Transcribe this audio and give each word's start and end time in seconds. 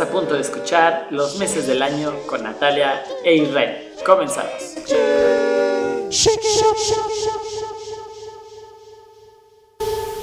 Estás 0.00 0.14
a 0.16 0.18
punto 0.18 0.34
de 0.34 0.40
escuchar 0.40 1.08
Los 1.10 1.38
meses 1.38 1.66
del 1.66 1.82
año 1.82 2.14
con 2.26 2.42
Natalia 2.42 3.04
e 3.22 3.34
Israel. 3.34 3.92
Comenzamos. 4.02 4.76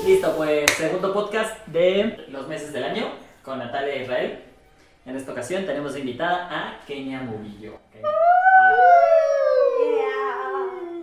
Listo, 0.04 0.36
pues 0.36 0.72
segundo 0.72 1.14
podcast 1.14 1.68
de 1.68 2.26
Los 2.30 2.48
meses 2.48 2.74
del 2.74 2.86
año 2.86 3.12
con 3.44 3.60
Natalia 3.60 3.94
e 3.94 4.02
Israel. 4.02 4.44
En 5.06 5.16
esta 5.16 5.32
ocasión 5.32 5.64
tenemos 5.68 5.96
invitada 5.96 6.48
a 6.50 6.84
Kenia 6.88 7.20
Murillo. 7.20 7.78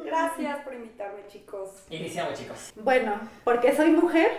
Gracias 0.05 0.59
por 0.65 0.75
invitarme, 0.75 1.21
chicos. 1.29 1.71
Iniciamos, 1.91 2.37
chicos. 2.37 2.73
Bueno, 2.75 3.21
porque 3.45 3.73
soy 3.77 3.91
mujer. 3.91 4.33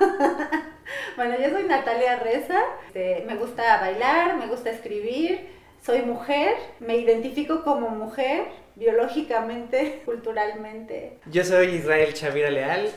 bueno, 1.16 1.36
yo 1.40 1.50
soy 1.50 1.64
Natalia 1.64 2.16
Reza. 2.16 2.60
Este, 2.88 3.24
me 3.26 3.36
gusta 3.36 3.80
bailar, 3.80 4.36
me 4.36 4.46
gusta 4.46 4.70
escribir. 4.70 5.48
Soy 5.84 6.02
mujer, 6.02 6.54
me 6.80 6.96
identifico 6.96 7.62
como 7.62 7.90
mujer, 7.90 8.44
biológicamente, 8.74 10.02
culturalmente. 10.04 11.18
Yo 11.26 11.44
soy 11.44 11.76
Israel 11.76 12.12
Chavira 12.14 12.50
Leal 12.50 12.90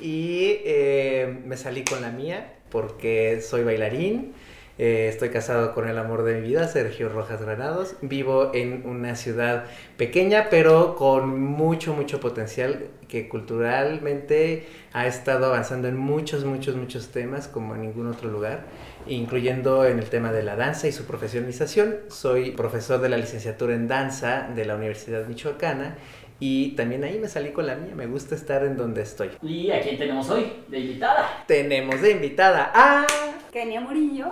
y 0.00 0.60
eh, 0.64 1.40
me 1.44 1.56
salí 1.56 1.84
con 1.84 2.02
la 2.02 2.10
mía 2.10 2.54
porque 2.70 3.40
soy 3.40 3.64
bailarín. 3.64 4.34
Eh, 4.82 5.08
estoy 5.10 5.28
casado 5.28 5.74
con 5.74 5.86
el 5.86 5.98
amor 5.98 6.22
de 6.22 6.40
mi 6.40 6.48
vida, 6.48 6.66
Sergio 6.66 7.10
Rojas 7.10 7.42
Granados. 7.42 7.96
Vivo 8.00 8.50
en 8.54 8.86
una 8.86 9.14
ciudad 9.14 9.64
pequeña, 9.98 10.46
pero 10.48 10.96
con 10.96 11.38
mucho, 11.38 11.92
mucho 11.92 12.18
potencial 12.18 12.86
que 13.06 13.28
culturalmente 13.28 14.66
ha 14.94 15.06
estado 15.06 15.44
avanzando 15.44 15.86
en 15.86 15.98
muchos, 15.98 16.46
muchos, 16.46 16.76
muchos 16.76 17.08
temas 17.08 17.46
como 17.46 17.74
en 17.74 17.82
ningún 17.82 18.06
otro 18.06 18.30
lugar, 18.30 18.64
incluyendo 19.06 19.84
en 19.84 19.98
el 19.98 20.08
tema 20.08 20.32
de 20.32 20.44
la 20.44 20.56
danza 20.56 20.88
y 20.88 20.92
su 20.92 21.04
profesionalización. 21.04 21.96
Soy 22.08 22.52
profesor 22.52 23.02
de 23.02 23.10
la 23.10 23.18
licenciatura 23.18 23.74
en 23.74 23.86
danza 23.86 24.48
de 24.56 24.64
la 24.64 24.76
Universidad 24.76 25.26
Michoacana 25.26 25.98
y 26.40 26.70
también 26.70 27.04
ahí 27.04 27.18
me 27.18 27.28
salí 27.28 27.50
con 27.50 27.66
la 27.66 27.74
mía, 27.74 27.94
me 27.94 28.06
gusta 28.06 28.34
estar 28.34 28.64
en 28.64 28.76
donde 28.76 29.02
estoy. 29.02 29.30
¿Y 29.42 29.70
a 29.70 29.80
quién 29.82 29.98
tenemos 29.98 30.28
hoy 30.30 30.50
de 30.68 30.80
invitada? 30.80 31.44
Tenemos 31.46 32.00
de 32.00 32.12
invitada 32.12 32.72
a... 32.74 33.06
Kenia 33.52 33.82
Murillo. 33.82 34.30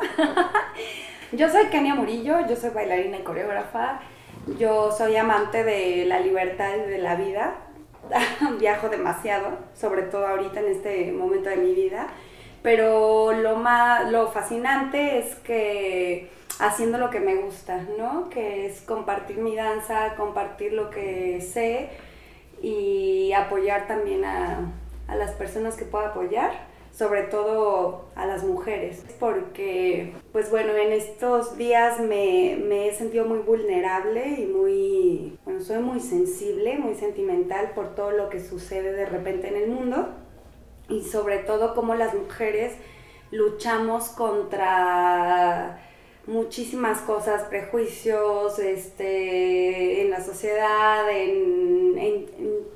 yo 1.32 1.50
soy 1.50 1.66
Kenia 1.66 1.94
Murillo, 1.94 2.46
yo 2.48 2.56
soy 2.56 2.70
bailarina 2.70 3.18
y 3.18 3.22
coreógrafa. 3.22 4.00
Yo 4.58 4.90
soy 4.90 5.16
amante 5.16 5.64
de 5.64 6.06
la 6.06 6.20
libertad 6.20 6.70
y 6.76 6.90
de 6.90 6.98
la 6.98 7.14
vida. 7.16 7.56
Viajo 8.58 8.88
demasiado, 8.88 9.58
sobre 9.74 10.02
todo 10.02 10.26
ahorita 10.26 10.60
en 10.60 10.68
este 10.68 11.12
momento 11.12 11.50
de 11.50 11.56
mi 11.56 11.74
vida. 11.74 12.08
Pero 12.62 13.32
lo 13.32 13.56
más 13.56 14.10
lo 14.10 14.30
fascinante 14.30 15.18
es 15.18 15.34
que 15.36 16.30
haciendo 16.58 16.98
lo 16.98 17.10
que 17.10 17.20
me 17.20 17.36
gusta, 17.36 17.84
¿no? 17.96 18.28
Que 18.30 18.66
es 18.66 18.80
compartir 18.82 19.38
mi 19.38 19.54
danza, 19.54 20.14
compartir 20.16 20.72
lo 20.72 20.90
que 20.90 21.40
sé 21.40 21.90
y 22.60 23.32
apoyar 23.32 23.86
también 23.86 24.24
a, 24.24 24.72
a 25.06 25.16
las 25.16 25.32
personas 25.32 25.76
que 25.76 25.84
puedo 25.84 26.06
apoyar 26.06 26.68
sobre 26.98 27.22
todo 27.22 28.06
a 28.16 28.26
las 28.26 28.42
mujeres, 28.42 29.04
porque 29.20 30.14
pues 30.32 30.50
bueno, 30.50 30.72
en 30.74 30.90
estos 30.90 31.56
días 31.56 32.00
me, 32.00 32.58
me, 32.60 32.88
he 32.88 32.92
sentido 32.92 33.24
muy 33.24 33.38
vulnerable 33.38 34.30
y 34.40 34.46
muy, 34.46 35.38
bueno, 35.44 35.60
soy 35.60 35.78
muy 35.78 36.00
sensible, 36.00 36.76
muy 36.76 36.96
sentimental 36.96 37.70
por 37.76 37.94
todo 37.94 38.10
lo 38.10 38.28
que 38.28 38.40
sucede 38.40 38.92
de 38.92 39.06
repente 39.06 39.46
en 39.46 39.56
el 39.62 39.70
mundo 39.70 40.08
y 40.88 41.02
sobre 41.02 41.38
todo 41.38 41.74
cómo 41.74 41.94
las 41.94 42.14
mujeres 42.14 42.74
luchamos 43.30 44.08
contra 44.08 45.80
muchísimas 46.26 47.00
cosas, 47.00 47.44
prejuicios 47.44 48.58
este, 48.58 50.02
en 50.02 50.10
la 50.10 50.22
sociedad, 50.22 51.10
en, 51.10 51.98
en, 51.98 52.26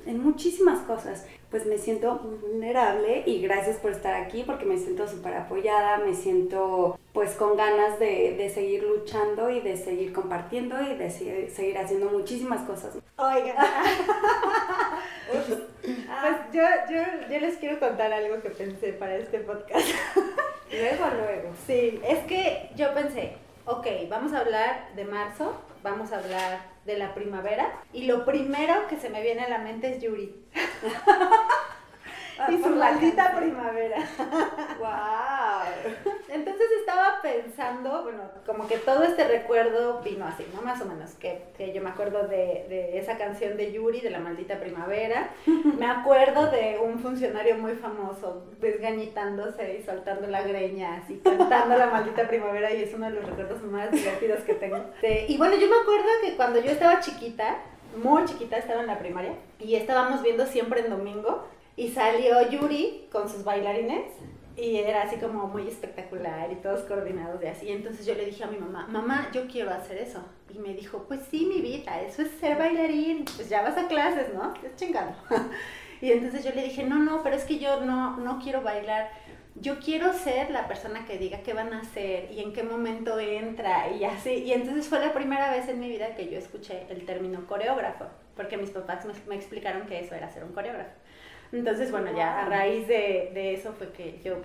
en 0.06 0.23
muchísimas 0.23 0.81
cosas 0.81 1.27
pues 1.53 1.67
me 1.67 1.77
siento 1.77 2.19
vulnerable 2.19 3.25
y 3.27 3.43
gracias 3.43 3.77
por 3.77 3.91
estar 3.91 4.15
aquí 4.15 4.43
porque 4.43 4.65
me 4.65 4.79
siento 4.79 5.07
súper 5.07 5.35
apoyada, 5.35 5.99
me 5.99 6.15
siento 6.15 6.99
pues 7.13 7.33
con 7.33 7.59
ganas 7.59 7.99
de, 7.99 8.37
de, 8.39 8.49
seguir 8.49 8.85
luchando 8.85 9.51
y 9.51 9.61
de 9.61 9.77
seguir 9.77 10.15
compartiendo 10.15 10.81
y 10.81 10.95
de 10.95 11.11
seguir, 11.11 11.77
haciendo 11.77 12.09
muchísimas 12.09 12.62
cosas. 12.62 12.97
Oigan, 13.19 13.55
pues 15.31 15.47
yo, 16.55 16.62
yo, 16.91 17.03
yo 17.31 17.39
les 17.39 17.59
quiero 17.59 17.79
contar 17.79 18.11
algo 18.15 18.41
que 18.41 18.49
pensé 18.49 18.95
para 18.95 19.17
este 19.17 19.41
podcast. 19.41 19.87
luego, 20.71 21.05
luego. 21.19 21.51
Sí, 21.67 22.01
es 22.03 22.21
que 22.21 22.71
yo 22.77 22.95
pensé, 22.95 23.35
ok, 23.67 23.87
vamos 24.09 24.33
a 24.33 24.39
hablar 24.39 24.95
de 24.97 25.05
marzo, 25.05 25.53
vamos 25.83 26.12
a 26.12 26.19
hablar 26.19 26.72
de 26.84 26.98
la 26.98 27.15
primavera 27.15 27.81
y 27.93 28.04
lo 28.04 28.25
primero 28.25 28.87
que 28.88 28.98
se 28.98 29.10
me 29.10 29.22
viene 29.22 29.43
a 29.43 29.48
la 29.48 29.59
mente 29.59 29.94
es 29.94 30.03
Yuri. 30.03 30.34
y 32.49 32.63
su 32.63 32.71
maldita 32.71 33.37
primavera. 33.37 33.99
¡Wow! 34.79 36.13
Entonces 36.29 36.67
estaba 36.81 37.21
pensando, 37.23 38.03
bueno, 38.03 38.23
como 38.47 38.67
que 38.67 38.79
todo 38.79 39.03
este 39.03 39.29
recuerdo 39.29 40.01
vino 40.01 40.27
así, 40.27 40.47
¿no? 40.55 40.63
Más 40.63 40.81
o 40.81 40.87
menos, 40.87 41.11
que, 41.13 41.43
que 41.57 41.73
yo 41.73 41.83
me 41.83 41.91
acuerdo 41.91 42.27
de, 42.27 42.67
de, 42.69 42.99
esa 42.99 43.19
canción 43.19 43.57
de 43.57 43.73
Yuri, 43.73 44.01
de 44.01 44.11
la 44.11 44.19
maldita 44.19 44.59
primavera. 44.59 45.31
Me 45.79 45.87
acuerdo 45.87 46.51
de 46.51 46.79
un 46.83 46.99
funcionario 47.01 47.57
muy 47.57 47.73
famoso 47.75 48.45
desgañitándose 48.61 49.79
y 49.79 49.83
soltando 49.83 50.27
la 50.29 50.43
greña, 50.43 50.97
así, 50.97 51.21
cantando 51.23 51.77
la 51.77 51.87
maldita 51.87 52.29
primavera, 52.29 52.73
y 52.73 52.83
es 52.83 52.95
uno 52.95 53.07
de 53.07 53.13
los 53.13 53.27
recuerdos 53.27 53.63
más 53.63 53.91
divertidos 53.91 54.41
que 54.41 54.55
tengo. 54.55 54.79
y 55.03 55.37
bueno, 55.37 55.57
yo 55.57 55.69
me 55.69 55.77
acuerdo 55.77 56.09
que 56.23 56.37
cuando 56.37 56.61
yo 56.61 56.71
estaba 56.71 57.01
chiquita, 57.01 57.59
muy 58.03 58.25
chiquita, 58.25 58.57
estaba 58.57 58.81
en 58.81 58.87
la 58.87 58.99
primaria, 58.99 59.35
y 59.59 59.75
estábamos 59.75 60.23
viendo 60.23 60.47
siempre 60.47 60.81
en 60.81 60.91
domingo 60.91 61.47
y 61.77 61.88
salió 61.88 62.49
Yuri 62.50 63.09
con 63.10 63.28
sus 63.28 63.44
bailarines 63.44 64.06
y 64.56 64.77
era 64.77 65.03
así 65.03 65.16
como 65.16 65.47
muy 65.47 65.66
espectacular 65.66 66.53
y 66.53 66.56
todos 66.56 66.83
coordinados 66.83 67.41
de 67.41 67.49
así. 67.49 67.71
Entonces 67.71 68.05
yo 68.05 68.15
le 68.15 68.27
dije 68.27 68.44
a 68.44 68.49
mi 68.49 68.59
mamá, 68.59 68.87
mamá, 68.87 69.31
yo 69.33 69.47
quiero 69.47 69.71
hacer 69.71 69.99
eso. 69.99 70.22
Y 70.50 70.59
me 70.59 70.75
dijo, 70.75 71.05
pues 71.09 71.21
sí, 71.31 71.47
mi 71.47 71.62
vida, 71.62 72.00
eso 72.03 72.22
es 72.22 72.31
ser 72.32 72.59
bailarín. 72.59 73.25
Pues 73.25 73.49
ya 73.49 73.62
vas 73.62 73.78
a 73.78 73.88
clases, 73.88 74.32
¿no? 74.34 74.53
Es 74.62 74.77
chingado. 74.77 75.15
y 76.03 76.12
entonces 76.12 76.44
yo 76.44 76.50
le 76.55 76.65
dije, 76.65 76.84
no, 76.84 76.99
no, 76.99 77.22
pero 77.22 77.37
es 77.37 77.44
que 77.44 77.59
yo 77.59 77.81
no, 77.81 78.19
no 78.19 78.38
quiero 78.43 78.61
bailar. 78.61 79.11
Yo 79.55 79.78
quiero 79.81 80.12
ser 80.12 80.50
la 80.50 80.69
persona 80.69 81.06
que 81.06 81.19
diga 81.19 81.43
qué 81.43 81.55
van 81.55 81.72
a 81.72 81.81
hacer 81.81 82.31
y 82.32 82.41
en 82.41 82.53
qué 82.53 82.62
momento 82.62 83.19
entra 83.19 83.91
y 83.91 84.05
así. 84.05 84.31
Y 84.31 84.53
entonces 84.53 84.87
fue 84.87 85.00
la 85.00 85.15
primera 85.15 85.50
vez 85.50 85.69
en 85.69 85.81
mi 85.81 85.88
vida 85.88 86.15
que 86.15 86.28
yo 86.28 86.38
escuché 86.38 86.87
el 86.91 87.06
término 87.06 87.47
coreógrafo, 87.47 88.06
porque 88.34 88.56
mis 88.56 88.71
papás 88.71 89.05
me, 89.05 89.12
me 89.28 89.37
explicaron 89.37 89.87
que 89.87 90.00
eso 90.00 90.15
era 90.15 90.31
ser 90.31 90.44
un 90.44 90.53
coreógrafo. 90.53 90.93
Entonces, 91.53 91.91
bueno, 91.91 92.11
ya 92.17 92.41
a 92.41 92.47
raíz 92.47 92.89
de, 92.89 93.31
de 93.35 93.55
eso 93.55 93.73
fue 93.73 93.93
que 93.93 94.21
yo 94.25 94.37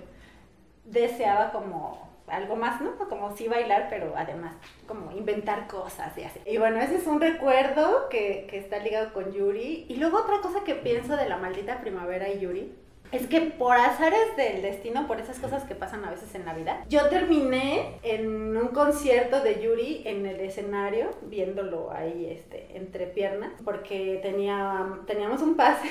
deseaba 0.84 1.50
como 1.50 2.08
algo 2.26 2.56
más, 2.56 2.80
¿no? 2.80 2.96
Como 3.08 3.34
sí 3.36 3.48
bailar, 3.48 3.86
pero 3.88 4.12
además 4.16 4.54
como 4.86 5.10
inventar 5.12 5.66
cosas 5.66 6.16
y 6.18 6.24
así. 6.24 6.40
Y 6.44 6.58
bueno, 6.58 6.78
ese 6.80 6.96
es 6.96 7.06
un 7.06 7.20
recuerdo 7.20 8.08
que, 8.10 8.46
que, 8.50 8.58
está 8.58 8.78
ligado 8.78 9.12
con 9.12 9.32
Yuri. 9.32 9.86
Y 9.88 9.96
luego 9.96 10.18
otra 10.18 10.40
cosa 10.42 10.64
que 10.64 10.74
pienso 10.74 11.16
de 11.16 11.28
la 11.28 11.38
maldita 11.38 11.80
primavera 11.80 12.28
y 12.28 12.40
Yuri 12.40 12.72
es 13.10 13.26
que 13.26 13.40
por 13.40 13.76
azares 13.76 14.36
del 14.36 14.62
destino, 14.62 15.06
por 15.06 15.20
esas 15.20 15.38
cosas 15.38 15.64
que 15.64 15.74
pasan 15.74 16.04
a 16.04 16.10
veces 16.10 16.34
en 16.34 16.44
la 16.44 16.54
vida, 16.54 16.84
yo 16.88 17.08
terminé 17.08 17.98
en 18.02 18.56
un 18.56 18.68
concierto 18.68 19.40
de 19.40 19.62
Yuri 19.62 20.02
en 20.04 20.26
el 20.26 20.40
escenario, 20.40 21.10
viéndolo 21.22 21.90
ahí 21.90 22.28
este, 22.30 22.76
entre 22.76 23.06
piernas, 23.06 23.52
porque 23.64 24.18
tenía, 24.22 24.86
teníamos 25.06 25.40
un 25.40 25.56
pase, 25.56 25.88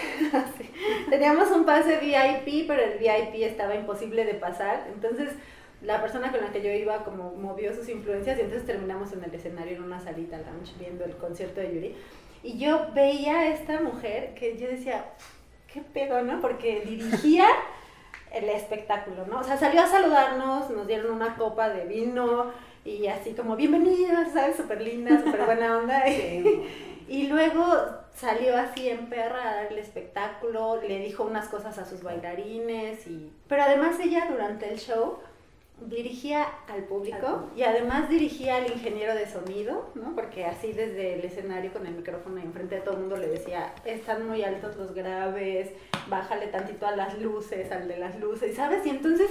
teníamos 1.10 1.50
un 1.52 1.66
pase 1.66 1.98
VIP, 1.98 2.68
pero 2.68 2.84
el 2.84 3.00
VIP 3.00 3.44
estaba 3.44 3.76
imposible 3.76 4.26
de 4.26 4.36
pasar, 4.36 4.88
entonces 4.94 5.30
la 5.82 6.02
persona 6.02 6.32
con 6.32 6.42
la 6.42 6.52
que 6.52 6.62
yo 6.62 6.72
iba 6.72 7.04
como 7.04 7.32
movió 7.36 7.74
sus 7.74 7.88
influencias 7.90 8.38
y 8.38 8.42
entonces 8.42 8.66
terminamos 8.66 9.12
en 9.14 9.24
el 9.24 9.34
escenario 9.34 9.78
en 9.78 9.84
una 9.84 10.00
salita 10.00 10.38
lounge 10.38 10.74
viendo 10.80 11.06
el 11.06 11.16
concierto 11.18 11.62
de 11.62 11.74
Yuri. 11.74 11.96
Y 12.44 12.58
yo 12.58 12.88
veía 12.94 13.40
a 13.40 13.48
esta 13.48 13.82
mujer 13.82 14.34
que 14.36 14.58
yo 14.58 14.68
decía, 14.68 15.06
qué 15.72 15.82
pedo, 15.82 16.22
¿no? 16.22 16.42
Porque 16.42 16.82
dirigía 16.82 17.48
el 18.32 18.50
espectáculo, 18.50 19.26
¿no? 19.26 19.40
O 19.40 19.44
sea, 19.44 19.58
salió 19.58 19.82
a 19.82 19.88
saludarnos, 19.88 20.70
nos 20.70 20.88
dieron 20.88 21.12
una 21.12 21.36
copa 21.36 21.70
de 21.70 21.86
vino 21.86 22.52
y 22.84 23.08
así 23.08 23.34
como, 23.34 23.56
bienvenidas, 23.56 24.34
¿sabes? 24.34 24.56
Súper 24.56 24.82
linda, 24.82 25.22
súper 25.22 25.46
buena 25.46 25.78
onda. 25.78 26.04
Y, 27.10 27.28
luego 27.28 27.64
salió 28.14 28.58
así 28.58 28.90
en 28.90 29.08
perra 29.08 29.42
a 29.42 29.56
dar 29.56 29.72
el 29.72 29.78
espectáculo, 29.78 30.82
le 30.82 31.00
dijo 31.00 31.24
unas 31.24 31.48
cosas 31.48 31.78
a 31.78 31.86
sus 31.86 32.04
bailarines 32.04 33.08
y... 33.08 33.32
Pero 33.48 33.64
además 33.64 33.98
ella 34.02 34.28
durante 34.30 34.70
el 34.70 34.78
show 34.78 35.20
dirigía 35.82 36.48
al 36.68 36.84
público 36.86 37.46
y 37.56 37.62
además 37.64 38.10
dirigía 38.10 38.58
al 38.58 38.72
ingeniero 38.72 39.14
de 39.14 39.28
sonido, 39.28 39.90
¿no? 39.96 40.16
Porque 40.16 40.44
así 40.46 40.74
desde 40.74 41.14
el 41.16 41.24
escenario 41.26 41.72
con 41.72 41.86
el 41.86 41.94
micrófono 41.94 42.42
enfrente 42.42 42.76
de 42.76 42.82
todo 42.82 42.96
el 42.96 43.02
mundo 43.02 43.18
le 43.18 43.28
decía, 43.28 43.74
están 43.86 44.28
muy 44.28 44.44
altos 44.44 44.76
los 44.76 44.94
graves, 44.94 45.70
bájale 46.10 46.48
tantito 46.48 46.88
a 46.88 46.96
las 46.96 47.20
luces, 47.20 47.72
al 47.72 47.88
de 47.88 47.98
las 47.98 48.20
luces, 48.20 48.56
¿sabes? 48.56 48.86
Y 48.86 48.90
entonces 48.90 49.30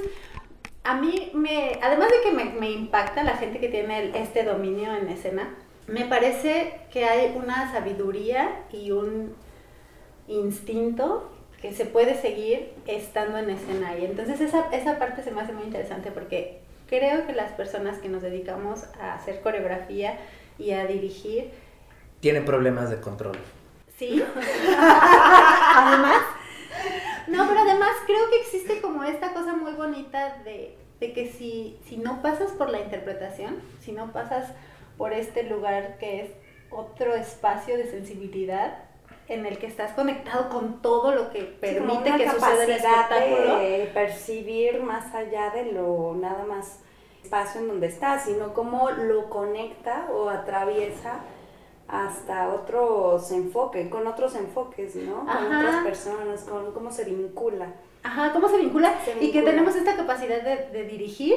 a 0.84 0.94
mí 1.00 1.32
me, 1.34 1.78
además 1.82 2.10
de 2.10 2.20
que 2.22 2.30
me, 2.30 2.44
me 2.44 2.70
impacta 2.70 3.24
la 3.24 3.36
gente 3.36 3.58
que 3.58 3.68
tiene 3.68 3.98
el- 4.04 4.14
este 4.14 4.44
dominio 4.44 4.94
en 4.96 5.08
escena, 5.08 5.52
me 5.88 6.04
parece 6.04 6.80
que 6.92 7.04
hay 7.06 7.34
una 7.36 7.72
sabiduría 7.72 8.64
y 8.72 8.92
un 8.92 9.34
instinto 10.28 11.30
que 11.68 11.74
se 11.74 11.84
puede 11.84 12.14
seguir 12.14 12.72
estando 12.86 13.38
en 13.38 13.50
escena. 13.50 13.98
Y 13.98 14.04
entonces 14.04 14.40
esa, 14.40 14.68
esa 14.70 14.98
parte 15.00 15.22
se 15.24 15.32
me 15.32 15.40
hace 15.40 15.52
muy 15.52 15.64
interesante 15.64 16.12
porque 16.12 16.60
creo 16.88 17.26
que 17.26 17.32
las 17.32 17.50
personas 17.52 17.98
que 17.98 18.08
nos 18.08 18.22
dedicamos 18.22 18.84
a 19.00 19.14
hacer 19.14 19.40
coreografía 19.40 20.16
y 20.58 20.70
a 20.70 20.86
dirigir, 20.86 21.50
Tienen 22.20 22.44
problemas 22.44 22.88
de 22.90 23.00
control. 23.00 23.36
sí, 23.98 24.22
además, 24.78 26.22
no, 27.26 27.48
pero 27.48 27.60
además 27.60 27.90
creo 28.06 28.30
que 28.30 28.40
existe 28.40 28.80
como 28.80 29.02
esta 29.02 29.32
cosa 29.32 29.54
muy 29.54 29.72
bonita 29.72 30.36
de, 30.44 30.78
de 31.00 31.12
que 31.12 31.32
si, 31.32 31.78
si 31.88 31.96
no 31.96 32.22
pasas 32.22 32.52
por 32.52 32.70
la 32.70 32.78
interpretación, 32.80 33.56
si 33.80 33.90
no 33.90 34.12
pasas 34.12 34.52
por 34.96 35.12
este 35.12 35.42
lugar 35.42 35.98
que 35.98 36.20
es 36.22 36.30
otro 36.70 37.14
espacio 37.14 37.76
de 37.76 37.90
sensibilidad 37.90 38.85
en 39.28 39.44
el 39.46 39.58
que 39.58 39.66
estás 39.66 39.92
conectado 39.92 40.48
con 40.48 40.80
todo 40.82 41.12
lo 41.12 41.30
que 41.30 41.40
Sí, 41.40 41.56
permite 41.60 42.08
una 42.10 42.16
que 42.16 42.30
suceda 42.30 42.64
el 42.64 42.70
espectáculo. 42.70 43.58
de 43.58 43.90
percibir 43.92 44.82
más 44.82 45.14
allá 45.14 45.50
de 45.50 45.72
lo 45.72 46.14
nada 46.14 46.44
más 46.44 46.80
espacio 47.22 47.60
en 47.60 47.68
donde 47.68 47.88
estás, 47.88 48.24
sino 48.24 48.54
cómo 48.54 48.90
lo 48.90 49.28
conecta 49.28 50.06
o 50.12 50.28
atraviesa 50.28 51.20
hasta 51.88 52.48
otros 52.52 53.30
enfoques, 53.32 53.88
con 53.88 54.06
otros 54.06 54.34
enfoques, 54.34 54.96
¿no? 54.96 55.20
Con 55.20 55.28
Ajá. 55.28 55.58
otras 55.58 55.84
personas, 55.84 56.42
con 56.44 56.72
cómo 56.72 56.90
se 56.90 57.04
vincula. 57.04 57.72
Ajá, 58.02 58.32
cómo 58.32 58.48
se 58.48 58.58
vincula 58.58 58.92
Se 59.04 59.12
y 59.12 59.14
que 59.14 59.40
vincula. 59.40 59.44
tenemos 59.50 59.74
esta 59.76 59.96
capacidad 59.96 60.40
de, 60.42 60.68
de 60.70 60.84
dirigir 60.84 61.34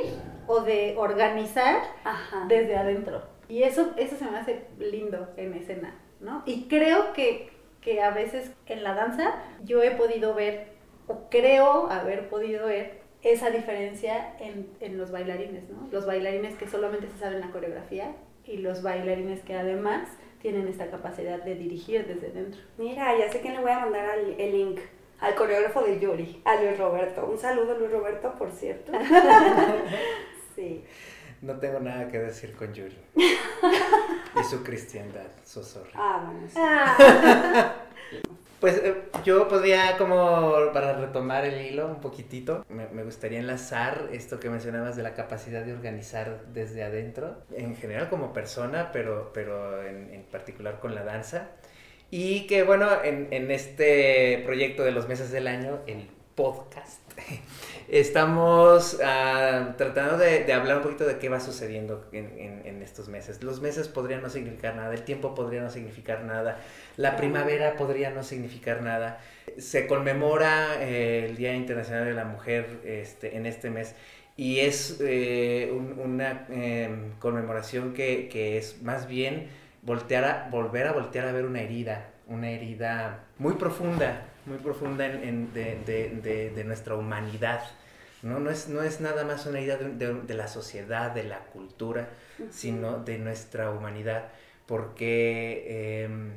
o 0.48 0.62
de 0.62 0.96
organizar 0.98 1.82
Ajá. 2.04 2.46
desde 2.48 2.78
adentro. 2.78 3.22
Y 3.48 3.64
eso, 3.64 3.90
eso 3.98 4.16
se 4.16 4.26
me 4.26 4.38
hace 4.38 4.68
lindo 4.78 5.28
en 5.38 5.54
escena, 5.56 5.96
¿no? 6.20 6.44
Y 6.46 6.68
creo 6.68 7.14
que, 7.14 7.50
que 7.82 8.02
a 8.02 8.12
veces 8.12 8.52
en 8.66 8.84
la 8.84 8.94
danza 8.94 9.36
yo 9.64 9.82
he 9.84 9.92
podido 9.92 10.34
ver, 10.34 10.68
o 11.08 11.30
creo 11.30 11.90
haber 11.90 12.30
podido 12.30 12.68
ver, 12.68 13.00
esa 13.22 13.50
diferencia 13.50 14.34
en, 14.40 14.68
en 14.80 14.98
los 14.98 15.12
bailarines, 15.12 15.70
¿no? 15.70 15.88
Los 15.92 16.06
bailarines 16.06 16.56
que 16.56 16.68
solamente 16.68 17.08
se 17.10 17.18
saben 17.20 17.42
la 17.42 17.52
coreografía 17.52 18.14
y 18.46 18.58
los 18.58 18.82
bailarines 18.82 19.42
que 19.42 19.56
además 19.56 20.08
tienen 20.42 20.70
esta 20.70 20.90
capacidad 20.90 21.44
de 21.44 21.56
dirigir 21.56 22.08
desde 22.08 22.30
dentro. 22.32 22.62
Mira, 22.78 23.18
ya 23.18 23.30
sé 23.30 23.42
quién 23.42 23.56
le 23.56 23.60
voy 23.62 23.72
a 23.72 23.80
mandar 23.80 24.06
al- 24.10 24.36
el 24.40 24.52
link. 24.54 24.80
Al 25.20 25.36
coreógrafo 25.36 25.82
de 25.82 26.00
Yuri, 26.00 26.42
a 26.46 26.56
Luis 26.62 26.78
Roberto. 26.78 27.26
Un 27.30 27.38
saludo, 27.38 27.78
Luis 27.78 27.92
Roberto, 27.92 28.34
por 28.40 28.52
cierto. 28.54 28.94
sí. 30.56 30.84
No 31.42 31.58
tengo 31.58 31.80
nada 31.80 32.08
que 32.10 32.20
decir 32.20 32.54
con 32.54 32.74
Yuri. 32.74 32.98
y 33.16 34.44
su 34.50 34.64
cristiandad, 34.64 35.28
so 35.44 35.64
sorry. 35.64 35.92
Ah, 35.96 36.24
bueno, 36.26 36.48
sí. 36.48 36.60
Pues 38.60 38.76
eh, 38.84 39.04
yo 39.24 39.48
podría 39.48 39.98
como 39.98 40.74
para 40.74 40.92
retomar 41.00 41.46
el 41.46 41.66
hilo 41.66 41.88
un 41.88 42.02
poquitito, 42.02 42.66
me, 42.68 42.88
me 42.88 43.04
gustaría 43.04 43.40
enlazar 43.40 44.10
esto 44.12 44.38
que 44.40 44.50
mencionabas 44.50 44.98
de 44.98 45.04
la 45.04 45.14
capacidad 45.14 45.64
de 45.64 45.72
organizar 45.72 46.42
desde 46.54 46.84
adentro, 46.84 47.38
en 47.56 47.78
general 47.78 48.10
como 48.10 48.34
persona, 48.34 48.92
pero, 48.92 49.32
pero 49.34 49.82
en, 49.88 50.14
en 50.14 50.24
particular 50.24 50.82
con 50.82 50.94
la 50.94 51.04
danza. 51.04 51.52
Y 52.12 52.48
que 52.48 52.64
bueno, 52.64 53.02
en, 53.02 53.30
en 53.32 53.50
este 53.50 54.42
proyecto 54.46 54.84
de 54.84 54.92
los 54.92 55.08
meses 55.08 55.32
del 55.32 55.48
año, 55.48 55.80
el 55.88 56.10
podcast, 56.36 57.00
estamos 57.92 59.00
ah, 59.04 59.74
tratando 59.78 60.18
de, 60.18 60.52
hablar 60.54 60.78
un 60.78 60.84
poquito 60.84 61.06
de 61.06 61.18
qué 61.18 61.30
va 61.30 61.40
sucediendo 61.40 62.08
en, 62.12 62.82
estos 62.82 63.10
meses. 63.10 63.44
Los 63.44 63.62
meses 63.62 63.88
podrían 63.88 64.22
no 64.22 64.30
significar 64.30 64.76
nada, 64.76 64.94
el 64.94 65.04
tiempo 65.04 65.36
podría 65.36 65.62
no 65.62 65.70
significar 65.70 66.24
nada, 66.24 66.60
la 66.98 67.18
primavera 67.18 67.76
podría 67.76 68.10
no 68.12 68.24
significar 68.24 68.82
nada. 68.82 69.20
Se 69.58 69.86
conmemora 69.88 70.82
eh, 70.82 71.26
el 71.30 71.36
Día 71.36 71.54
Internacional 71.56 72.06
de 72.06 72.14
la 72.14 72.26
Mujer 72.26 72.80
este, 72.86 73.36
en 73.36 73.46
este 73.46 73.70
mes 73.70 73.96
y 74.38 74.60
es 74.62 75.00
eh, 75.02 75.70
un- 75.76 76.00
una 76.00 76.46
em, 76.50 77.12
conmemoración 77.20 77.94
que, 77.94 78.30
que 78.30 78.58
es 78.58 78.82
más 78.82 79.08
bien 79.08 79.48
voltear 79.82 80.24
a, 80.26 80.48
volver 80.50 80.88
a 80.88 80.94
voltear 80.94 81.28
a 81.28 81.32
ver 81.34 81.46
una 81.46 81.62
herida, 81.62 82.10
una 82.28 82.50
herida 82.50 83.26
muy 83.38 83.54
profunda, 83.56 84.29
muy 84.50 84.58
profunda 84.58 85.06
en, 85.06 85.24
en- 85.24 85.54
de, 85.54 85.80
de- 85.86 86.10
de- 86.22 86.50
de 86.50 86.64
nuestra 86.66 86.96
humanidad. 86.96 87.62
¿no? 88.24 88.40
No, 88.40 88.50
es, 88.50 88.68
no 88.68 88.82
es 88.84 89.00
nada 89.00 89.24
más 89.24 89.46
una 89.46 89.60
herida 89.60 89.78
de, 89.78 90.34
la 90.34 90.48
sociedad, 90.50 91.12
de 91.12 91.24
la 91.24 91.40
cultura, 91.54 92.10
sino 92.52 93.00
de 93.04 93.18
nuestra 93.18 93.72
humanidad, 93.72 94.26
porque 94.66 96.04
em, 96.04 96.32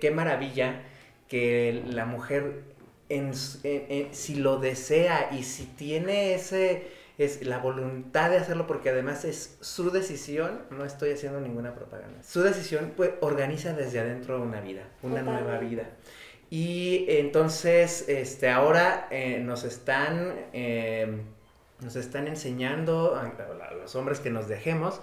qué 0.00 0.10
maravilla 0.10 0.82
que 1.28 1.82
la 1.86 2.04
mujer, 2.04 2.62
en 3.08 3.32
en- 3.64 3.86
en- 3.88 4.14
si 4.14 4.34
lo 4.36 4.58
desea 4.58 5.30
y 5.32 5.42
si 5.42 5.64
tiene 5.64 6.34
ese, 6.34 6.88
es 7.18 7.42
la 7.46 7.58
voluntad 7.58 8.28
de 8.30 8.36
hacerlo, 8.36 8.66
porque 8.66 8.90
además 8.90 9.24
es 9.24 9.56
su 9.60 9.90
decisión, 9.90 10.60
no 10.70 10.84
estoy 10.84 11.12
haciendo 11.12 11.40
ninguna 11.40 11.74
propaganda, 11.74 12.22
su 12.22 12.42
decisión, 12.42 12.92
pues 12.96 13.10
organiza 13.20 13.72
desde 13.72 14.00
adentro 14.00 14.42
una 14.42 14.60
vida, 14.60 14.82
una 15.02 15.22
nueva 15.40 15.58
vida. 15.58 15.84
Y 16.50 17.06
entonces, 17.08 18.08
este, 18.08 18.50
ahora 18.50 19.08
eh, 19.10 19.40
nos 19.40 19.64
están, 19.64 20.32
eh, 20.52 21.22
nos 21.80 21.96
están 21.96 22.28
enseñando 22.28 23.16
a, 23.16 23.32
los 23.74 23.96
hombres 23.96 24.20
que 24.20 24.30
nos 24.30 24.48
dejemos, 24.48 25.00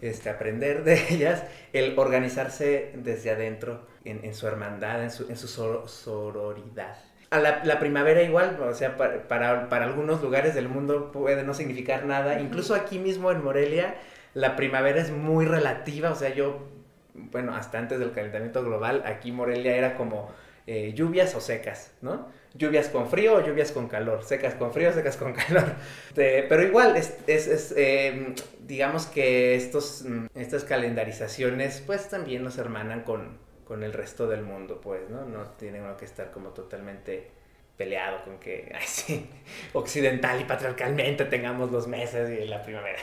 este, 0.00 0.30
aprender 0.30 0.84
de 0.84 0.94
ellas, 1.10 1.44
el 1.72 1.98
organizarse 1.98 2.92
desde 2.96 3.30
adentro, 3.30 3.86
en, 4.04 4.24
en 4.24 4.34
su 4.34 4.46
hermandad, 4.46 5.02
en 5.02 5.10
su, 5.10 5.28
en 5.28 5.36
su 5.36 5.46
sor- 5.48 5.88
sororidad. 5.88 6.96
A 7.30 7.38
la, 7.40 7.62
la 7.64 7.78
primavera 7.78 8.22
igual, 8.22 8.58
o 8.62 8.72
sea, 8.72 8.96
para, 8.96 9.28
para, 9.28 9.68
para 9.68 9.84
algunos 9.84 10.22
lugares 10.22 10.54
del 10.54 10.70
mundo 10.70 11.12
puede 11.12 11.42
no 11.42 11.52
significar 11.52 12.06
nada. 12.06 12.40
Incluso 12.40 12.74
aquí 12.74 12.98
mismo 12.98 13.30
en 13.30 13.44
Morelia, 13.44 13.96
la 14.32 14.56
primavera 14.56 14.98
es 15.02 15.10
muy 15.10 15.44
relativa, 15.44 16.10
o 16.10 16.14
sea, 16.14 16.30
yo, 16.30 16.66
bueno, 17.12 17.54
hasta 17.54 17.78
antes 17.78 17.98
del 17.98 18.12
calentamiento 18.12 18.64
global, 18.64 19.02
aquí 19.04 19.30
Morelia 19.30 19.76
era 19.76 19.94
como 19.94 20.30
eh, 20.68 20.92
lluvias 20.94 21.34
o 21.34 21.40
secas, 21.40 21.92
¿no? 22.02 22.28
Lluvias 22.54 22.88
con 22.88 23.08
frío 23.08 23.36
o 23.36 23.40
lluvias 23.46 23.72
con 23.72 23.88
calor, 23.88 24.22
secas 24.24 24.54
con 24.54 24.72
frío, 24.72 24.92
secas 24.92 25.16
con 25.16 25.32
calor. 25.42 25.72
Este, 26.08 26.42
pero 26.48 26.62
igual, 26.62 26.96
es, 26.96 27.14
es- 27.26 27.46
es, 27.46 27.74
eh, 27.76 28.34
digamos 28.60 29.06
que 29.06 29.54
estos, 29.54 30.04
mm, 30.06 30.26
estas 30.34 30.64
calendarizaciones 30.64 31.82
pues 31.86 32.08
también 32.08 32.42
nos 32.44 32.58
hermanan 32.58 33.02
con, 33.02 33.38
con 33.64 33.82
el 33.82 33.92
resto 33.92 34.26
del 34.28 34.42
mundo, 34.42 34.80
pues, 34.80 35.08
¿no? 35.10 35.24
No 35.24 35.44
tiene 35.58 35.80
uno 35.80 35.96
que 35.96 36.04
estar 36.04 36.30
como 36.30 36.50
totalmente 36.50 37.30
peleado 37.76 38.24
con 38.24 38.38
que, 38.40 38.72
ay, 38.74 38.84
sí, 38.86 39.30
occidental 39.72 40.40
y 40.40 40.44
patriarcalmente 40.44 41.24
tengamos 41.26 41.70
los 41.70 41.86
meses 41.86 42.28
y 42.30 42.44
la 42.46 42.62
primavera. 42.62 42.98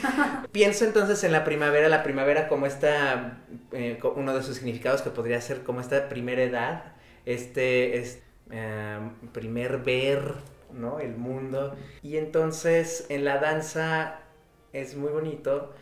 Pienso 0.52 0.84
entonces 0.84 1.22
en 1.24 1.32
la 1.32 1.44
primavera, 1.44 1.88
la 1.88 2.02
primavera 2.02 2.48
como 2.48 2.66
esta, 2.66 3.40
eh, 3.72 3.98
uno 4.16 4.34
de 4.34 4.42
sus 4.42 4.56
significados 4.56 5.02
que 5.02 5.10
podría 5.10 5.40
ser 5.40 5.62
como 5.64 5.80
esta 5.80 6.08
primera 6.08 6.42
edad, 6.42 6.92
este, 7.26 7.98
es, 7.98 8.22
eh, 8.50 8.98
primer 9.32 9.78
ver, 9.78 10.34
¿no? 10.72 11.00
El 11.00 11.16
mundo. 11.16 11.76
Y 12.02 12.16
entonces 12.16 13.06
en 13.08 13.24
la 13.24 13.38
danza 13.38 14.20
es 14.72 14.96
muy 14.96 15.10
bonito 15.12 15.72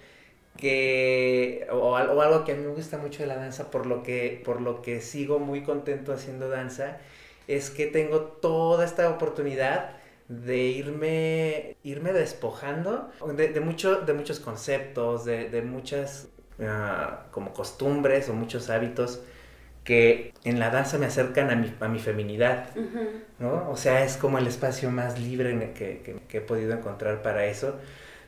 que, 0.57 1.67
o, 1.71 1.97
al- 1.97 2.11
o 2.11 2.21
algo 2.23 2.45
que 2.45 2.53
a 2.53 2.55
mí 2.57 2.63
me 2.65 2.73
gusta 2.75 2.99
mucho 2.99 3.21
de 3.23 3.29
la 3.29 3.37
danza, 3.37 3.71
por 3.71 3.87
lo 3.87 4.03
que, 4.03 4.43
por 4.45 4.61
lo 4.61 4.83
que 4.83 5.01
sigo 5.01 5.39
muy 5.39 5.63
contento 5.63 6.13
haciendo 6.13 6.49
danza, 6.49 6.99
es 7.47 7.71
que 7.71 7.87
tengo 7.87 8.21
toda 8.23 8.85
esta 8.85 9.09
oportunidad 9.11 9.97
de 10.29 10.59
irme, 10.67 11.77
irme 11.83 12.13
despojando 12.13 13.11
de, 13.35 13.61
mucho, 13.61 14.01
de 14.03 14.13
muchos 14.13 14.41
conceptos, 14.41 15.25
de, 15.25 15.49
muchas 15.63 16.29
ah, 16.61 17.27
como 17.31 17.53
costumbres 17.55 18.29
o 18.29 18.35
muchos 18.35 18.69
hábitos 18.71 19.23
que 19.89 20.33
en 20.45 20.61
la 20.61 20.69
danza 20.71 20.99
me 20.99 21.07
acercan 21.07 21.51
a 21.51 21.57
mi, 21.57 21.73
a 21.81 21.89
mi 21.89 21.99
feminidad. 21.99 22.67
¿no? 23.39 23.71
O 23.71 23.77
sea, 23.77 24.05
es 24.05 24.17
como 24.17 24.39
el 24.39 24.47
espacio 24.47 24.91
más 24.91 25.19
libre 25.19 25.73
que, 25.75 26.01
que- 26.05 26.17
que 26.29 26.39
he 26.39 26.41
podido 26.41 26.73
encontrar 26.73 27.23
para 27.23 27.47
eso. 27.47 27.77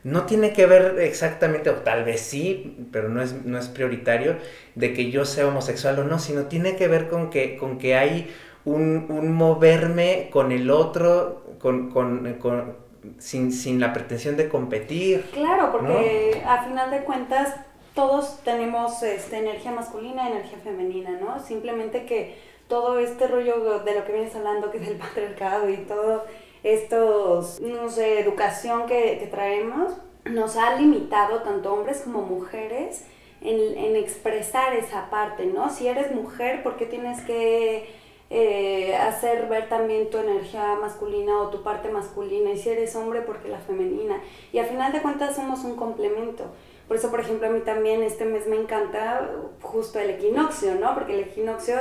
No 0.03 0.25
tiene 0.25 0.53
que 0.55 0.65
ver 0.67 0.99
exactamente, 1.01 1.69
o 1.71 1.75
tal 1.89 2.05
vez 2.05 2.21
sí, 2.23 2.79
pero 2.93 3.11
no 3.11 3.21
es, 3.21 3.45
no 3.45 3.59
es 3.59 3.69
prioritario, 3.69 4.37
de 4.75 4.95
que 4.95 5.11
yo 5.11 5.25
sea 5.27 5.47
homosexual 5.49 5.99
o 5.99 6.05
no, 6.05 6.19
sino 6.19 6.45
tiene 6.47 6.77
que 6.77 6.89
ver 6.89 7.09
con 7.09 7.29
que, 7.31 7.57
con 7.59 7.79
que 7.79 7.97
hay 7.97 8.31
un, 8.65 9.07
un 9.11 9.33
moverme 9.33 10.29
con 10.33 10.53
el 10.53 10.71
otro, 10.71 11.45
con, 11.59 11.91
con- 11.91 12.35
con- 12.41 12.77
sin, 13.19 13.53
sin 13.53 13.81
la 13.81 13.93
pretensión 13.93 14.37
de 14.39 14.49
competir. 14.49 15.25
Claro, 15.35 15.71
porque 15.73 16.43
a 16.47 16.65
final 16.65 16.91
de 16.91 17.01
cuentas 17.05 17.55
todos 17.95 18.41
tenemos 18.45 19.03
este, 19.03 19.39
energía 19.39 19.73
masculina, 19.73 20.29
energía 20.29 20.59
femenina, 20.59 21.11
¿no? 21.11 21.41
Simplemente 21.41 22.07
que 22.07 22.37
todo 22.69 22.99
este 22.99 23.27
rollo 23.27 23.81
de 23.81 23.95
lo 23.95 24.05
que 24.05 24.13
vienes 24.13 24.35
hablando, 24.37 24.71
que 24.71 24.79
es 24.79 24.89
el 24.89 24.97
patriarcado 24.99 25.69
y 25.69 25.77
todo 25.79 26.25
estos, 26.63 27.61
no 27.61 27.89
sé, 27.89 28.21
educación 28.21 28.87
que, 28.87 29.19
que 29.19 29.27
traemos, 29.27 29.93
nos 30.25 30.57
ha 30.57 30.77
limitado 30.77 31.43
tanto 31.43 31.73
hombres 31.73 32.03
como 32.03 32.23
mujeres 32.23 33.05
en, 33.41 33.77
en, 33.79 33.97
expresar 33.97 34.75
esa 34.75 35.09
parte, 35.09 35.47
¿no? 35.47 35.71
Si 35.71 35.89
eres 35.89 36.15
mujer, 36.15 36.63
¿por 36.63 36.77
qué 36.77 36.85
tienes 36.85 37.23
que 37.23 37.89
eh, 38.29 38.95
hacer 38.95 39.49
ver 39.49 39.71
también 39.71 40.11
tu 40.11 40.19
energía 40.19 40.77
masculina 40.81 41.41
o 41.41 41.49
tu 41.49 41.63
parte 41.63 41.89
masculina? 41.89 42.51
Y 42.51 42.59
si 42.59 42.69
eres 42.69 42.95
hombre, 42.97 43.23
¿por 43.23 43.39
qué 43.39 43.49
la 43.49 43.59
femenina? 43.59 44.21
Y 44.53 44.59
al 44.59 44.67
final 44.67 44.93
de 44.93 45.01
cuentas 45.01 45.37
somos 45.37 45.65
un 45.65 45.77
complemento. 45.77 46.45
Por 46.91 46.97
eso, 46.97 47.09
por 47.13 47.21
ejemplo, 47.21 47.47
a 47.47 47.51
mí 47.51 47.61
también 47.61 48.03
este 48.03 48.25
mes 48.25 48.49
me 48.49 48.57
encanta 48.57 49.31
justo 49.63 50.01
el 50.01 50.11
equinoccio, 50.11 50.75
¿no? 50.75 50.93
Porque 50.93 51.15
el 51.15 51.21
equinoccio 51.21 51.77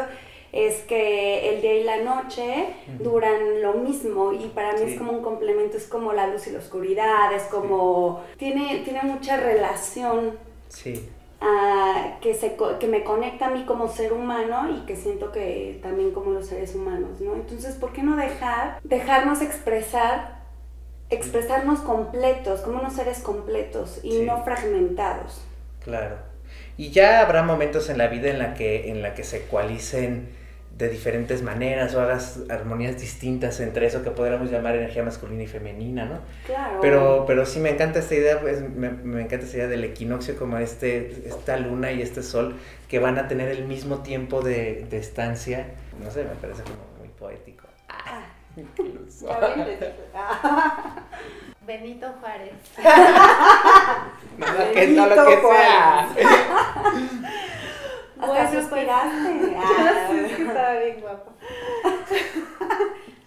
es 0.51 0.82
que 0.82 1.50
el 1.50 1.63
día 1.63 1.74
y 1.80 1.84
la 1.84 1.98
noche 2.04 2.68
duran 3.00 3.60
lo 3.63 3.74
mismo 3.74 4.34
y 4.34 4.50
para 4.50 4.74
mí 4.74 4.82
es 4.84 5.00
como 5.00 5.13
un 5.13 5.24
complemento, 5.24 5.78
es 5.78 5.88
como 5.88 6.13
la 6.13 6.28
luz 6.28 6.46
y 6.46 6.51
la 6.51 6.60
oscuridad, 6.60 7.34
es 7.34 7.42
como... 7.46 8.22
Tiene, 8.38 8.84
tiene 8.84 9.01
mucha 9.01 9.38
relación. 9.38 10.38
Sí. 10.68 11.10
Uh, 11.42 12.20
que, 12.22 12.36
se, 12.36 12.56
que 12.80 12.88
me 12.88 13.04
conecta 13.04 13.48
a 13.48 13.50
mí 13.50 13.63
como 13.66 13.88
ser 13.88 14.13
humano 14.13 14.70
y 14.70 14.86
que 14.86 14.96
siento 14.96 15.32
que 15.32 15.80
también 15.82 16.12
como 16.12 16.30
los 16.30 16.46
seres 16.46 16.75
humanos, 16.75 17.20
¿no? 17.20 17.34
Entonces, 17.34 17.74
¿por 17.74 17.94
qué 17.94 18.04
no 18.04 18.16
dejar, 18.16 18.80
dejarnos 18.84 19.42
expresar, 19.42 20.38
expresarnos 21.10 21.80
completos, 21.80 22.62
como 22.62 22.80
unos 22.80 22.94
seres 22.94 23.20
completos 23.20 24.00
y 24.04 24.12
Sí. 24.12 24.22
no 24.25 24.44
fragmentados? 24.44 25.42
Claro. 25.84 26.18
Y 26.78 26.92
ya 26.92 27.22
habrá 27.22 27.44
momentos 27.44 27.89
en 27.89 27.98
la 27.98 28.08
vida 28.08 28.30
en 28.30 28.39
la 28.39 28.54
que, 28.54 28.89
en 28.89 29.01
la 29.01 29.13
que 29.13 29.24
se 29.24 29.38
ecualicen 29.38 30.30
de 30.78 30.88
diferentes 30.88 31.42
maneras 31.42 31.94
o 31.94 32.00
hagas 32.00 32.39
armonías 32.50 32.98
distintas 33.01 33.60
entre 33.60 33.86
eso 33.86 34.01
que 34.01 34.12
podríamos 34.12 34.50
llamar 34.50 34.75
energía 34.78 35.04
masculina 35.04 35.44
y 35.44 35.48
femenina, 35.48 36.06
¿no? 36.06 36.20
Claro. 36.46 36.80
Pero, 36.82 37.25
pero 37.28 37.46
sí 37.46 37.60
me 37.60 37.70
encanta 37.72 38.00
esta 38.00 38.16
idea, 38.16 38.39
pues, 38.39 38.62
me, 38.62 38.89
me 38.89 39.22
encanta 39.24 39.46
esta 39.46 39.58
idea 39.58 39.68
del 39.68 39.84
equinoccio 39.84 40.38
como 40.38 40.58
este, 40.58 41.28
esta 41.28 41.58
luna 41.58 41.92
y 41.92 42.01
este 42.01 42.24
sol 42.24 42.56
que 42.88 43.00
van 43.00 43.18
a 43.18 43.28
tener 43.28 43.50
el 43.50 43.66
mismo 43.66 44.04
tiempo 44.04 44.42
de, 44.42 44.86
de 44.89 44.98
estancia. 45.00 45.68
No 46.01 46.10
sé, 46.12 46.24
me 46.24 46.36
parece 46.42 46.63
como 46.63 46.78
muy 46.98 47.10
poético. 47.10 47.68
Ah, 47.89 47.98
Incluso. 48.00 48.08
ya 48.08 48.08
ven, 48.08 48.08
les 48.08 48.08
dije. 48.08 48.25
Ah. 48.25 48.38
Benito 51.65 52.08
Juárez. 52.20 52.53
No, 54.39 54.46
lo 54.48 54.72
que, 54.72 54.88
no 54.88 55.06
lo 55.08 55.25
que 55.25 55.41
sea. 55.41 56.00
Hasta 56.00 56.24
Bueno, 58.25 58.50
pues- 58.50 58.62
suspiraste. 58.63 59.51
Ya 59.51 59.62
Ah. 59.62 60.10
es 60.13 60.36
que 60.36 60.44
estaba 60.44 60.74
bien 60.79 61.01
guapo. 61.01 61.32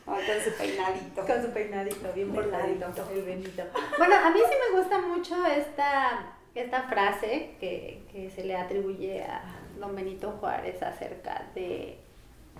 Con 0.07 0.19
su 0.45 0.51
peinadito. 0.59 1.27
Con 1.27 1.43
su 1.43 1.51
peinadito, 1.53 2.13
bien 2.15 2.33
Peinadito. 2.33 2.87
el 3.15 3.23
Benito. 3.23 3.63
Bueno, 3.99 4.15
a 4.17 4.31
mí 4.31 4.41
sí 4.49 4.55
me 4.73 4.79
gusta 4.81 4.99
mucho 5.01 5.45
esta, 5.47 6.35
esta 6.55 6.83
frase 6.85 7.57
que, 7.61 8.03
que 8.11 8.31
se 8.31 8.45
le 8.45 8.57
atribuye 8.57 9.23
a 9.25 9.43
don 9.79 9.95
Benito 9.95 10.31
Juárez 10.41 10.83
acerca 10.83 11.43
de, 11.55 11.99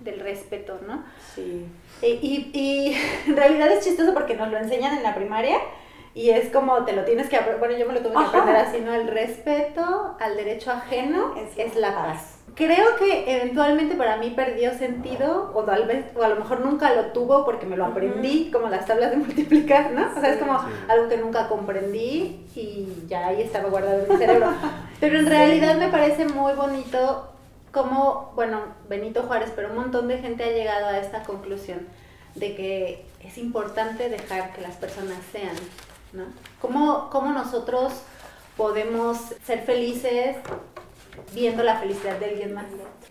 del 0.01 0.19
respeto, 0.19 0.79
¿no? 0.87 1.03
Sí. 1.33 1.65
Y, 2.01 2.07
y, 2.07 2.51
y 2.53 2.97
en 3.29 3.35
realidad 3.37 3.71
es 3.71 3.83
chistoso 3.85 4.13
porque 4.13 4.35
nos 4.35 4.49
lo 4.51 4.57
enseñan 4.57 4.97
en 4.97 5.03
la 5.03 5.15
primaria 5.15 5.57
y 6.15 6.29
es 6.29 6.49
como 6.51 6.83
te 6.85 6.93
lo 6.93 7.05
tienes 7.05 7.27
que 7.29 7.37
aprender, 7.37 7.59
bueno, 7.59 7.75
yo 7.77 7.87
me 7.87 7.93
lo 7.93 8.01
tuve 8.01 8.11
que 8.11 8.17
Ajá. 8.19 8.27
aprender 8.39 8.55
así, 8.57 8.79
¿no? 8.81 8.93
El 8.93 9.07
respeto 9.07 10.15
al 10.19 10.35
derecho 10.35 10.71
ajeno 10.71 11.33
Es 11.37 11.57
es, 11.57 11.75
la 11.75 11.93
paz. 11.95 12.05
paz. 12.17 12.29
Creo 12.55 12.97
que 12.99 13.35
eventualmente 13.35 13.95
para 13.95 14.17
mí 14.17 14.29
perdió 14.29 14.75
sentido 14.75 15.51
o 15.55 15.63
tal 15.63 15.87
vez, 15.87 16.05
o 16.15 16.21
a 16.21 16.27
lo 16.27 16.35
mejor 16.35 16.59
nunca 16.59 16.93
lo 16.93 17.05
tuvo 17.07 17.45
porque 17.45 17.65
me 17.65 17.75
lo 17.77 17.85
aprendí, 17.85 18.51
como 18.51 18.69
las 18.69 18.85
tablas 18.85 19.09
de 19.09 19.17
multiplicar, 19.25 19.89
¿no? 19.91 20.07
O 20.15 20.19
sea, 20.19 20.33
es 20.33 20.37
como 20.37 20.59
Sí. 20.59 20.65
algo 20.87 21.09
que 21.09 21.17
nunca 21.17 21.47
comprendí 21.47 22.45
y 22.55 22.87
ya 23.07 23.27
ahí 23.29 23.41
estaba 23.41 23.69
guardado 23.69 24.03
en 24.03 24.09
mi 24.11 24.17
cerebro. 24.17 24.53
Pero 24.99 25.17
en 25.17 25.25
realidad 25.25 25.77
me 25.77 25.87
parece 25.87 26.25
muy 26.27 26.53
bonito 26.53 27.27
como, 27.73 28.31
bueno, 28.35 28.61
Benito 28.87 29.23
Juárez, 29.23 29.51
pero 29.55 29.71
un 29.71 29.75
montón 29.75 30.07
de 30.07 30.19
gente 30.19 30.43
ha 30.43 30.51
llegado 30.51 30.85
a 30.85 30.99
esta 30.99 31.23
conclusión 31.23 31.87
de 32.35 32.55
que 32.55 33.05
es 33.21 33.37
importante 33.37 34.09
dejar 34.09 34.53
que 34.53 34.61
las 34.61 34.75
personas 34.75 35.17
sean, 35.31 35.55
¿no? 36.13 36.25
¿Cómo, 36.61 37.09
cómo 37.09 37.33
nosotros 37.33 38.03
podemos 38.55 39.17
ser 39.43 39.63
felices 39.63 40.37
viendo 41.33 41.63
la 41.63 41.77
felicidad 41.77 42.19
de 42.19 42.25
alguien 42.27 42.53
más? 42.53 42.65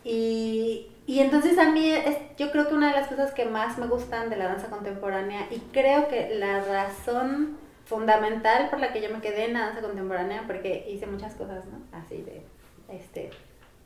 Y, 0.04 0.92
y 1.06 1.18
entonces 1.18 1.58
a 1.58 1.70
mí 1.72 1.90
es, 1.90 2.16
yo 2.38 2.52
creo 2.52 2.68
que 2.68 2.74
una 2.74 2.94
de 2.94 3.00
las 3.00 3.08
cosas 3.08 3.32
que 3.32 3.44
más 3.44 3.78
me 3.78 3.88
gustan 3.88 4.30
de 4.30 4.36
la 4.36 4.46
danza 4.46 4.68
contemporánea 4.68 5.48
y 5.50 5.58
creo 5.72 6.06
que 6.06 6.36
la 6.36 6.60
razón 6.60 7.58
fundamental 7.84 8.70
por 8.70 8.78
la 8.78 8.92
que 8.92 9.02
yo 9.02 9.10
me 9.10 9.20
quedé 9.20 9.46
en 9.46 9.54
la 9.54 9.66
danza 9.66 9.80
contemporánea, 9.80 10.44
porque 10.46 10.86
hice 10.88 11.06
muchas 11.06 11.34
cosas, 11.34 11.64
¿no? 11.66 11.80
Así 11.98 12.22
de, 12.22 12.42
este, 12.88 13.30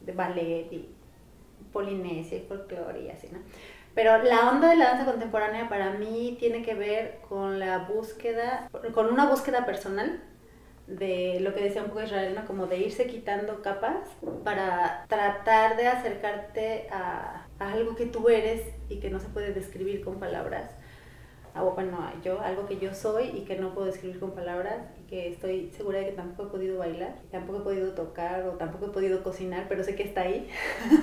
de 0.06 0.12
ballet 0.12 0.72
y 0.72 0.88
polinesia 1.72 2.38
y 2.38 2.42
folclore 2.42 3.02
y 3.02 3.10
así, 3.10 3.28
¿no? 3.30 3.40
Pero 3.94 4.22
la 4.22 4.50
onda 4.50 4.70
de 4.70 4.76
la 4.76 4.90
danza 4.90 5.04
contemporánea 5.04 5.68
para 5.68 5.92
mí 5.94 6.36
tiene 6.38 6.62
que 6.62 6.74
ver 6.74 7.18
con 7.28 7.58
la 7.58 7.78
búsqueda, 7.78 8.68
con 8.92 9.06
una 9.06 9.26
búsqueda 9.26 9.64
personal 9.64 10.20
de 10.86 11.40
lo 11.40 11.54
que 11.54 11.62
decía 11.62 11.82
un 11.82 11.88
poco 11.88 12.02
Israel, 12.02 12.34
¿no? 12.34 12.46
Como 12.46 12.66
de 12.66 12.78
irse 12.78 13.06
quitando 13.06 13.62
capas 13.62 14.08
para 14.44 15.04
tratar 15.08 15.76
de 15.76 15.86
acercarte 15.88 16.88
a, 16.90 17.46
a 17.58 17.72
algo 17.72 17.96
que 17.96 18.06
tú 18.06 18.28
eres 18.28 18.62
y 18.88 19.00
que 19.00 19.10
no 19.10 19.18
se 19.18 19.28
puede 19.28 19.52
describir 19.52 20.04
con 20.04 20.20
palabras. 20.20 20.70
Ah, 21.58 21.62
bueno, 21.62 21.98
yo, 22.22 22.40
algo 22.42 22.66
que 22.66 22.78
yo 22.78 22.92
soy 22.94 23.28
y 23.28 23.40
que 23.46 23.56
no 23.56 23.72
puedo 23.72 23.86
describir 23.86 24.20
con 24.20 24.32
palabras 24.32 24.74
y 25.00 25.08
que 25.08 25.28
estoy 25.32 25.70
segura 25.76 25.98
de 26.00 26.06
que 26.06 26.12
tampoco 26.12 26.48
he 26.48 26.50
podido 26.52 26.78
bailar, 26.78 27.14
tampoco 27.30 27.60
he 27.60 27.62
podido 27.62 27.92
tocar 27.92 28.42
o 28.46 28.50
tampoco 28.52 28.86
he 28.86 28.90
podido 28.90 29.22
cocinar, 29.22 29.64
pero 29.68 29.82
sé 29.82 29.94
que 29.94 30.02
está 30.02 30.20
ahí 30.22 30.48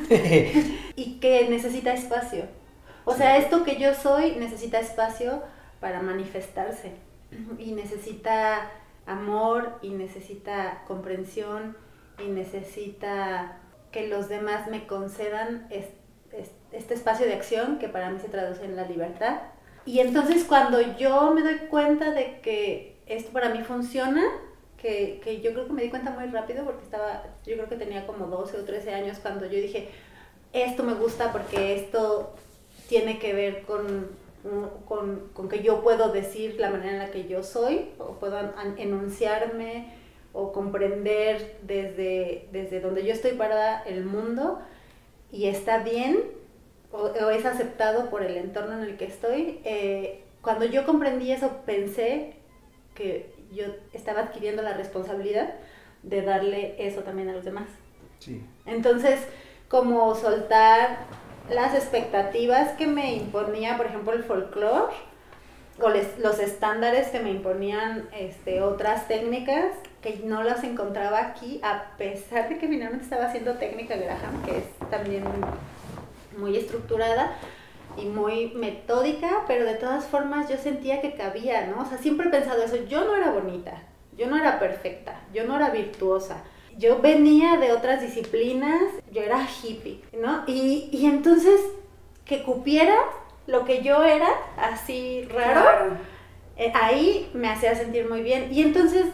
y 0.96 1.20
que 1.20 1.50
necesita 1.50 1.94
espacio. 1.94 2.46
O 3.06 3.14
sea, 3.14 3.38
esto 3.38 3.64
que 3.64 3.80
yo 3.80 3.94
soy 3.94 4.36
necesita 4.36 4.80
espacio 4.80 5.42
para 5.80 6.02
manifestarse 6.02 6.92
y 7.58 7.72
necesita 7.74 8.70
amor 9.06 9.80
y 9.82 9.90
necesita 9.90 10.84
comprensión 10.88 11.76
y 12.24 12.28
necesita 12.30 13.58
que 13.92 14.08
los 14.08 14.30
demás 14.30 14.68
me 14.70 14.86
concedan 14.88 15.68
es- 15.70 15.90
es- 16.32 16.52
este 16.72 16.94
espacio 16.94 17.26
de 17.26 17.34
acción 17.34 17.80
que 17.80 17.90
para 17.90 18.10
mí 18.10 18.20
se 18.20 18.30
traduce 18.30 18.64
en 18.64 18.76
la 18.76 18.88
libertad. 18.88 19.40
Y 19.86 20.00
entonces 20.00 20.46
cuando 20.46 20.80
yo 20.98 21.32
me 21.32 21.42
doy 21.42 21.58
cuenta 21.70 22.12
de 22.12 22.40
que 22.42 22.96
esto 23.06 23.32
para 23.32 23.50
mí 23.50 23.64
funciona, 23.64 24.24
que, 24.78 25.20
que 25.24 25.42
yo 25.42 25.54
creo 25.54 25.68
que 25.68 25.74
me 25.74 25.84
di 25.84 25.90
cuenta 25.90 26.12
muy 26.12 26.26
rápido 26.28 26.66
porque 26.66 26.84
estaba, 26.84 27.24
yo 27.46 27.56
creo 27.56 27.70
que 27.70 27.76
tenía 27.76 28.06
como 28.06 28.28
12 28.28 28.60
o 28.60 28.64
13 28.66 28.94
años 28.94 29.20
cuando 29.20 29.46
yo 29.46 29.60
dije, 29.60 29.90
esto 30.52 30.84
me 30.84 30.94
gusta 30.94 31.32
porque 31.32 31.76
esto 31.76 32.34
tiene 32.88 33.20
que 33.20 33.34
ver 33.34 33.64
con, 33.64 34.10
con, 34.86 35.30
con 35.34 35.50
que 35.50 35.64
yo 35.64 35.82
puedo 35.82 36.12
decir 36.12 36.60
la 36.60 36.70
manera 36.70 36.92
en 36.92 37.00
la 37.00 37.12
que 37.12 37.28
yo 37.28 37.44
soy, 37.44 37.90
o 37.98 38.14
puedo 38.20 38.38
enunciarme 38.78 39.94
o 40.34 40.52
comprender 40.52 41.58
desde, 41.62 42.48
desde 42.52 42.80
donde 42.82 43.06
yo 43.06 43.14
estoy 43.14 43.32
parada 43.34 43.84
el 43.84 44.04
mundo 44.04 44.60
y 45.32 45.46
está 45.46 45.80
bien 45.80 46.24
o, 46.94 46.98
o 47.26 47.30
es 47.32 47.46
aceptado 47.46 48.10
por 48.10 48.24
el 48.24 48.38
entorno 48.38 48.74
en 48.82 48.84
el 48.84 48.96
que 48.98 49.06
estoy. 49.06 49.60
Eh, 49.66 50.24
cuando 50.42 50.64
yo 50.66 50.86
comprendí 50.86 51.32
eso 51.32 51.50
pensé 51.66 52.36
que 52.96 53.34
yo 53.52 53.66
estaba 53.92 54.22
adquiriendo 54.22 54.62
la 54.62 54.74
responsabilidad 54.74 55.54
de 56.04 56.22
darle 56.22 56.76
eso 56.80 57.02
también 57.02 57.30
a 57.30 57.34
los 57.34 57.44
demás. 57.46 57.68
Sí. 58.20 58.42
Entonces, 58.66 59.20
como 59.68 60.16
soltar 60.16 61.00
las 61.50 61.74
expectativas 61.76 62.72
que 62.78 62.88
me 62.88 63.16
imponía, 63.16 63.76
por 63.78 63.88
ejemplo, 63.88 64.14
el 64.14 64.24
folclore, 64.24 64.94
o 65.82 65.90
les- 65.90 66.20
los 66.20 66.40
estándares 66.40 67.08
que 67.08 67.20
me 67.20 67.32
imponían 67.32 68.08
este, 68.18 68.62
otras 68.62 69.08
técnicas, 69.08 69.66
que 70.02 70.22
no 70.24 70.44
las 70.44 70.64
encontraba 70.64 71.20
aquí, 71.20 71.60
a 71.64 71.96
pesar 71.98 72.50
de 72.50 72.58
que 72.60 72.68
finalmente 72.68 73.04
estaba 73.06 73.26
haciendo 73.26 73.54
técnica 73.56 73.96
Graham, 73.96 74.44
que 74.46 74.58
es 74.60 74.90
también 74.92 75.24
muy 76.38 76.58
estructurada 76.58 77.36
y 77.98 78.06
muy 78.06 78.48
metódica, 78.56 79.44
pero 79.48 79.66
de 79.66 79.76
todas 79.76 80.06
formas 80.06 80.50
yo 80.50 80.58
sentía 80.58 81.02
que 81.02 81.14
cabía, 81.14 81.68
¿no? 81.68 81.84
O 81.84 81.86
sea, 81.86 81.98
siempre 81.98 82.28
he 82.28 82.32
pensado 82.32 82.64
eso, 82.64 82.78
yo 82.88 83.06
no 83.06 83.16
era 83.16 83.32
bonita, 83.32 83.84
yo 84.18 84.28
no 84.28 84.36
era 84.38 84.60
perfecta, 84.60 85.20
yo 85.34 85.46
no 85.46 85.56
era 85.56 85.70
virtuosa, 85.70 86.44
yo 86.78 87.00
venía 87.00 87.58
de 87.58 87.72
otras 87.72 88.02
disciplinas, 88.02 88.82
yo 89.12 89.22
era 89.22 89.46
hippie, 89.64 90.02
¿no? 90.20 90.44
Y, 90.48 90.90
y 90.92 91.06
entonces 91.06 91.62
que 92.26 92.42
cupiera 92.44 92.96
lo 93.46 93.64
que 93.66 93.84
yo 93.84 94.04
era, 94.04 94.30
así 94.58 95.28
raro, 95.30 95.62
Claro. 95.62 95.98
eh, 96.58 96.72
ahí 96.74 97.30
me 97.34 97.50
hacía 97.50 97.76
sentir 97.76 98.10
muy 98.10 98.22
bien. 98.24 98.52
Y 98.52 98.62
entonces 98.64 99.06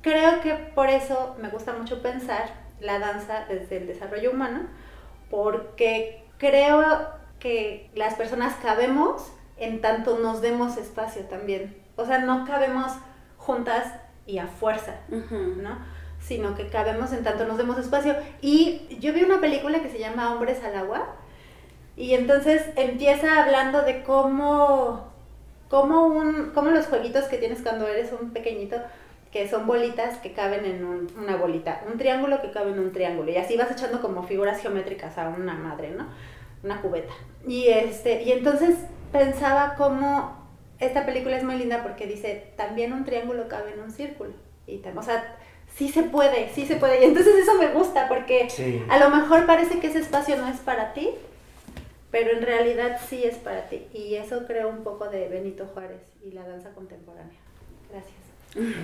creo 0.00 0.40
que 0.40 0.54
por 0.54 0.88
eso 0.88 1.34
me 1.42 1.48
gusta 1.48 1.72
mucho 1.74 2.00
pensar 2.00 2.54
la 2.80 2.98
danza 2.98 3.44
desde 3.48 3.76
el 3.78 3.86
desarrollo 3.88 4.30
humano, 4.30 4.60
porque 5.30 6.22
creo 6.42 6.82
que 7.38 7.88
las 7.94 8.14
personas 8.14 8.54
cabemos 8.60 9.32
en 9.58 9.80
tanto 9.80 10.18
nos 10.18 10.42
demos 10.42 10.76
espacio 10.76 11.22
también. 11.26 11.80
O 11.94 12.04
sea, 12.04 12.18
no 12.18 12.44
cabemos 12.44 12.90
juntas 13.36 13.86
y 14.26 14.38
a 14.38 14.48
fuerza. 14.48 14.96
¿no? 15.08 15.78
Sino 16.20 16.56
que 16.56 16.66
cabemos 16.66 17.12
en 17.12 17.22
tanto 17.22 17.46
nos 17.46 17.58
demos 17.58 17.78
espacio. 17.78 18.16
Y 18.40 18.98
yo 19.00 19.12
vi 19.12 19.22
una 19.22 19.40
película 19.40 19.80
que 19.82 19.88
se 19.88 20.00
llama 20.00 20.34
Hombres 20.34 20.64
al 20.64 20.74
Agua. 20.74 21.14
Y 21.96 22.14
entonces 22.14 22.64
empieza 22.74 23.40
hablando 23.40 23.82
de 23.82 24.02
cómo, 24.02 25.12
cómo, 25.68 26.06
un, 26.06 26.50
cómo 26.52 26.70
los 26.70 26.86
jueguitos 26.86 27.26
que 27.26 27.38
tienes 27.38 27.62
cuando 27.62 27.86
eres 27.86 28.10
un 28.20 28.30
pequeñito, 28.30 28.78
que 29.32 29.48
son 29.48 29.66
bolitas 29.66 30.18
que 30.18 30.32
caben 30.32 30.64
en 30.66 30.84
un- 30.84 31.10
una 31.18 31.36
bolita, 31.36 31.82
un 31.90 31.96
triángulo 31.98 32.42
que 32.42 32.50
cabe 32.50 32.70
en 32.72 32.78
un 32.78 32.92
triángulo, 32.92 33.30
y 33.30 33.36
así 33.36 33.56
vas 33.56 33.70
echando 33.70 34.00
como 34.02 34.22
figuras 34.24 34.60
geométricas 34.60 35.16
a 35.18 35.28
una 35.30 35.54
madre, 35.54 35.90
¿no? 35.90 36.06
Una 36.62 36.80
cubeta. 36.82 37.12
Y, 37.46 37.68
este, 37.68 38.22
y 38.22 38.32
entonces 38.32 38.76
pensaba 39.10 39.74
cómo 39.76 40.36
esta 40.78 41.06
película 41.06 41.36
es 41.36 41.44
muy 41.44 41.56
linda 41.56 41.82
porque 41.82 42.06
dice, 42.06 42.52
también 42.56 42.92
un 42.92 43.04
triángulo 43.04 43.48
cabe 43.48 43.72
en 43.72 43.80
un 43.80 43.90
círculo. 43.90 44.32
Y 44.66 44.78
tam- 44.82 44.98
o 44.98 45.02
sea, 45.02 45.36
sí 45.74 45.88
se 45.88 46.02
puede, 46.02 46.50
sí 46.50 46.66
se 46.66 46.76
puede. 46.76 47.00
Y 47.00 47.04
entonces 47.04 47.34
eso 47.36 47.54
me 47.58 47.68
gusta 47.68 48.08
porque 48.08 48.50
Sí. 48.50 48.82
a 48.88 48.98
lo 48.98 49.10
mejor 49.10 49.46
parece 49.46 49.80
que 49.80 49.86
ese 49.88 50.00
espacio 50.00 50.36
no 50.36 50.46
es 50.48 50.58
para 50.60 50.92
ti, 50.92 51.08
pero 52.10 52.32
en 52.32 52.42
realidad 52.42 53.00
sí 53.08 53.24
es 53.24 53.36
para 53.36 53.68
ti. 53.68 53.86
Y 53.94 54.16
eso 54.16 54.44
creo 54.46 54.68
un 54.68 54.84
poco 54.84 55.08
de 55.08 55.28
Benito 55.28 55.66
Juárez 55.72 56.02
y 56.22 56.32
la 56.32 56.46
danza 56.46 56.70
contemporánea. 56.74 57.38
Gracias. 57.90 58.21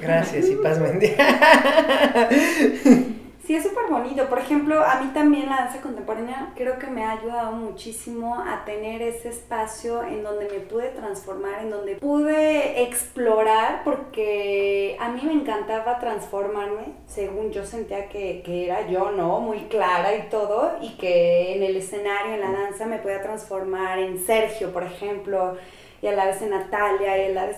Gracias 0.00 0.48
y 0.48 0.56
paz 0.56 0.80
bendiga. 0.80 2.28
Sí, 3.48 3.54
es 3.54 3.62
súper 3.62 3.86
bonito. 3.88 4.28
Por 4.28 4.40
ejemplo, 4.40 4.84
a 4.84 5.00
mí 5.00 5.10
también 5.14 5.48
la 5.48 5.56
danza 5.56 5.80
contemporánea 5.80 6.52
creo 6.54 6.78
que 6.78 6.86
me 6.86 7.02
ha 7.02 7.12
ayudado 7.12 7.52
muchísimo 7.52 8.34
a 8.38 8.62
tener 8.66 9.00
ese 9.00 9.30
espacio 9.30 10.04
en 10.04 10.22
donde 10.22 10.50
me 10.50 10.60
pude 10.60 10.88
transformar, 10.88 11.62
en 11.62 11.70
donde 11.70 11.94
pude 11.94 12.82
explorar, 12.82 13.84
porque 13.84 14.98
a 15.00 15.08
mí 15.08 15.22
me 15.24 15.32
encantaba 15.32 15.98
transformarme, 15.98 16.92
según 17.06 17.50
yo 17.50 17.64
sentía 17.64 18.10
que, 18.10 18.42
que 18.44 18.66
era 18.66 18.86
yo, 18.86 19.12
¿no? 19.12 19.40
Muy 19.40 19.60
clara 19.60 20.14
y 20.14 20.28
todo, 20.28 20.76
y 20.82 20.98
que 20.98 21.54
en 21.56 21.62
el 21.62 21.76
escenario, 21.76 22.34
en 22.34 22.42
la 22.42 22.50
danza, 22.50 22.84
me 22.84 22.98
podía 22.98 23.22
transformar 23.22 23.98
en 23.98 24.18
Sergio, 24.18 24.74
por 24.74 24.82
ejemplo, 24.82 25.56
y 26.02 26.06
a 26.06 26.12
la 26.12 26.26
vez 26.26 26.42
en 26.42 26.50
Natalia, 26.50 27.16
y 27.16 27.30
a 27.30 27.34
la 27.34 27.46
vez 27.46 27.56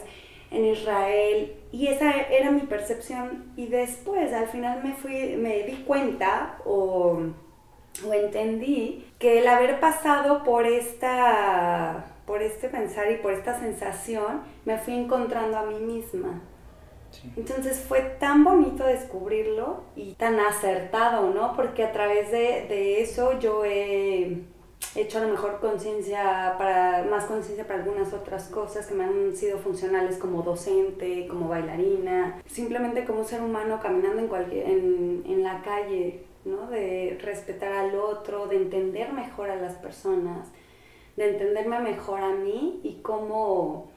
en 0.53 0.67
Israel 0.67 1.60
y 1.73 1.89
esa 1.89 2.21
era 2.23 2.51
mi 2.51 2.63
percepción. 2.63 3.53
Y 3.57 3.67
después 3.67 4.33
al 4.33 4.49
final 4.49 4.83
me 4.83 4.95
fui 4.95 5.37
me 5.37 5.63
di 5.65 5.85
cuenta 5.85 6.59
o, 6.65 7.21
o 8.07 8.15
entendí 8.15 9.07
que 9.19 9.39
el 9.41 9.49
haber 9.49 9.81
pasado 9.81 10.45
por 10.45 10.67
esta 10.67 12.07
por 12.27 12.43
este 12.43 12.69
pensar 12.69 13.11
y 13.11 13.17
por 13.17 13.33
esta 13.33 13.59
sensación 13.59 14.43
me 14.65 14.79
fui 14.79 14.95
encontrando 14.95 15.59
a 15.59 15.65
mí 15.67 15.81
misma. 15.81 16.41
Entonces 17.37 17.81
fue 17.81 18.03
tan 18.21 18.45
bonito 18.45 18.85
descubrirlo 18.85 19.83
y 19.97 20.15
tan 20.15 20.39
acertado, 20.39 21.31
¿no? 21.31 21.57
Porque 21.57 21.85
a 21.85 21.93
través 21.93 22.31
de, 22.31 22.67
de 22.69 23.03
eso 23.03 23.39
yo 23.41 23.65
he 23.65 24.45
hecho 24.95 25.19
a 25.19 25.23
lo 25.23 25.29
mejor 25.29 25.61
conciencia 25.61 26.55
para 26.59 27.05
más 27.05 27.27
conciencia 27.27 27.67
para 27.67 27.81
algunas 27.81 28.13
otras 28.13 28.49
cosas 28.49 28.87
que 28.87 28.95
me 28.95 29.05
han 29.05 29.37
sido 29.37 29.59
funcionales 29.59 30.19
como 30.19 30.43
docente, 30.43 31.27
como 31.29 31.49
bailarina, 31.49 32.43
simplemente 32.47 33.05
como 33.05 33.25
ser 33.25 33.43
humano 33.43 33.79
caminando 33.81 34.21
en 34.21 34.29
cualquier 34.29 34.69
en, 34.69 35.23
en 35.27 35.43
la 35.43 35.63
calle, 35.63 36.25
¿no? 36.45 36.69
De 36.69 37.19
respetar 37.23 37.73
al 37.73 37.95
otro, 37.95 38.47
de 38.47 38.57
entender 38.57 39.13
mejor 39.13 39.51
a 39.51 39.57
las 39.57 39.75
personas, 39.75 40.49
de 41.17 41.31
entenderme 41.31 41.81
mejor 41.81 42.21
a 42.21 42.31
mí 42.31 42.81
y 42.83 43.01
cómo 43.03 43.89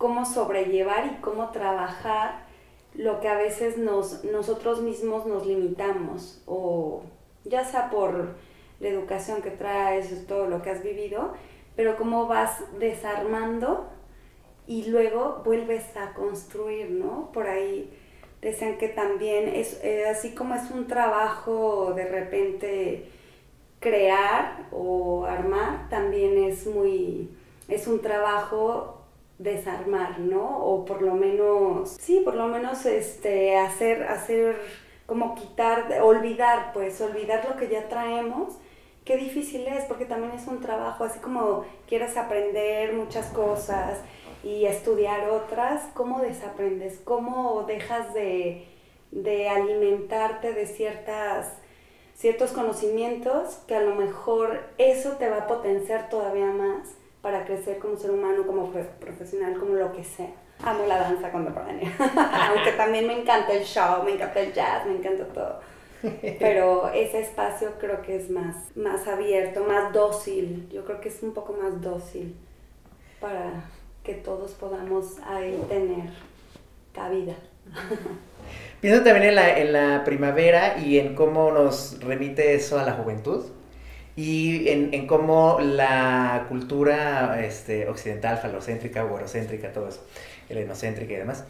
cómo 0.00 0.24
sobrellevar 0.24 1.06
y 1.06 1.20
cómo 1.20 1.50
trabajar 1.50 2.46
lo 2.94 3.20
que 3.20 3.28
a 3.28 3.36
veces 3.36 3.76
nos, 3.76 4.24
nosotros 4.24 4.80
mismos 4.80 5.26
nos 5.26 5.46
limitamos, 5.46 6.42
o 6.46 7.02
ya 7.44 7.66
sea 7.66 7.90
por 7.90 8.34
la 8.80 8.88
educación 8.88 9.42
que 9.42 9.50
traes, 9.50 10.26
todo 10.26 10.46
lo 10.46 10.62
que 10.62 10.70
has 10.70 10.82
vivido, 10.82 11.34
pero 11.76 11.96
cómo 11.96 12.26
vas 12.26 12.62
desarmando 12.78 13.88
y 14.66 14.84
luego 14.90 15.42
vuelves 15.44 15.96
a 15.96 16.12
construir, 16.14 16.90
¿no? 16.90 17.30
Por 17.32 17.46
ahí 17.46 17.92
decían 18.40 18.78
que 18.78 18.88
también 18.88 19.48
es 19.48 19.80
eh, 19.84 20.06
así 20.08 20.34
como 20.34 20.54
es 20.54 20.70
un 20.70 20.86
trabajo 20.86 21.92
de 21.94 22.06
repente 22.06 23.10
crear 23.80 24.68
o 24.72 25.24
armar, 25.24 25.88
también 25.88 26.38
es 26.44 26.66
muy, 26.66 27.30
es 27.68 27.86
un 27.86 28.00
trabajo 28.00 29.00
desarmar, 29.38 30.20
¿no? 30.20 30.64
O 30.64 30.84
por 30.84 31.00
lo 31.02 31.14
menos, 31.14 31.96
sí, 31.98 32.20
por 32.24 32.34
lo 32.34 32.46
menos 32.46 32.84
este, 32.84 33.56
hacer, 33.56 34.04
hacer, 34.04 34.60
como 35.06 35.34
quitar, 35.34 36.00
olvidar, 36.02 36.72
pues, 36.74 37.00
olvidar 37.00 37.46
lo 37.48 37.56
que 37.56 37.68
ya 37.68 37.88
traemos. 37.88 38.58
Qué 39.04 39.16
difícil 39.16 39.66
es, 39.66 39.84
porque 39.84 40.04
también 40.04 40.32
es 40.32 40.46
un 40.46 40.60
trabajo, 40.60 41.04
así 41.04 41.18
como 41.20 41.64
quieres 41.88 42.16
aprender 42.16 42.92
muchas 42.92 43.26
cosas 43.28 43.98
y 44.44 44.66
estudiar 44.66 45.28
otras, 45.30 45.82
¿cómo 45.94 46.20
desaprendes? 46.20 47.00
¿Cómo 47.04 47.64
dejas 47.64 48.12
de, 48.14 48.66
de 49.10 49.48
alimentarte 49.48 50.52
de 50.52 50.66
ciertas 50.66 51.54
ciertos 52.14 52.52
conocimientos 52.52 53.54
que 53.66 53.74
a 53.74 53.80
lo 53.80 53.94
mejor 53.94 54.60
eso 54.76 55.12
te 55.12 55.30
va 55.30 55.38
a 55.38 55.46
potenciar 55.46 56.10
todavía 56.10 56.46
más 56.46 56.88
para 57.22 57.46
crecer 57.46 57.78
como 57.78 57.96
ser 57.96 58.10
humano, 58.10 58.46
como 58.46 58.70
pro- 58.70 58.84
profesional, 59.00 59.58
como 59.58 59.74
lo 59.74 59.90
que 59.94 60.04
sea. 60.04 60.28
Amo 60.62 60.84
la 60.86 60.98
danza 60.98 61.32
contemporánea, 61.32 61.90
aunque 62.54 62.72
también 62.72 63.06
me 63.06 63.18
encanta 63.18 63.54
el 63.54 63.64
show, 63.64 64.02
me 64.04 64.12
encanta 64.12 64.40
el 64.40 64.52
jazz, 64.52 64.84
me 64.84 64.96
encanta 64.96 65.24
todo. 65.32 65.60
Pero 66.38 66.90
ese 66.92 67.20
espacio 67.20 67.72
creo 67.78 68.02
que 68.02 68.16
es 68.16 68.30
más, 68.30 68.56
más 68.74 69.06
abierto, 69.06 69.64
más 69.64 69.92
dócil. 69.92 70.68
Yo 70.72 70.84
creo 70.84 71.00
que 71.00 71.08
es 71.08 71.22
un 71.22 71.32
poco 71.32 71.52
más 71.54 71.80
dócil 71.80 72.34
para 73.20 73.64
que 74.02 74.14
todos 74.14 74.52
podamos 74.52 75.18
ahí 75.26 75.60
tener 75.68 76.10
cabida. 76.94 77.34
Pienso 78.80 79.02
también 79.04 79.28
en 79.28 79.34
la, 79.34 79.58
en 79.58 79.72
la 79.72 80.04
primavera 80.04 80.78
y 80.78 80.98
en 80.98 81.14
cómo 81.14 81.52
nos 81.52 82.02
remite 82.02 82.54
eso 82.54 82.78
a 82.78 82.84
la 82.84 82.92
juventud 82.92 83.44
y 84.16 84.68
en, 84.68 84.92
en 84.94 85.06
cómo 85.06 85.58
la 85.60 86.46
cultura 86.48 87.44
este, 87.44 87.88
occidental, 87.88 88.38
falocéntrica, 88.38 89.00
eurocéntrica, 89.00 89.72
todo 89.72 89.88
eso, 89.88 90.02
helenocéntrica 90.48 91.12
y 91.12 91.16
demás, 91.16 91.44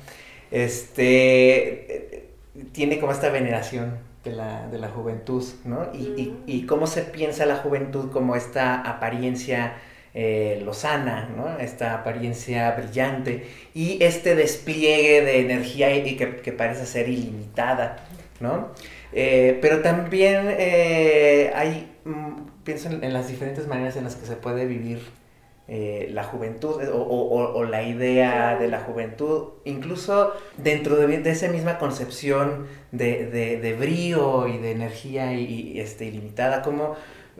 este, 0.50 2.29
tiene 2.72 2.98
como 3.00 3.12
esta 3.12 3.30
veneración 3.30 3.98
de 4.24 4.32
la, 4.32 4.66
de 4.68 4.78
la 4.78 4.88
juventud, 4.88 5.44
¿no? 5.64 5.88
Y, 5.94 5.98
y- 6.20 6.42
y 6.46 6.66
cómo 6.66 6.86
se 6.86 7.02
piensa 7.02 7.46
la 7.46 7.56
juventud 7.56 8.10
como 8.10 8.36
esta 8.36 8.80
apariencia 8.82 9.74
eh, 10.14 10.60
lozana, 10.64 11.28
¿no? 11.36 11.58
Esta 11.58 11.94
apariencia 11.94 12.70
brillante 12.72 13.46
y 13.74 14.02
este 14.02 14.34
despliegue 14.34 15.22
de 15.22 15.40
energía 15.40 15.94
y 15.96 16.16
que, 16.16 16.36
que 16.36 16.52
parece 16.52 16.84
ser 16.86 17.08
ilimitada, 17.08 17.96
¿no? 18.40 18.68
Eh, 19.12 19.58
pero 19.62 19.80
también 19.82 20.46
eh, 20.50 21.50
hay, 21.54 21.90
mm, 22.04 22.62
pienso 22.64 22.88
en, 22.90 23.02
en 23.04 23.12
las 23.12 23.28
diferentes 23.28 23.66
maneras 23.66 23.96
en 23.96 24.04
las 24.04 24.16
que 24.16 24.26
se 24.26 24.36
puede 24.36 24.66
vivir 24.66 25.00
eh, 25.72 26.08
la 26.12 26.24
juventud 26.24 26.82
o, 26.92 26.98
o- 27.00 27.64
la 27.64 27.84
idea 27.84 28.56
de 28.58 28.66
la 28.66 28.80
juventud, 28.80 29.50
incluso 29.64 30.32
dentro 30.56 30.96
de, 30.96 31.06
de 31.18 31.30
esa 31.30 31.46
misma 31.48 31.78
concepción 31.78 32.66
de, 32.90 33.26
de- 33.26 33.60
de 33.60 33.72
brío 33.74 34.48
y 34.48 34.58
de 34.58 34.72
energía 34.72 35.32
y, 35.34 35.44
y, 35.44 35.80
este, 35.80 36.06
ilimitada, 36.06 36.62
como 36.62 36.96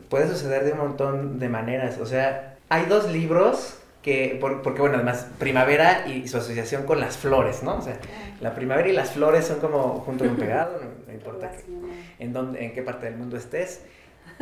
puede 0.09 0.27
suceder 0.29 0.63
de 0.63 0.71
un 0.71 0.77
montón 0.77 1.39
de 1.39 1.49
maneras. 1.49 1.97
O 1.99 2.05
sea, 2.05 2.55
hay 2.69 2.85
dos 2.85 3.11
libros 3.11 3.77
que, 4.01 4.37
por- 4.39 4.61
porque 4.61 4.79
bueno, 4.81 4.95
además, 4.95 5.27
primavera 5.37 6.07
y 6.07 6.27
su 6.29 6.37
asociación 6.37 6.83
con 6.85 6.99
las 7.01 7.17
flores, 7.17 7.63
¿no? 7.63 7.75
O 7.77 7.81
sea, 7.81 7.97
la 8.39 8.55
primavera 8.55 8.87
y 8.87 8.93
las 8.93 9.11
flores 9.11 9.45
son 9.45 9.59
como 9.59 9.99
junto 10.05 10.23
un 10.23 10.37
pegado, 10.37 10.79
no, 10.81 10.87
no 11.07 11.13
importa 11.13 11.51
que- 11.51 12.23
en, 12.23 12.31
dónde, 12.33 12.63
en 12.65 12.73
qué 12.73 12.81
parte 12.81 13.07
del 13.07 13.17
mundo 13.17 13.35
estés. 13.35 13.81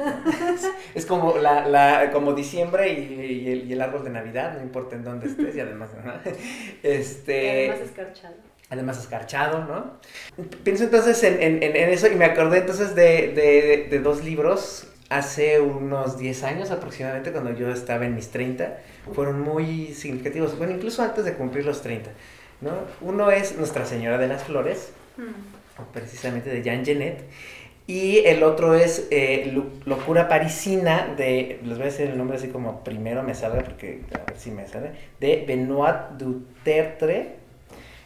es 0.96 1.06
como, 1.06 1.38
la, 1.38 1.68
la- 1.68 2.12
como 2.12 2.34
diciembre 2.34 2.90
y, 2.94 3.14
y 3.48 3.52
el, 3.52 3.70
y 3.70 3.74
el 3.74 3.82
árbol 3.82 4.04
de 4.04 4.10
Navidad, 4.10 4.56
no 4.58 4.62
importa 4.64 4.96
en 4.96 5.04
dónde 5.04 5.28
estés 5.28 5.56
y 5.56 5.60
además, 5.60 5.90
¿no? 6.04 6.14
este, 6.84 7.44
Y 7.44 7.70
además 7.70 7.80
escarchado. 7.90 8.36
además 8.70 9.00
escarchado, 9.00 9.66
¿no? 9.66 9.94
Pienso 10.64 10.84
entonces 10.86 11.22
en, 11.24 11.42
en- 11.42 11.64
en- 11.64 11.90
eso 11.90 12.08
y 12.08 12.16
me 12.16 12.26
acordé 12.26 12.60
entonces 12.60 12.96
de, 12.96 13.34
de- 13.34 13.88
de 13.90 14.00
dos 14.00 14.24
libros 14.24 14.88
hace 15.10 15.60
unos 15.60 16.18
10 16.20 16.44
años 16.44 16.70
aproximadamente, 16.70 17.32
cuando 17.32 17.52
yo 17.56 17.72
estaba 17.72 18.06
en 18.06 18.14
mis 18.16 18.30
30, 18.30 18.78
fueron 19.14 19.42
muy 19.42 19.94
significativos, 19.96 20.56
bueno, 20.58 20.74
incluso 20.74 21.02
antes 21.02 21.26
de 21.26 21.34
cumplir 21.34 21.66
los 21.66 21.82
30, 21.82 22.12
¿no? 22.62 22.72
Uno 23.02 23.32
es 23.32 23.58
Nuestra 23.58 23.86
Señora 23.86 24.18
de 24.20 24.28
las 24.28 24.44
Flores, 24.44 24.92
Mm. 25.18 25.82
precisamente 25.94 26.50
de 26.50 26.62
Jean 26.62 26.86
Genet, 26.86 27.24
Y 27.90 28.20
el 28.28 28.44
otro 28.44 28.76
es 28.76 29.08
eh, 29.10 29.52
Locura 29.86 30.28
Parisina 30.28 31.12
de, 31.18 31.60
les 31.64 31.80
voy 31.80 31.88
a 31.88 31.90
decir 31.90 32.06
el 32.08 32.20
nombre 32.20 32.38
así 32.38 32.50
como 32.50 32.84
primero 32.84 33.24
me 33.24 33.34
sale, 33.34 33.64
porque 33.64 34.02
a 34.14 34.30
ver 34.30 34.38
si 34.38 34.52
me 34.52 34.68
sale, 34.68 34.92
de 35.20 35.44
Benoit 35.48 35.96
Dutertre, 36.20 37.30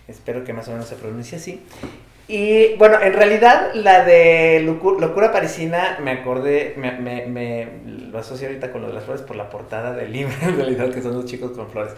espero 0.08 0.46
que 0.46 0.54
más 0.54 0.70
o 0.70 0.72
menos 0.72 0.88
se 0.88 0.96
pronuncie 0.96 1.38
así. 1.38 1.62
Y 2.30 2.76
bueno, 2.76 3.02
en 3.02 3.12
realidad 3.12 3.72
la 3.74 4.06
de 4.06 4.66
Locu- 4.66 4.98
Locura 5.02 5.34
Parisina 5.34 5.98
me 6.02 6.12
acordé, 6.12 6.76
me, 6.78 6.94
me, 6.94 7.26
me 7.26 7.68
lo 8.10 8.20
asocio 8.20 8.48
ahorita 8.48 8.72
con 8.72 8.84
lo 8.84 8.88
de 8.88 8.94
las 8.94 9.04
flores 9.04 9.22
por 9.22 9.36
la 9.36 9.50
portada 9.50 9.92
del 9.94 10.14
libro, 10.14 10.34
en 10.44 10.56
realidad, 10.56 10.92
que 10.92 11.02
son 11.02 11.14
los 11.14 11.26
chicos 11.26 11.52
con 11.52 11.70
flores. 11.70 11.92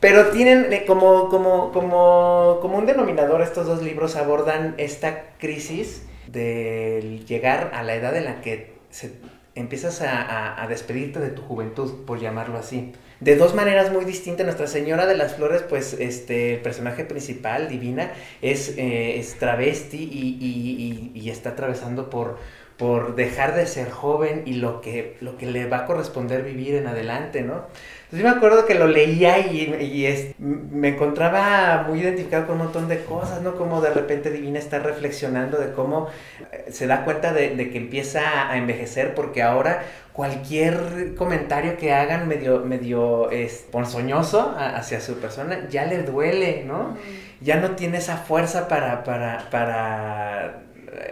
Pero 0.00 0.28
tienen 0.28 0.72
eh, 0.72 0.84
como, 0.86 1.28
como, 1.28 1.70
como, 1.70 2.60
como 2.62 2.78
un 2.78 2.86
denominador, 2.86 3.42
estos 3.42 3.66
dos 3.66 3.82
libros 3.82 4.16
abordan 4.16 4.74
esta 4.78 5.24
crisis 5.38 6.06
del 6.28 7.24
llegar 7.26 7.70
a 7.74 7.82
la 7.82 7.94
edad 7.94 8.16
en 8.16 8.24
la 8.24 8.40
que 8.40 8.74
se, 8.90 9.12
empiezas 9.54 10.02
a, 10.02 10.66
despedirte 10.68 11.20
de 11.20 11.30
tu 11.30 11.42
juventud, 11.42 12.04
por 12.04 12.20
llamarlo 12.20 12.58
así. 12.58 12.92
De 13.20 13.36
dos 13.36 13.54
maneras 13.54 13.92
muy 13.92 14.04
distintas. 14.04 14.44
Nuestra 14.44 14.66
Señora 14.66 15.06
de 15.06 15.16
las 15.16 15.34
Flores, 15.36 15.62
pues 15.62 15.94
este, 15.94 16.54
el 16.54 16.60
personaje 16.60 17.04
principal, 17.04 17.68
Divina, 17.68 18.12
es, 18.42 18.74
eh, 18.76 19.18
es 19.18 19.38
travesti 19.38 19.98
y- 19.98 20.36
y- 20.40 21.12
y 21.18 21.30
está 21.30 21.50
atravesando 21.50 22.10
por, 22.10 22.38
por 22.76 23.14
dejar 23.14 23.54
de 23.54 23.66
ser 23.66 23.90
joven 23.90 24.42
y 24.46 24.54
lo 24.54 24.80
que, 24.80 25.16
lo 25.20 25.36
que 25.38 25.46
le 25.46 25.66
va 25.68 25.78
a 25.78 25.86
corresponder 25.86 26.42
vivir 26.42 26.74
en 26.74 26.86
adelante, 26.88 27.42
¿no? 27.42 27.66
Entonces 28.04 28.18
yo 28.20 28.24
me 28.24 28.30
acuerdo 28.36 28.66
que 28.66 28.74
lo 28.74 28.86
leía 28.88 29.38
y, 29.46 29.74
y 29.80 30.06
es- 30.06 30.34
me 30.38 30.88
encontraba 30.88 31.84
muy 31.88 32.00
identificado 32.00 32.46
con 32.46 32.56
un 32.56 32.64
montón 32.64 32.88
de 32.88 33.04
cosas, 33.04 33.42
¿no? 33.42 33.54
Como 33.56 33.80
de 33.80 33.90
repente 33.90 34.30
Divina 34.30 34.58
está 34.58 34.78
reflexionando 34.80 35.58
de 35.58 35.72
cómo 35.72 36.08
eh, 36.52 36.66
se 36.70 36.86
da 36.86 37.04
cuenta 37.04 37.32
de, 37.32 37.54
de 37.56 37.70
que 37.70 37.78
empieza 37.78 38.50
a 38.50 38.56
envejecer 38.56 39.14
porque 39.14 39.42
ahora 39.42 39.84
cualquier 40.12 41.14
comentario 41.16 41.76
que 41.76 41.92
hagan 41.92 42.28
medio, 42.28 42.60
medio 42.60 43.30
ponzoñoso 43.70 44.54
hacia 44.58 45.00
su 45.00 45.18
persona 45.18 45.68
ya 45.68 45.86
le 45.86 46.02
duele, 46.02 46.64
¿no? 46.66 46.96
ya 47.40 47.56
no 47.56 47.72
tiene 47.72 47.98
esa 47.98 48.16
fuerza 48.16 48.68
para, 48.68 49.04
para, 49.04 49.50
para 49.50 50.62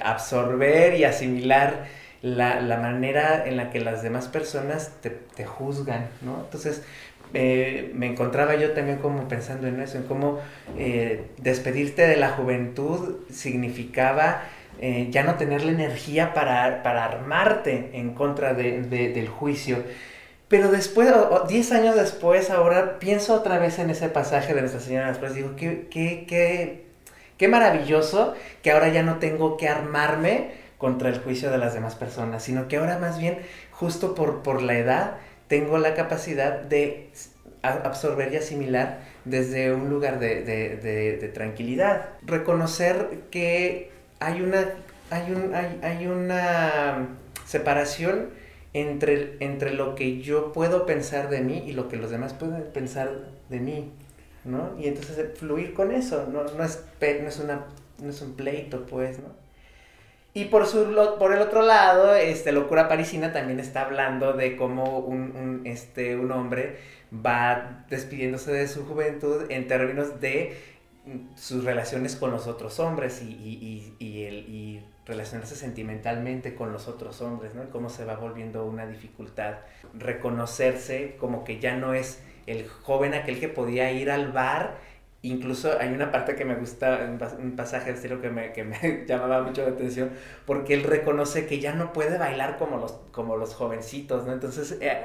absorber 0.03 0.95
y 0.95 1.05
asimilar 1.05 1.87
la, 2.23 2.61
la 2.61 2.77
manera 2.79 3.45
en 3.47 3.57
la 3.57 3.71
que 3.71 3.81
las 3.81 4.03
demás 4.03 4.29
personas 4.29 4.93
te, 5.01 5.11
te 5.11 5.45
juzgan, 5.45 6.07
¿no? 6.23 6.41
Entonces, 6.45 6.83
eh, 7.35 7.91
me 7.95 8.07
encontraba 8.07 8.55
yo 8.57 8.73
también 8.73 8.99
como 8.99 9.27
pensando 9.29 9.67
en 9.67 9.81
eso, 9.81 9.97
en 9.99 10.05
cómo 10.05 10.39
eh, 10.77 11.27
despedirte 11.39 12.07
de 12.07 12.17
la 12.17 12.31
juventud 12.31 13.21
significaba 13.31 14.43
eh, 14.81 15.09
ya 15.11 15.23
no 15.23 15.37
tener 15.37 15.65
la 15.65 15.73
energía 15.73 16.35
para, 16.35 16.83
para 16.83 17.05
armarte 17.05 17.91
en 17.95 18.15
contra 18.15 18.55
de- 18.55 18.83
de- 18.83 19.11
del 19.13 19.29
juicio. 19.29 19.79
Pero 20.49 20.71
después, 20.71 21.11
o- 21.13 21.31
o 21.45 21.47
10 21.47 21.73
años 21.73 21.97
después, 21.97 22.51
ahora 22.51 22.99
pienso 22.99 23.35
otra 23.35 23.59
vez 23.59 23.79
en 23.79 23.91
ese 23.91 24.09
pasaje 24.09 24.55
de 24.55 24.61
Nuestra 24.61 24.81
Señora 24.81 25.07
de 25.07 25.13
las. 25.13 25.35
Digo, 25.35 25.57
qué, 25.57 25.89
qué, 25.91 26.27
qué, 26.29 26.87
qué 27.39 27.49
maravilloso 27.49 28.35
que 28.63 28.71
ahora 28.73 28.89
ya 28.89 29.03
no 29.03 29.19
tengo 29.19 29.57
que 29.57 29.69
armarme 29.69 30.51
contra 30.79 31.09
el 31.09 31.19
juicio 31.21 31.51
de 31.51 31.59
las 31.59 31.75
demás 31.75 31.95
personas, 31.95 32.43
sino 32.43 32.69
que 32.69 32.77
ahora 32.77 32.99
más 32.99 33.19
bien, 33.19 33.39
justo 33.71 34.15
por, 34.15 34.43
por 34.43 34.63
la 34.63 34.77
edad, 34.79 35.17
tengo 35.49 35.79
la 35.79 35.95
capacidad 35.95 36.61
de 36.63 37.11
absorber 37.63 38.33
y 38.33 38.37
asimilar 38.37 38.99
desde 39.25 39.73
un 39.73 39.89
lugar 39.89 40.19
de, 40.19 40.43
de- 40.43 40.77
de- 40.77 41.17
de 41.19 41.29
tranquilidad. 41.29 42.07
Reconocer 42.23 43.21
que 43.31 43.91
hay 44.19 44.41
una, 44.43 44.71
hay 45.11 45.31
un, 45.33 45.55
hay, 45.55 45.79
hay 45.83 46.07
una 46.09 47.09
separación 47.47 48.31
entre, 48.73 49.37
entre 49.41 49.75
lo 49.75 49.95
que 49.95 50.21
yo 50.23 50.53
puedo 50.53 50.87
pensar 50.87 51.29
de 51.29 51.41
mí 51.43 51.63
y 51.67 51.73
lo 51.73 51.89
que 51.89 51.97
los 51.97 52.11
demás 52.11 52.33
pueden 52.33 52.65
pensar 52.73 53.11
de 53.51 53.61
mí, 53.61 53.93
¿no? 54.45 54.77
Y 54.79 54.89
entonces 54.89 55.19
eh, 55.19 55.33
fluir 55.35 55.75
con 55.75 55.93
eso, 55.93 56.27
no, 56.33 56.45
no, 56.45 56.65
es, 56.65 56.85
no, 57.01 57.29
es, 57.29 57.39
una, 57.39 57.67
no 57.99 58.11
es 58.11 58.21
un 58.23 58.35
pleito, 58.35 58.87
pues, 58.87 59.19
¿no? 59.19 59.43
Y 60.35 60.47
por, 60.47 60.67
su, 60.67 60.87
por 61.19 61.35
el 61.35 61.43
otro 61.43 61.61
lado, 61.61 62.15
este, 62.15 62.53
Locura 62.53 62.89
Parisina 62.89 63.33
también 63.33 63.61
está 63.61 63.83
hablando 63.83 64.33
de 64.33 64.57
cómo 64.57 65.01
un, 65.01 65.63
este, 65.65 66.17
un 66.17 66.33
hombre 66.33 66.79
va 67.15 67.85
despidiéndose 67.91 68.51
de 68.51 68.67
su 68.67 68.87
juventud 68.87 69.45
en 69.51 69.69
términos 69.69 70.21
de 70.21 70.57
mm, 71.05 71.37
sus 71.37 71.65
relaciones 71.65 72.17
con 72.17 72.31
los 72.31 72.47
otros 72.47 72.81
hombres 72.81 73.21
y, 73.23 73.95
y 73.99 74.25
el, 74.25 74.35
y 74.49 74.83
relacionarse 75.07 75.57
sentimentalmente 75.57 76.55
con 76.55 76.73
los 76.73 76.89
otros 76.89 77.21
hombres, 77.23 77.55
¿no? 77.55 77.65
Y 77.65 77.67
cómo 77.67 77.91
se 77.91 78.05
va 78.05 78.15
volviendo 78.15 78.65
una 78.65 78.87
dificultad 78.87 79.57
reconocerse 79.95 81.17
como 81.19 81.45
que 81.45 81.59
ya 81.59 81.77
no 81.77 81.95
es 81.95 82.23
el 82.47 82.69
joven 82.69 83.15
aquel 83.15 83.41
que 83.41 83.49
podía 83.49 83.91
ir 83.93 84.11
al 84.11 84.33
bar. 84.33 84.77
Incluso 85.25 85.79
hay 85.79 85.91
una 85.91 86.11
parte 86.11 86.35
que 86.35 86.45
me 86.45 86.57
gusta, 86.57 87.07
un 87.09 87.19
pas- 87.21 87.39
un 87.39 87.55
pasaje 87.55 87.91
de 87.91 87.97
estilo 87.97 88.21
que 88.21 88.29
me, 88.31 88.53
que 88.53 88.65
me 88.65 89.05
llamaba 89.07 89.43
mucho 89.43 89.63
la 89.63 89.69
atención, 89.71 90.11
porque 90.47 90.75
él 90.75 90.83
reconoce 90.83 91.47
que 91.47 91.61
ya 91.61 91.75
no 91.75 91.93
puede 91.93 92.19
bailar 92.19 92.59
como 92.59 92.79
los, 92.79 92.93
como 93.13 93.37
los 93.37 93.55
jovencitos, 93.55 94.27
¿no? 94.27 94.33
Entonces 94.33 94.77
eh, 94.81 95.01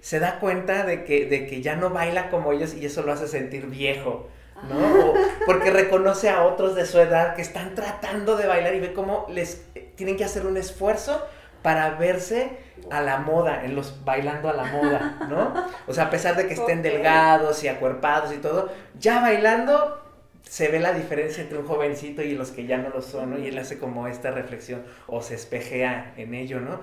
se 0.00 0.20
da 0.20 0.38
cuenta 0.38 0.84
de 0.84 1.04
que, 1.04 1.26
de 1.26 1.46
que 1.46 1.62
ya 1.62 1.76
no 1.76 1.90
baila 1.90 2.30
como 2.30 2.52
ellos 2.52 2.74
y 2.74 2.86
eso 2.86 3.02
lo 3.02 3.12
hace 3.12 3.26
sentir 3.28 3.66
viejo, 3.66 4.28
¿no? 4.68 5.10
O 5.10 5.14
porque 5.44 5.70
reconoce 5.70 6.30
a 6.30 6.44
otros 6.44 6.74
de 6.76 6.86
su 6.86 6.98
edad 7.00 7.34
que 7.34 7.42
están 7.42 7.74
tratando 7.74 8.36
de 8.36 8.46
bailar 8.46 8.74
y 8.74 8.80
ve 8.80 8.92
cómo 8.92 9.26
les 9.30 9.64
eh, 9.74 9.90
tienen 9.96 10.16
que 10.16 10.24
hacer 10.24 10.46
un 10.46 10.56
esfuerzo 10.56 11.26
para 11.66 11.90
verse 11.96 12.58
a 12.90 13.00
la 13.00 13.18
moda, 13.18 13.64
en 13.64 13.74
los 13.74 14.04
bailando 14.04 14.48
a 14.48 14.52
la 14.52 14.66
moda, 14.66 15.26
¿no? 15.28 15.52
O 15.88 15.92
sea, 15.92 16.04
a 16.04 16.10
pesar 16.10 16.36
de 16.36 16.46
que 16.46 16.54
estén 16.54 16.80
delgados 16.80 17.64
y 17.64 17.66
acuerpados 17.66 18.32
y 18.32 18.36
todo, 18.36 18.70
ya 19.00 19.20
bailando 19.20 20.00
se 20.42 20.68
ve 20.68 20.78
la 20.78 20.92
diferencia 20.92 21.42
entre 21.42 21.58
un 21.58 21.66
jovencito 21.66 22.22
y 22.22 22.36
los 22.36 22.52
que 22.52 22.66
ya 22.66 22.78
no 22.78 22.90
lo 22.90 23.02
son, 23.02 23.30
¿no? 23.30 23.38
Y 23.40 23.48
él 23.48 23.58
hace 23.58 23.80
como 23.80 24.06
esta 24.06 24.30
reflexión 24.30 24.84
o 25.08 25.22
se 25.22 25.34
espejea 25.34 26.14
en 26.16 26.34
ello, 26.34 26.60
¿no? 26.60 26.78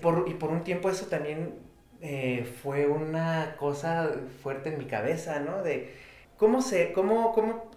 Por, 0.00 0.28
y 0.28 0.34
por 0.34 0.50
un 0.50 0.62
tiempo 0.62 0.90
eso 0.90 1.06
también 1.06 1.56
eh, 2.00 2.48
fue 2.62 2.86
una 2.86 3.56
cosa 3.58 4.12
fuerte 4.44 4.68
en 4.68 4.78
mi 4.78 4.84
cabeza, 4.84 5.40
¿no? 5.40 5.64
De 5.64 5.92
cómo 6.36 6.62
se, 6.62 6.92
cómo, 6.92 7.32
cómo, 7.32 7.68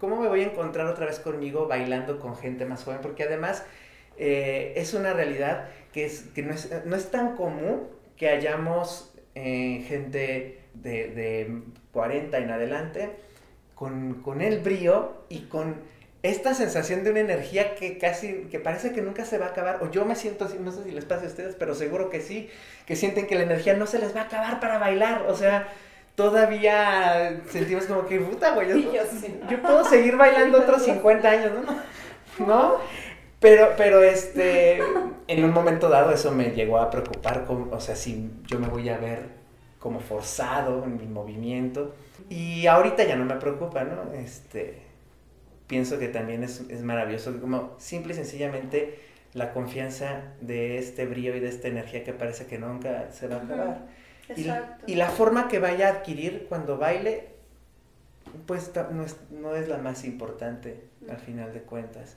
cómo 0.00 0.16
me 0.16 0.28
voy 0.28 0.40
a 0.40 0.46
encontrar 0.46 0.86
otra 0.86 1.04
vez 1.04 1.18
conmigo 1.18 1.68
bailando 1.68 2.18
con 2.20 2.36
gente 2.36 2.64
más 2.64 2.84
joven, 2.84 3.00
porque 3.02 3.24
además 3.24 3.66
eh, 4.18 4.72
es 4.76 4.94
una 4.94 5.12
realidad 5.12 5.68
que, 5.92 6.06
es, 6.06 6.22
que 6.34 6.42
no, 6.42 6.54
es, 6.54 6.70
no 6.84 6.96
es 6.96 7.10
tan 7.10 7.36
común 7.36 7.88
que 8.16 8.28
hayamos 8.28 9.14
eh, 9.34 9.84
gente 9.88 10.60
de, 10.74 11.08
de 11.08 11.62
40 11.92 12.38
en 12.38 12.50
adelante 12.50 13.10
con, 13.74 14.22
con 14.22 14.40
el 14.40 14.60
brío 14.60 15.24
y 15.28 15.42
con 15.42 15.76
esta 16.24 16.54
sensación 16.54 17.04
de 17.04 17.10
una 17.10 17.20
energía 17.20 17.74
que 17.74 17.98
casi, 17.98 18.46
que 18.50 18.58
parece 18.58 18.92
que 18.92 19.02
nunca 19.02 19.26
se 19.26 19.36
va 19.36 19.46
a 19.46 19.48
acabar, 19.50 19.80
o 19.82 19.90
yo 19.90 20.06
me 20.06 20.16
siento 20.16 20.46
así, 20.46 20.56
no 20.58 20.72
sé 20.72 20.82
si 20.82 20.90
les 20.90 21.04
pasa 21.04 21.24
a 21.24 21.26
ustedes, 21.26 21.54
pero 21.54 21.74
seguro 21.74 22.08
que 22.08 22.22
sí, 22.22 22.48
que 22.86 22.96
sienten 22.96 23.26
que 23.26 23.34
la 23.34 23.42
energía 23.42 23.74
no 23.74 23.86
se 23.86 23.98
les 23.98 24.16
va 24.16 24.22
a 24.22 24.24
acabar 24.24 24.58
para 24.58 24.78
bailar, 24.78 25.26
o 25.28 25.36
sea, 25.36 25.68
todavía 26.14 27.42
sentimos 27.50 27.84
como 27.84 28.06
que, 28.06 28.20
puta, 28.20 28.54
güey, 28.54 28.70
yo, 28.70 28.76
Y 28.78 28.84
yo 28.84 29.02
sí, 29.20 29.38
¿no? 29.38 29.50
yo 29.50 29.60
puedo 29.60 29.84
seguir 29.84 30.16
bailando 30.16 30.60
otros 30.60 30.82
50 30.86 31.28
años, 31.28 31.52
¿no? 31.52 32.46
¿No? 32.46 32.78
Pero, 33.44 33.74
pero 33.76 34.02
este, 34.02 34.78
en 35.28 35.44
un 35.44 35.52
momento 35.52 35.90
dado 35.90 36.12
eso 36.12 36.32
me 36.32 36.52
llegó 36.52 36.78
a 36.78 36.88
preocupar, 36.88 37.44
o 37.46 37.78
sea, 37.78 37.94
si 37.94 38.30
yo 38.46 38.58
me 38.58 38.68
voy 38.68 38.88
a 38.88 38.96
ver 38.96 39.20
como 39.78 40.00
forzado 40.00 40.82
en 40.84 40.96
mi 40.96 41.04
movimiento. 41.04 41.94
Y 42.30 42.66
ahorita 42.66 43.04
ya 43.04 43.16
no 43.16 43.26
me 43.26 43.34
preocupa, 43.34 43.84
¿no? 43.84 44.14
Este, 44.14 44.78
pienso 45.66 45.98
que 45.98 46.08
también 46.08 46.42
es, 46.42 46.62
es 46.70 46.80
maravilloso, 46.80 47.38
como 47.38 47.74
simple 47.76 48.14
y 48.14 48.16
sencillamente 48.16 48.98
la 49.34 49.52
confianza 49.52 50.22
de 50.40 50.78
este 50.78 51.04
brillo 51.04 51.34
y 51.34 51.40
de 51.40 51.50
esta 51.50 51.68
energía 51.68 52.02
que 52.02 52.14
parece 52.14 52.46
que 52.46 52.56
nunca 52.56 53.12
se 53.12 53.28
va 53.28 53.36
a 53.36 53.42
acabar. 53.42 53.86
Y, 54.34 54.40
Exacto. 54.40 54.84
y 54.86 54.94
la 54.94 55.10
forma 55.10 55.48
que 55.48 55.58
vaya 55.58 55.88
a 55.88 55.90
adquirir 55.90 56.46
cuando 56.48 56.78
baile, 56.78 57.28
pues 58.46 58.70
no 58.90 59.04
es, 59.04 59.16
no 59.30 59.54
es 59.54 59.68
la 59.68 59.76
más 59.76 60.04
importante 60.04 60.80
al 61.10 61.18
final 61.18 61.52
de 61.52 61.60
cuentas. 61.60 62.16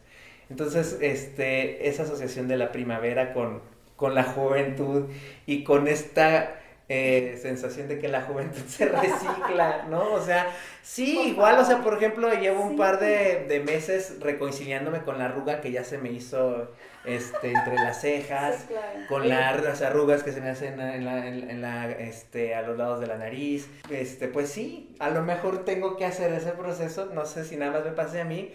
Entonces, 0.49 0.97
este, 1.01 1.87
esa 1.89 2.03
asociación 2.03 2.47
de 2.47 2.57
la 2.57 2.71
primavera 2.71 3.33
con, 3.33 3.61
con 3.95 4.15
la 4.15 4.23
juventud 4.23 5.05
y 5.45 5.63
con 5.63 5.87
esta 5.87 6.53
eh, 6.89 7.37
sensación 7.41 7.89
de 7.89 7.99
que 7.99 8.07
la 8.07 8.21
juventud 8.21 8.61
se 8.67 8.85
recicla, 8.85 9.85
¿no? 9.89 10.13
O 10.13 10.21
sea, 10.23 10.47
sí, 10.81 11.19
igual, 11.31 11.59
o 11.59 11.65
sea, 11.65 11.81
por 11.83 11.95
ejemplo, 11.97 12.31
llevo 12.33 12.61
un 12.63 12.71
Sí. 12.71 12.77
par 12.77 12.99
de, 12.99 13.45
de 13.49 13.59
meses 13.59 14.15
reconciliándome 14.21 14.99
con 15.01 15.17
la 15.17 15.25
arruga 15.25 15.59
que 15.59 15.71
ya 15.71 15.83
se 15.83 15.97
me 15.97 16.11
hizo 16.11 16.71
este, 17.03 17.51
entre 17.51 17.75
las 17.75 17.99
cejas 18.01 18.55
Sí, 18.61 18.67
claro. 18.69 18.99
con 19.09 19.27
la- 19.27 19.55
las 19.57 19.81
arrugas 19.81 20.23
que 20.23 20.31
se 20.31 20.39
me 20.39 20.49
hacen 20.49 20.79
en 20.79 21.03
la, 21.03 21.27
en, 21.27 21.49
en 21.49 21.61
la, 21.61 21.91
este, 21.91 22.55
a 22.55 22.61
los 22.61 22.77
lados 22.77 23.01
de 23.01 23.07
la 23.07 23.17
nariz. 23.17 23.67
Este, 23.89 24.29
pues 24.29 24.49
sí, 24.49 24.95
a 24.99 25.09
lo 25.09 25.23
mejor 25.23 25.65
tengo 25.65 25.97
que 25.97 26.05
hacer 26.05 26.31
ese 26.31 26.51
proceso, 26.51 27.07
no 27.13 27.25
sé 27.25 27.43
si 27.43 27.57
nada 27.57 27.71
más 27.73 27.83
me 27.83 27.91
pase 27.91 28.21
a 28.21 28.25
mí, 28.25 28.53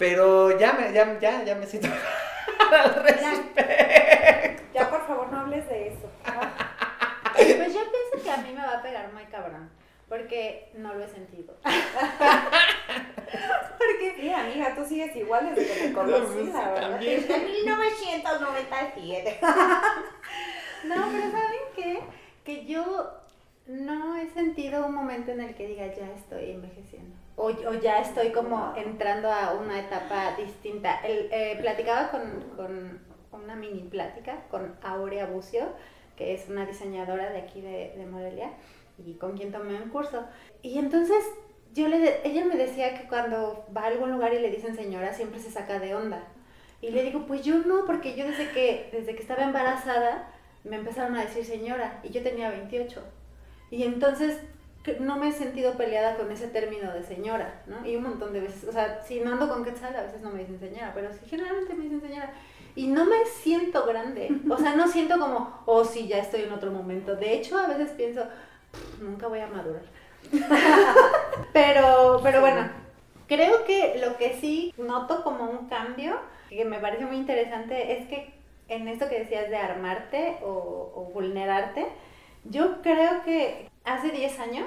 pero 0.00 0.58
ya 0.58 0.72
me, 0.72 0.92
ya, 0.94 1.20
ya, 1.20 1.44
ya 1.44 1.54
me 1.56 1.66
siento, 1.66 1.88
al 2.72 2.94
respecto. 3.04 3.62
Ya, 4.72 4.88
por 4.88 5.06
favor, 5.06 5.30
no 5.30 5.40
hables 5.40 5.68
de 5.68 5.88
eso. 5.88 6.10
Pues 7.32 7.74
yo 7.74 7.80
pienso 7.80 8.22
que 8.22 8.30
a 8.30 8.36
mí 8.38 8.52
me 8.52 8.62
va 8.62 8.78
a 8.78 8.82
pegar 8.82 9.12
muy 9.12 9.24
cabrón. 9.26 9.70
Porque 10.08 10.70
no 10.74 10.94
lo 10.94 11.04
he 11.04 11.08
sentido. 11.08 11.54
Porque, 13.78 14.16
sí, 14.16 14.30
amiga, 14.30 14.74
tú 14.74 14.84
sigues 14.84 15.14
igual 15.16 15.54
desde 15.54 15.72
que 15.72 15.80
te 15.88 15.92
conocí, 15.92 16.50
la 16.52 16.70
verdad. 16.70 16.98
Desde 16.98 17.38
1997. 17.38 19.38
No, 20.84 21.08
pero 21.12 21.30
¿saben 21.30 21.60
qué? 21.76 22.00
Que 22.44 22.66
yo 22.66 23.12
no 23.66 24.16
he 24.16 24.28
sentido 24.30 24.86
un 24.86 24.94
momento 24.94 25.30
en 25.30 25.40
el 25.40 25.54
que 25.54 25.68
diga 25.68 25.86
ya 25.86 26.10
estoy 26.16 26.50
envejeciendo. 26.50 27.19
O, 27.42 27.46
o 27.46 27.74
ya 27.74 28.00
estoy 28.00 28.32
como 28.32 28.74
entrando 28.76 29.32
a 29.32 29.54
una 29.54 29.80
etapa 29.80 30.36
distinta. 30.36 31.00
El, 31.00 31.30
eh, 31.32 31.56
platicaba 31.58 32.10
con, 32.10 32.20
con 32.54 33.00
una 33.32 33.56
mini 33.56 33.82
plática 33.82 34.44
con 34.50 34.76
Aurea 34.82 35.24
Bucio, 35.24 35.62
que 36.16 36.34
es 36.34 36.50
una 36.50 36.66
diseñadora 36.66 37.30
de 37.30 37.38
aquí 37.38 37.62
de, 37.62 37.94
de 37.96 38.04
Morelia 38.04 38.50
y 38.98 39.14
con 39.14 39.38
quien 39.38 39.52
tomé 39.52 39.80
un 39.80 39.88
curso. 39.88 40.26
Y 40.60 40.78
entonces 40.78 41.24
yo 41.72 41.88
le 41.88 42.20
ella 42.28 42.44
me 42.44 42.56
decía 42.56 42.94
que 42.94 43.08
cuando 43.08 43.64
va 43.74 43.84
a 43.84 43.86
algún 43.86 44.12
lugar 44.12 44.34
y 44.34 44.40
le 44.40 44.50
dicen 44.50 44.76
señora 44.76 45.14
siempre 45.14 45.40
se 45.40 45.50
saca 45.50 45.78
de 45.78 45.94
onda. 45.94 46.24
Y 46.82 46.90
le 46.90 47.04
digo, 47.04 47.26
pues 47.26 47.42
yo 47.42 47.58
no, 47.58 47.84
porque 47.86 48.16
yo 48.16 48.26
desde 48.26 48.50
que, 48.50 48.88
desde 48.92 49.14
que 49.14 49.22
estaba 49.22 49.44
embarazada 49.44 50.30
me 50.64 50.76
empezaron 50.76 51.16
a 51.16 51.22
decir 51.22 51.44
señora 51.44 52.00
y 52.02 52.10
yo 52.10 52.22
tenía 52.22 52.50
28. 52.50 53.02
Y 53.70 53.84
entonces 53.84 54.40
no 54.98 55.16
me 55.16 55.28
he 55.28 55.32
sentido 55.32 55.74
peleada 55.74 56.16
con 56.16 56.30
ese 56.32 56.48
término 56.48 56.92
de 56.92 57.02
señora, 57.02 57.62
¿no? 57.66 57.86
Y 57.86 57.96
un 57.96 58.04
montón 58.04 58.32
de 58.32 58.40
veces, 58.40 58.64
o 58.68 58.72
sea, 58.72 59.02
si 59.02 59.20
no 59.20 59.32
ando 59.32 59.48
con 59.48 59.64
Quetzal, 59.64 59.94
a 59.94 60.02
veces 60.02 60.22
no 60.22 60.30
me 60.30 60.40
dicen 60.40 60.58
señora, 60.58 60.92
pero 60.94 61.12
sí, 61.12 61.20
generalmente 61.28 61.74
me 61.74 61.84
dicen 61.84 62.00
señora. 62.00 62.32
Y 62.76 62.86
no 62.86 63.04
me 63.04 63.26
siento 63.26 63.84
grande, 63.84 64.30
o 64.48 64.56
sea, 64.56 64.74
no 64.76 64.88
siento 64.88 65.18
como, 65.18 65.62
oh, 65.66 65.84
sí, 65.84 66.06
ya 66.08 66.18
estoy 66.18 66.42
en 66.42 66.52
otro 66.52 66.70
momento. 66.70 67.16
De 67.16 67.34
hecho, 67.34 67.58
a 67.58 67.66
veces 67.66 67.90
pienso, 67.90 68.22
"Pff, 68.72 69.00
nunca 69.02 69.26
voy 69.26 69.40
a 69.40 69.48
madurar. 69.48 69.82
pero, 71.52 72.20
pero 72.22 72.40
bueno, 72.40 72.70
creo 73.26 73.64
que 73.64 74.00
lo 74.04 74.16
que 74.16 74.34
sí 74.40 74.72
noto 74.78 75.22
como 75.22 75.50
un 75.50 75.68
cambio, 75.68 76.18
que 76.48 76.64
me 76.64 76.78
parece 76.78 77.06
muy 77.06 77.16
interesante, 77.16 77.98
es 77.98 78.08
que 78.08 78.32
en 78.68 78.88
esto 78.88 79.08
que 79.08 79.18
decías 79.20 79.50
de 79.50 79.56
armarte 79.56 80.38
o, 80.42 80.92
o 80.94 81.10
vulnerarte, 81.12 81.86
yo 82.44 82.80
creo 82.82 83.22
que 83.24 83.69
hace 83.94 84.10
10 84.10 84.38
años 84.40 84.66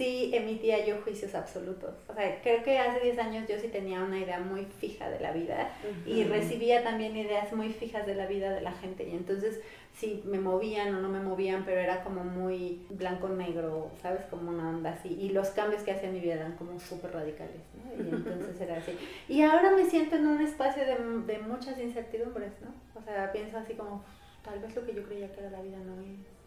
sí 0.00 0.30
emitía 0.32 0.86
yo 0.86 1.02
juicios 1.02 1.34
absolutos. 1.34 1.94
O 2.08 2.14
sea, 2.14 2.40
creo 2.40 2.64
que 2.64 2.78
hace 2.78 3.00
10 3.00 3.18
años 3.18 3.46
yo 3.46 3.58
sí 3.58 3.68
tenía 3.68 4.02
una 4.02 4.18
idea 4.18 4.40
muy 4.40 4.64
fija 4.64 5.10
de 5.10 5.20
la 5.20 5.30
vida 5.32 5.72
y 6.06 6.24
recibía 6.24 6.82
también 6.82 7.14
ideas 7.14 7.52
muy 7.52 7.68
fijas 7.68 8.06
de 8.06 8.14
la 8.14 8.26
vida 8.26 8.50
de 8.50 8.62
la 8.62 8.72
gente. 8.72 9.06
Y 9.06 9.14
entonces 9.14 9.60
sí 9.94 10.22
me 10.24 10.38
movían 10.38 10.94
o 10.94 11.00
no 11.00 11.10
me 11.10 11.20
movían, 11.20 11.66
pero 11.66 11.82
era 11.82 12.02
como 12.02 12.24
muy 12.24 12.80
blanco-negro, 12.88 13.90
¿sabes? 14.00 14.22
Como 14.30 14.50
una 14.50 14.70
onda 14.70 14.92
así. 14.92 15.10
Y 15.20 15.28
los 15.30 15.50
cambios 15.50 15.82
que 15.82 15.90
hacía 15.90 16.08
en 16.08 16.14
mi 16.14 16.20
vida 16.20 16.36
eran 16.36 16.56
como 16.56 16.80
súper 16.80 17.12
radicales, 17.12 17.60
¿no? 17.74 18.02
Y 18.02 18.08
entonces 18.08 18.58
era 18.58 18.78
así. 18.78 18.92
Y 19.28 19.42
ahora 19.42 19.72
me 19.72 19.84
siento 19.84 20.16
en 20.16 20.26
un 20.28 20.40
espacio 20.40 20.82
de, 20.86 20.96
de 21.30 21.38
muchas 21.40 21.78
incertidumbres, 21.78 22.52
¿no? 22.62 22.72
O 22.98 23.04
sea, 23.04 23.30
pienso 23.32 23.58
así 23.58 23.74
como, 23.74 24.02
tal 24.42 24.60
vez 24.60 24.74
lo 24.74 24.86
que 24.86 24.94
yo 24.94 25.02
creía 25.02 25.30
que 25.30 25.40
era 25.40 25.50
la 25.50 25.60
vida 25.60 25.76
no 25.76 26.00
es 26.00 26.39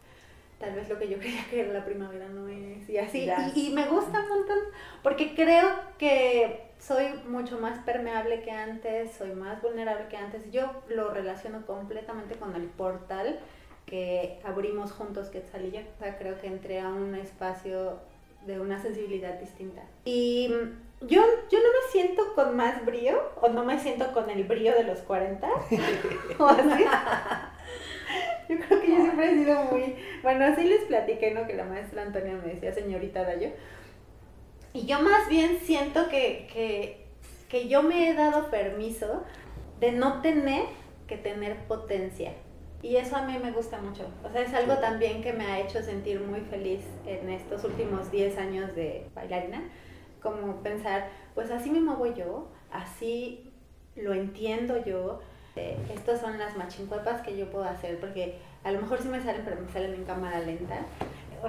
tal 0.64 0.74
vez 0.74 0.88
lo 0.88 0.98
que 0.98 1.08
yo 1.08 1.18
creía 1.18 1.44
que 1.50 1.60
era 1.60 1.72
la 1.72 1.84
primavera 1.84 2.28
no 2.28 2.48
es, 2.48 2.88
y 2.88 2.98
así. 2.98 3.28
Y, 3.54 3.68
y 3.68 3.70
me 3.74 3.86
gusta 3.86 4.20
un 4.20 4.28
montón, 4.28 4.58
porque 5.02 5.34
creo 5.34 5.68
que 5.98 6.64
soy 6.78 7.06
mucho 7.28 7.58
más 7.58 7.78
permeable 7.80 8.42
que 8.42 8.50
antes, 8.50 9.12
soy 9.12 9.32
más 9.32 9.62
vulnerable 9.62 10.06
que 10.08 10.16
antes. 10.16 10.50
Yo 10.50 10.82
lo 10.88 11.10
relaciono 11.10 11.66
completamente 11.66 12.34
con 12.36 12.54
el 12.56 12.64
portal 12.64 13.38
que 13.86 14.40
abrimos 14.44 14.92
juntos 14.92 15.28
Quetzal 15.28 15.66
y 15.66 15.70
yo. 15.72 15.80
O 15.80 15.98
sea, 15.98 16.18
creo 16.18 16.40
que 16.40 16.46
entré 16.46 16.80
a 16.80 16.88
un 16.88 17.14
espacio 17.14 18.00
de 18.46 18.60
una 18.60 18.80
sensibilidad 18.80 19.38
distinta. 19.40 19.82
Y 20.04 20.50
yo, 21.00 21.22
yo 21.50 21.58
no 21.58 21.68
me 21.68 21.90
siento 21.92 22.34
con 22.34 22.56
más 22.56 22.84
brío, 22.84 23.20
o 23.40 23.48
no 23.48 23.64
me 23.64 23.78
siento 23.78 24.12
con 24.12 24.30
el 24.30 24.44
brío 24.44 24.74
de 24.74 24.84
los 24.84 25.00
40, 25.00 25.48
o 26.38 26.46
así. 26.46 26.84
Yo 28.48 28.56
creo 28.58 28.80
que 28.80 28.88
yo 28.88 28.96
siempre 28.96 29.30
he 29.30 29.34
sido 29.34 29.64
muy... 29.64 29.96
Bueno, 30.22 30.44
así 30.44 30.64
les 30.64 30.82
platiqué, 30.84 31.32
¿no? 31.32 31.46
Que 31.46 31.54
la 31.54 31.64
maestra 31.64 32.02
Antonia 32.02 32.34
me 32.34 32.54
decía 32.54 32.72
señorita 32.72 33.24
Dayo. 33.24 33.50
Y 34.72 34.86
yo 34.86 35.00
más 35.00 35.28
bien 35.28 35.60
siento 35.62 36.08
que, 36.08 36.48
que, 36.52 37.06
que 37.48 37.68
yo 37.68 37.82
me 37.82 38.08
he 38.08 38.14
dado 38.14 38.50
permiso 38.50 39.24
de 39.80 39.92
no 39.92 40.20
tener 40.20 40.64
que 41.06 41.16
tener 41.16 41.56
potencia. 41.66 42.32
Y 42.82 42.96
eso 42.96 43.16
a 43.16 43.22
mí 43.22 43.38
me 43.42 43.50
gusta 43.50 43.80
mucho. 43.80 44.06
O 44.22 44.30
sea, 44.30 44.42
es 44.42 44.52
algo 44.52 44.74
también 44.74 45.22
que 45.22 45.32
me 45.32 45.46
ha 45.46 45.60
hecho 45.60 45.82
sentir 45.82 46.20
muy 46.20 46.40
feliz 46.40 46.80
en 47.06 47.30
estos 47.30 47.64
últimos 47.64 48.10
10 48.10 48.36
años 48.36 48.74
de 48.74 49.06
bailarina. 49.14 49.62
Como 50.24 50.62
pensar, 50.62 51.08
pues 51.36 51.52
así 51.52 51.70
me 51.70 51.80
muevo 51.80 52.06
yo, 52.06 52.48
así 52.72 53.52
lo 53.94 54.12
entiendo 54.12 54.84
yo. 54.84 55.20
Eh, 55.54 55.78
estas 55.94 56.20
son 56.20 56.36
las 56.36 56.56
machincuepas 56.56 57.20
que 57.20 57.36
yo 57.36 57.48
puedo 57.48 57.64
hacer, 57.64 58.00
porque 58.00 58.40
a 58.64 58.72
lo 58.72 58.80
mejor 58.80 59.00
sí 59.00 59.08
me 59.08 59.22
salen, 59.22 59.42
pero 59.44 59.60
me 59.60 59.72
salen 59.72 59.94
en 59.94 60.04
cámara 60.04 60.40
lenta. 60.40 60.80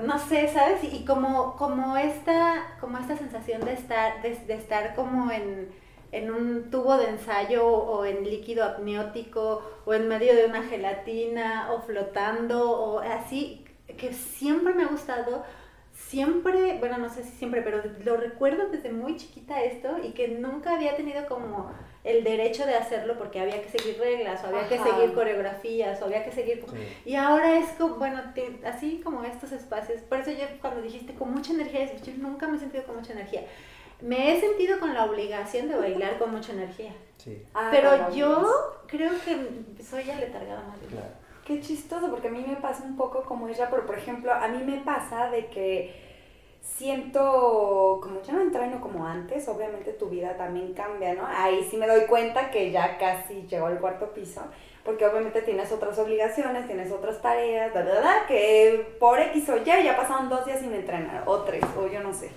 No 0.05 0.19
sé, 0.19 0.47
¿sabes? 0.49 0.83
Y 0.83 1.05
como, 1.05 1.55
como, 1.55 1.97
esta, 1.97 2.77
como 2.79 2.99
esta 2.99 3.17
sensación 3.17 3.61
de 3.65 3.73
estar, 3.73 4.21
de 4.21 4.53
estar 4.53 4.93
como 4.93 5.31
en, 5.31 5.69
en 6.11 6.31
un 6.31 6.69
tubo 6.69 6.97
de 6.97 7.09
ensayo 7.09 7.67
o 7.67 8.05
en 8.05 8.23
líquido 8.23 8.63
apniótico 8.63 9.61
o 9.85 9.93
en 9.93 10.07
medio 10.07 10.33
de 10.35 10.45
una 10.45 10.63
gelatina 10.63 11.71
o 11.73 11.81
flotando 11.81 12.71
o 12.71 12.99
así, 12.99 13.65
que 13.97 14.13
siempre 14.13 14.73
me 14.73 14.83
ha 14.83 14.87
gustado, 14.87 15.43
siempre, 16.15 16.77
bueno, 16.79 16.97
no 16.97 17.09
sé 17.09 17.23
si 17.25 17.31
siempre, 17.31 17.61
pero 17.61 17.81
lo 18.05 18.15
recuerdo 18.15 18.69
desde 18.69 18.89
muy 18.89 19.17
chiquita 19.17 19.61
esto 19.61 19.97
y 20.01 20.11
que 20.13 20.29
nunca 20.29 20.75
había 20.75 20.95
tenido 20.95 21.25
como 21.27 21.69
el 22.05 22.23
derecho 22.23 22.65
de 22.65 22.73
hacerlo 22.75 23.17
porque 23.17 23.41
había 23.41 23.61
que 23.61 23.67
seguir 23.67 23.97
reglas 23.99 24.41
o 24.43 24.47
había 24.47 24.65
que 24.69 24.75
Ajá. 24.75 24.95
seguir 24.95 25.13
coreografías 25.13 26.01
o 26.01 26.05
había 26.05 26.23
que 26.23 26.31
seguir... 26.31 26.63
Sí. 26.71 26.77
Y 27.11 27.15
ahora 27.15 27.57
es 27.59 27.67
como, 27.73 27.95
bueno, 27.95 28.21
te- 28.33 28.61
así 28.65 29.01
como 29.03 29.25
estos 29.25 29.51
espacios, 29.51 30.01
por 30.03 30.19
eso 30.19 30.31
yo 30.31 30.45
cuando 30.61 30.81
dijiste 30.81 31.13
con 31.15 31.33
mucha 31.33 31.51
energía, 31.51 31.93
yo 31.93 32.13
nunca 32.17 32.47
me 32.47 32.55
he 32.55 32.59
sentido 32.61 32.85
con 32.85 32.95
mucha 32.95 33.11
energía. 33.11 33.41
Me 34.01 34.31
he 34.31 34.39
sentido 34.39 34.79
con 34.79 34.93
la 34.93 35.03
obligación 35.03 35.67
de 35.67 35.75
bailar 35.75 36.17
con 36.17 36.31
mucha 36.31 36.53
energía. 36.53 36.93
Sí, 37.17 37.43
Ah, 37.53 37.67
Pero 37.71 38.09
yo 38.11 38.47
creo 38.87 39.11
que 39.25 39.83
soy 39.83 40.09
aletargada 40.09 40.63
más 40.65 40.79
bien. 40.79 40.91
claro. 40.91 41.25
Qué 41.45 41.59
chistoso, 41.61 42.09
porque 42.09 42.27
a 42.29 42.31
mí 42.31 42.43
me 42.47 42.55
pasa 42.55 42.83
un 42.83 42.97
poco 42.97 43.21
como 43.23 43.47
ella, 43.47 43.69
pero 43.69 43.85
por 43.85 43.95
ejemplo, 43.97 44.33
a 44.33 44.47
mí 44.47 44.63
me 44.63 44.77
pasa 44.83 45.29
de 45.29 45.45
que 45.47 46.04
siento, 46.65 47.99
como 48.01 48.21
ya 48.21 48.33
no 48.33 48.41
entreno 48.41 48.81
como 48.81 49.05
antes, 49.05 49.47
obviamente 49.47 49.93
tu 49.93 50.09
vida 50.09 50.35
también 50.35 50.73
cambia, 50.73 51.13
¿no? 51.13 51.25
Ahí 51.25 51.65
sí 51.69 51.77
me 51.77 51.87
doy 51.87 52.01
cuenta 52.01 52.49
que 52.49 52.71
ya 52.71 52.97
casi 52.97 53.47
llegó 53.47 53.67
al 53.67 53.79
cuarto 53.79 54.13
piso, 54.13 54.41
porque 54.83 55.05
obviamente 55.05 55.41
tienes 55.41 55.71
otras 55.71 55.97
obligaciones, 55.99 56.67
tienes 56.67 56.91
otras 56.91 57.21
tareas, 57.21 57.73
da, 57.73 57.83
da, 57.83 58.01
da, 58.01 58.25
que 58.27 58.95
por 58.99 59.19
X 59.19 59.49
o 59.49 59.57
Y 59.57 59.63
ya 59.63 59.95
pasaron 59.95 60.27
dos 60.29 60.45
días 60.45 60.59
sin 60.59 60.73
entrenar, 60.73 61.23
o 61.27 61.43
tres, 61.43 61.63
o 61.77 61.87
yo 61.87 62.01
no 62.01 62.13
sé. 62.13 62.31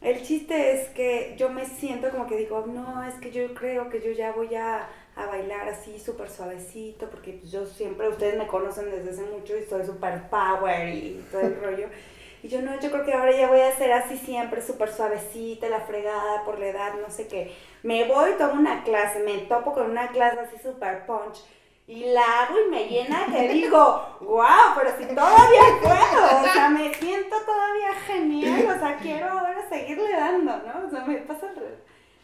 El 0.00 0.22
chiste 0.22 0.74
es 0.74 0.88
que 0.90 1.34
yo 1.36 1.48
me 1.48 1.64
siento 1.64 2.10
como 2.10 2.26
que 2.26 2.36
digo, 2.36 2.64
no, 2.66 3.02
es 3.04 3.14
que 3.14 3.32
yo 3.32 3.52
creo 3.54 3.88
que 3.88 4.00
yo 4.00 4.12
ya 4.12 4.32
voy 4.32 4.54
a, 4.54 4.88
a 5.16 5.26
bailar 5.26 5.68
así 5.68 5.98
súper 5.98 6.28
suavecito, 6.28 7.08
porque 7.10 7.40
yo 7.44 7.66
siempre, 7.66 8.08
ustedes 8.08 8.36
me 8.36 8.46
conocen 8.46 8.90
desde 8.90 9.10
hace 9.10 9.30
mucho 9.30 9.56
y 9.56 9.64
soy 9.64 9.84
súper 9.84 10.28
power 10.28 10.88
y 10.94 11.24
todo 11.30 11.40
el 11.40 11.60
rollo. 11.60 11.88
Y 12.42 12.48
yo 12.48 12.62
no, 12.62 12.78
yo 12.80 12.90
creo 12.90 13.04
que 13.04 13.14
ahora 13.14 13.32
ya 13.32 13.48
voy 13.48 13.60
a 13.60 13.76
ser 13.76 13.92
así 13.92 14.16
siempre, 14.16 14.62
súper 14.62 14.92
suavecita, 14.92 15.68
la 15.68 15.80
fregada 15.80 16.44
por 16.44 16.58
la 16.58 16.68
edad, 16.68 16.94
no 16.94 17.10
sé 17.10 17.26
qué. 17.26 17.52
Me 17.82 18.06
voy, 18.06 18.32
tomo 18.38 18.54
una 18.54 18.84
clase, 18.84 19.20
me 19.20 19.38
topo 19.38 19.72
con 19.72 19.90
una 19.90 20.08
clase 20.08 20.40
así 20.40 20.56
súper 20.58 21.04
punch. 21.06 21.44
Y 21.88 22.04
la 22.04 22.42
hago 22.42 22.54
y 22.60 22.70
me 22.70 22.86
llena 22.86 23.26
que 23.26 23.48
digo, 23.52 24.18
wow, 24.20 24.74
pero 24.76 24.90
si 24.98 25.06
todavía 25.06 25.62
puedo, 25.80 26.40
o 26.42 26.52
sea, 26.52 26.68
me 26.68 26.94
siento 26.94 27.36
todavía 27.44 27.94
genial, 28.06 28.76
o 28.76 28.78
sea, 28.78 28.96
quiero 28.98 29.30
ahora 29.30 29.68
seguirle 29.68 30.12
dando, 30.12 30.58
¿no? 30.58 30.86
O 30.86 30.90
sea, 30.90 31.04
me 31.04 31.16
pasa. 31.18 31.48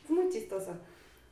Es 0.04 0.10
muy 0.10 0.28
chistoso. 0.28 0.76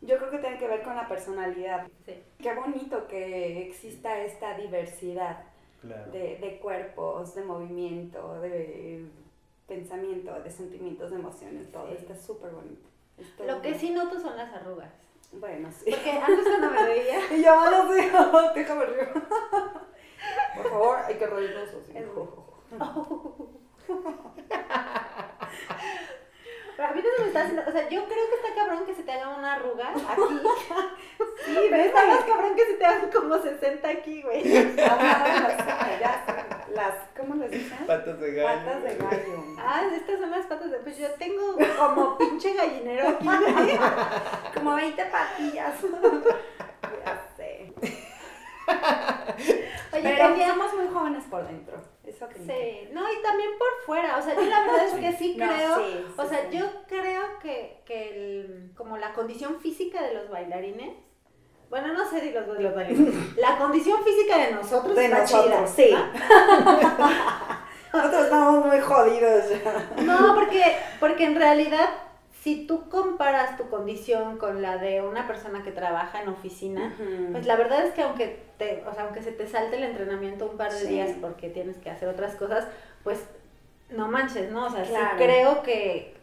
Yo 0.01 0.19
creo 0.19 0.31
que 0.31 0.39
tiene 0.39 0.59
que 0.59 0.67
ver 0.67 0.83
con 0.83 0.97
la 0.97 1.07
personalidad. 1.07 1.87
Sí. 2.05 2.15
Qué 2.39 2.55
bonito 2.55 3.07
que 3.07 3.69
exista 3.69 4.19
esta 4.19 4.55
diversidad 4.57 5.52
Claro. 5.83 6.11
de, 6.13 6.37
de 6.37 6.61
cuerpos, 6.61 7.35
de 7.35 7.45
movimiento, 7.45 8.41
de 8.41 9.05
pensamiento, 9.67 10.33
de 10.41 10.51
sentimientos, 10.51 11.11
de 11.11 11.17
emociones, 11.17 11.71
todo. 11.73 11.89
Sí. 11.89 11.97
Está 11.99 12.17
súper 12.17 12.53
bonito. 12.53 12.89
Lo 13.45 13.61
que 13.61 13.75
sí 13.75 13.91
noto 13.91 14.21
son 14.21 14.37
las 14.37 14.55
arrugas. 14.55 14.93
Bueno, 15.33 15.71
sí. 15.73 15.91
Porque 15.91 16.11
antes 16.11 16.47
cuando 16.47 16.71
me 16.71 16.85
veía... 16.85 17.19
Y 17.37 17.43
yo 17.43 17.71
no 17.71 17.93
sé, 17.93 18.11
déjame 18.55 18.87
río. 18.87 19.09
Por 20.57 20.71
favor, 20.71 20.99
hay 21.05 21.17
que 21.17 21.27
reírnos 21.27 21.69
así. 21.69 21.97
Es 21.97 22.07
Pero 26.77 26.89
a 26.89 26.93
mí 26.93 27.03
no 27.03 27.09
se 27.17 27.21
me 27.21 27.29
está 27.29 27.41
haciendo, 27.43 27.63
o 27.69 27.73
sea, 27.73 27.89
yo 27.89 28.05
creo 28.05 28.29
que 28.29 28.35
está 28.35 28.55
cabrón 28.55 28.87
que 28.87 28.95
se 28.95 29.03
te 29.03 29.13
haga 29.13 29.29
una 29.37 29.55
arruga 29.55 29.91
aquí. 29.91 30.01
Sí, 31.45 31.57
Pero 31.71 31.83
está 31.83 32.07
más 32.07 32.25
cabrón 32.25 32.55
que 32.55 32.65
se 32.65 32.75
te 32.75 32.85
dan 32.85 33.11
como 33.11 33.37
60 33.37 33.89
aquí, 33.89 34.23
güey. 34.23 34.43
Las, 36.73 36.95
¿cómo 37.17 37.35
les 37.35 37.51
dicen? 37.51 37.87
Patas 37.87 38.19
de 38.19 38.33
gallo. 38.33 38.49
Patas 38.49 38.83
de 38.83 38.97
gallo. 38.97 39.45
Ah, 39.59 39.83
estas 39.93 40.21
son 40.21 40.31
las 40.31 40.47
patas 40.47 40.71
de... 40.71 40.79
Pues 40.79 40.97
yo 40.97 41.11
tengo 41.13 41.57
como 41.79 42.17
pinche 42.17 42.55
gallinero 42.55 43.09
aquí, 43.09 43.27
güey. 43.27 43.79
Como 44.55 44.75
20 44.75 45.05
patillas. 45.07 45.75
Ya 47.05 47.29
sé. 47.37 47.73
Oye, 49.93 50.03
Pero 50.03 50.35
muy 50.77 50.89
jóvenes 50.93 51.25
por 51.25 51.47
dentro. 51.47 51.92
Eso 52.23 52.29
que 52.29 52.39
Sí, 52.39 52.89
no, 52.93 53.03
y 53.13 53.23
también 53.23 53.51
por 53.59 53.69
fuera, 53.85 54.17
o 54.19 54.23
sea, 54.23 54.35
yo 54.35 54.43
la 54.43 54.61
verdad 54.61 54.87
es 54.87 54.95
que 54.95 55.13
sí 55.13 55.37
No, 55.37 55.47
creo, 55.47 55.77
sí, 55.77 56.07
o 56.17 56.23
sí, 56.23 56.29
sea, 56.29 56.51
sí. 56.51 56.57
yo 56.59 56.67
creo 56.87 57.39
que, 57.41 57.83
que 57.85 58.11
el, 58.11 58.73
como 58.77 58.97
la 58.97 59.13
condición 59.13 59.59
física 59.61 60.03
de 60.03 60.15
los 60.15 60.29
bailarines, 60.31 60.93
bueno, 61.69 61.93
no 61.95 62.09
sé 62.09 62.21
si 62.21 62.31
los, 62.31 62.47
los 62.47 62.75
bailarines, 62.75 63.37
la 63.37 63.59
condición 63.59 64.03
física 64.05 64.39
de 64.39 64.53
nosotros 64.53 64.95
De 64.95 65.09
nosotros, 65.09 65.47
chida, 65.47 65.67
sí. 65.67 65.95
Nosotros 67.93 68.25
estamos 68.25 68.65
muy 68.67 68.81
jodidos 68.81 69.45
ya. 69.51 69.91
¿no? 70.03 70.21
No, 70.29 70.35
porque, 70.35 70.77
porque 70.99 71.25
en 71.25 71.35
realidad, 71.37 71.91
si 72.43 72.67
tú 72.67 72.89
comparas 72.89 73.57
tu 73.57 73.69
condición 73.69 74.37
con 74.39 74.63
la 74.63 74.77
de 74.79 75.01
una 75.01 75.29
persona 75.29 75.63
que 75.63 75.71
trabaja 75.71 76.23
en 76.23 76.29
oficina, 76.29 76.93
Pues 77.31 77.47
la 77.47 77.55
verdad 77.57 77.87
es 77.87 77.93
que 77.95 78.03
aunque 78.03 78.43
te, 78.59 78.83
o 78.89 78.93
sea, 78.95 79.05
aunque 79.05 79.23
se 79.23 79.31
te 79.33 79.47
salte 79.47 79.77
el 79.77 79.85
entrenamiento 79.85 80.47
un 80.51 80.57
par 80.57 80.73
de 80.73 80.79
Sí. 80.81 80.89
días 80.89 81.13
porque 81.21 81.51
tienes 81.51 81.77
que 81.79 81.91
hacer 81.91 82.09
otras 82.09 82.35
cosas, 82.35 82.67
pues 83.05 83.21
no 83.91 84.09
manches, 84.09 84.51
¿no? 84.51 84.67
O 84.67 84.71
sea, 84.71 84.85
sí 84.85 84.93
creo 85.19 85.63
que 85.63 86.15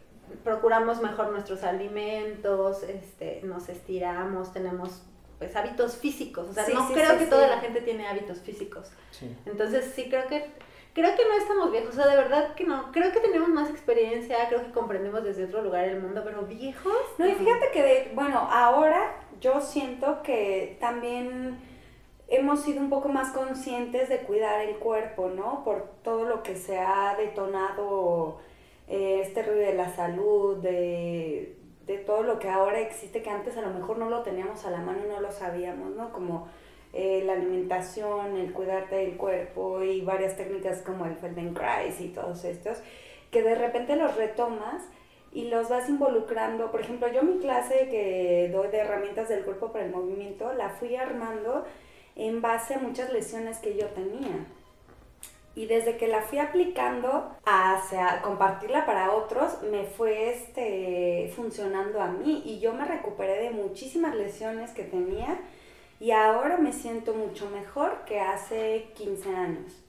procuramos 0.44 1.00
mejor 1.00 1.30
nuestros 1.32 1.62
alimentos, 1.64 2.82
este, 2.82 3.40
nos 3.44 3.68
estiramos, 3.68 4.52
tenemos 4.52 5.02
pues 5.38 5.56
hábitos 5.56 5.96
físicos, 5.96 6.48
o 6.48 6.52
sea, 6.52 6.66
Sí, 6.66 6.74
no 6.74 6.86
sí, 6.86 6.92
creo 6.92 7.12
sí, 7.12 7.16
que 7.18 7.24
sí. 7.24 7.30
toda 7.30 7.46
la 7.48 7.58
gente 7.60 7.80
tiene 7.80 8.06
hábitos 8.06 8.40
físicos. 8.40 8.90
Sí. 9.10 9.34
Entonces 9.46 9.90
sí 9.94 10.08
creo 10.10 10.26
que 10.28 10.50
creo 10.94 11.14
que 11.16 11.24
no 11.28 11.34
estamos 11.34 11.70
viejos, 11.70 11.90
o 11.90 11.92
sea, 11.92 12.06
de 12.08 12.16
verdad 12.16 12.54
que 12.54 12.64
no. 12.64 12.90
Creo 12.92 13.12
que 13.12 13.20
tenemos 13.20 13.48
más 13.48 13.70
experiencia, 13.70 14.48
creo 14.48 14.64
que 14.64 14.72
comprendemos 14.72 15.22
desde 15.24 15.44
otro 15.44 15.62
lugar 15.62 15.84
el 15.88 16.00
mundo, 16.00 16.22
pero 16.24 16.42
viejos. 16.42 16.92
No, 17.18 17.26
y 17.26 17.32
fíjate 17.32 17.70
que, 17.72 17.82
de- 17.82 18.10
bueno, 18.14 18.38
ahora 18.50 19.16
yo 19.40 19.60
siento 19.60 20.22
que 20.22 20.76
también 20.80 21.58
hemos 22.28 22.60
sido 22.62 22.80
un 22.80 22.90
poco 22.90 23.08
más 23.08 23.30
conscientes 23.32 24.08
de 24.08 24.18
cuidar 24.18 24.60
el 24.60 24.76
cuerpo, 24.76 25.28
¿no? 25.28 25.64
Por 25.64 25.88
todo 26.02 26.24
lo 26.24 26.42
que 26.42 26.54
se 26.56 26.78
ha 26.78 27.16
detonado 27.18 28.38
eh, 28.88 29.20
este 29.24 29.42
ruido 29.42 29.62
de 29.66 29.74
la 29.74 29.90
salud, 29.94 30.56
de, 30.58 31.56
de 31.86 31.98
todo 31.98 32.22
lo 32.22 32.38
que 32.38 32.48
ahora 32.48 32.78
existe, 32.80 33.22
que 33.22 33.30
antes 33.30 33.56
a 33.56 33.62
lo 33.62 33.70
mejor 33.70 33.98
no 33.98 34.08
lo 34.10 34.22
teníamos 34.22 34.64
a 34.64 34.70
la 34.70 34.78
mano 34.78 35.00
y 35.04 35.08
no 35.08 35.20
lo 35.20 35.32
sabíamos, 35.32 35.90
¿no? 35.96 36.12
Como 36.12 36.48
eh, 36.92 37.22
la 37.24 37.34
alimentación, 37.34 38.36
el 38.36 38.52
cuidarte 38.52 38.96
del 38.96 39.16
cuerpo 39.16 39.82
y 39.82 40.00
varias 40.00 40.36
técnicas 40.36 40.82
como 40.82 41.06
el 41.06 41.14
Feldenkrais 41.16 42.00
y 42.00 42.08
todos 42.08 42.44
estos, 42.44 42.78
que 43.30 43.42
de 43.42 43.54
repente 43.54 43.94
los 43.96 44.16
retomas 44.16 44.82
y 45.32 45.48
los 45.48 45.68
vas 45.68 45.88
involucrando. 45.88 46.70
Por 46.70 46.80
ejemplo, 46.80 47.08
yo 47.08 47.22
mi 47.22 47.38
clase 47.38 47.88
que 47.88 48.50
doy 48.52 48.68
de 48.68 48.78
herramientas 48.78 49.28
del 49.28 49.44
cuerpo 49.44 49.70
para 49.70 49.84
el 49.84 49.92
movimiento, 49.92 50.52
la 50.54 50.70
fui 50.70 50.96
armando 50.96 51.64
en 52.16 52.42
base 52.42 52.74
a 52.74 52.78
muchas 52.78 53.12
lesiones 53.12 53.58
que 53.58 53.76
yo 53.76 53.86
tenía. 53.88 54.46
Y 55.54 55.66
desde 55.66 55.96
que 55.96 56.08
la 56.08 56.22
fui 56.22 56.38
aplicando 56.38 57.34
hacia 57.44 58.22
compartirla 58.22 58.86
para 58.86 59.12
otros, 59.12 59.62
me 59.70 59.84
fue 59.84 60.30
este, 60.30 61.32
funcionando 61.34 62.00
a 62.00 62.08
mí 62.08 62.42
y 62.44 62.60
yo 62.60 62.72
me 62.72 62.84
recuperé 62.84 63.42
de 63.42 63.50
muchísimas 63.50 64.14
lesiones 64.14 64.70
que 64.70 64.84
tenía 64.84 65.38
y 66.00 66.12
ahora 66.12 66.56
me 66.56 66.72
siento 66.72 67.14
mucho 67.14 67.48
mejor 67.50 68.04
que 68.06 68.20
hace 68.20 68.88
15 68.94 69.34
años 69.34 69.84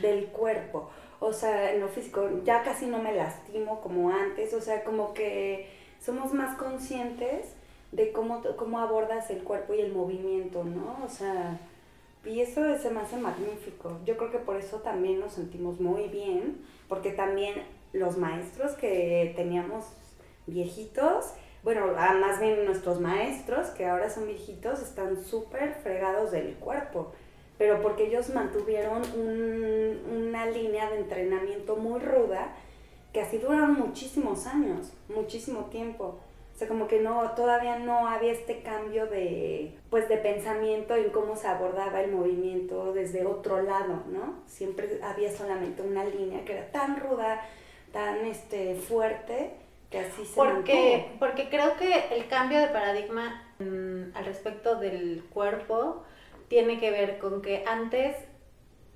del 0.00 0.26
cuerpo. 0.26 0.90
O 1.20 1.32
sea, 1.32 1.72
en 1.72 1.80
lo 1.80 1.88
físico 1.88 2.28
ya 2.44 2.62
casi 2.62 2.86
no 2.86 2.98
me 2.98 3.14
lastimo 3.14 3.80
como 3.80 4.10
antes, 4.10 4.52
o 4.52 4.60
sea, 4.60 4.84
como 4.84 5.14
que 5.14 5.70
somos 5.98 6.34
más 6.34 6.56
conscientes 6.58 7.54
de 7.92 8.12
cómo, 8.12 8.42
cómo 8.56 8.78
abordas 8.78 9.30
el 9.30 9.42
cuerpo 9.42 9.72
y 9.72 9.80
el 9.80 9.92
movimiento, 9.92 10.64
¿no? 10.64 10.98
O 11.02 11.08
sea, 11.08 11.58
y 12.26 12.40
eso 12.40 12.76
se 12.78 12.90
me 12.90 13.00
hace 13.00 13.16
magnífico. 13.16 13.98
Yo 14.04 14.16
creo 14.16 14.30
que 14.30 14.38
por 14.38 14.56
eso 14.56 14.80
también 14.80 15.20
nos 15.20 15.32
sentimos 15.32 15.80
muy 15.80 16.08
bien, 16.08 16.62
porque 16.88 17.10
también 17.10 17.54
los 17.92 18.18
maestros 18.18 18.72
que 18.72 19.32
teníamos 19.36 19.86
viejitos, 20.46 21.32
bueno, 21.64 21.86
ah, 21.96 22.14
más 22.14 22.38
bien 22.40 22.64
nuestros 22.66 23.00
maestros 23.00 23.68
que 23.70 23.86
ahora 23.86 24.10
son 24.10 24.26
viejitos, 24.26 24.80
están 24.82 25.16
súper 25.16 25.74
fregados 25.82 26.30
del 26.30 26.54
cuerpo, 26.56 27.12
pero 27.58 27.80
porque 27.80 28.06
ellos 28.06 28.28
mantuvieron 28.30 29.02
un- 29.16 30.26
una 30.28 30.46
línea 30.46 30.90
de 30.90 30.98
entrenamiento 30.98 31.76
muy 31.76 32.00
ruda 32.00 32.54
que 33.12 33.20
así 33.22 33.38
duraron 33.38 33.74
muchísimos 33.74 34.46
años, 34.46 34.92
muchísimo 35.08 35.66
tiempo. 35.66 36.18
O 36.54 36.56
sea, 36.58 36.68
como 36.68 36.86
que 36.86 37.00
no, 37.00 37.30
todavía 37.32 37.78
no 37.78 38.06
había 38.06 38.30
este 38.32 38.60
cambio 38.62 39.06
de, 39.06 39.76
pues, 39.90 40.08
de 40.08 40.18
pensamiento 40.18 40.94
en 40.94 41.10
cómo 41.10 41.34
se 41.34 41.48
abordaba 41.48 42.00
el 42.02 42.12
movimiento 42.12 42.92
desde 42.92 43.24
otro 43.26 43.62
lado, 43.62 44.02
¿no? 44.08 44.34
Siempre 44.46 45.00
había 45.02 45.32
solamente 45.32 45.82
una 45.82 46.04
línea 46.04 46.44
que 46.44 46.52
era 46.52 46.70
tan 46.70 47.00
ruda, 47.00 47.40
tan 47.92 48.24
este, 48.26 48.74
fuerte, 48.76 49.52
que 49.94 50.00
así 50.00 50.24
se 50.24 50.34
Porque, 50.34 50.96
mantuvo. 50.98 51.18
porque 51.20 51.48
creo 51.48 51.76
que 51.76 52.14
el 52.16 52.26
cambio 52.26 52.58
de 52.58 52.66
paradigma 52.68 53.42
mm, 53.60 54.16
al 54.16 54.24
respecto 54.24 54.76
del 54.76 55.24
cuerpo 55.32 56.04
tiene 56.48 56.80
que 56.80 56.90
ver 56.90 57.18
con 57.18 57.42
que 57.42 57.64
antes 57.66 58.16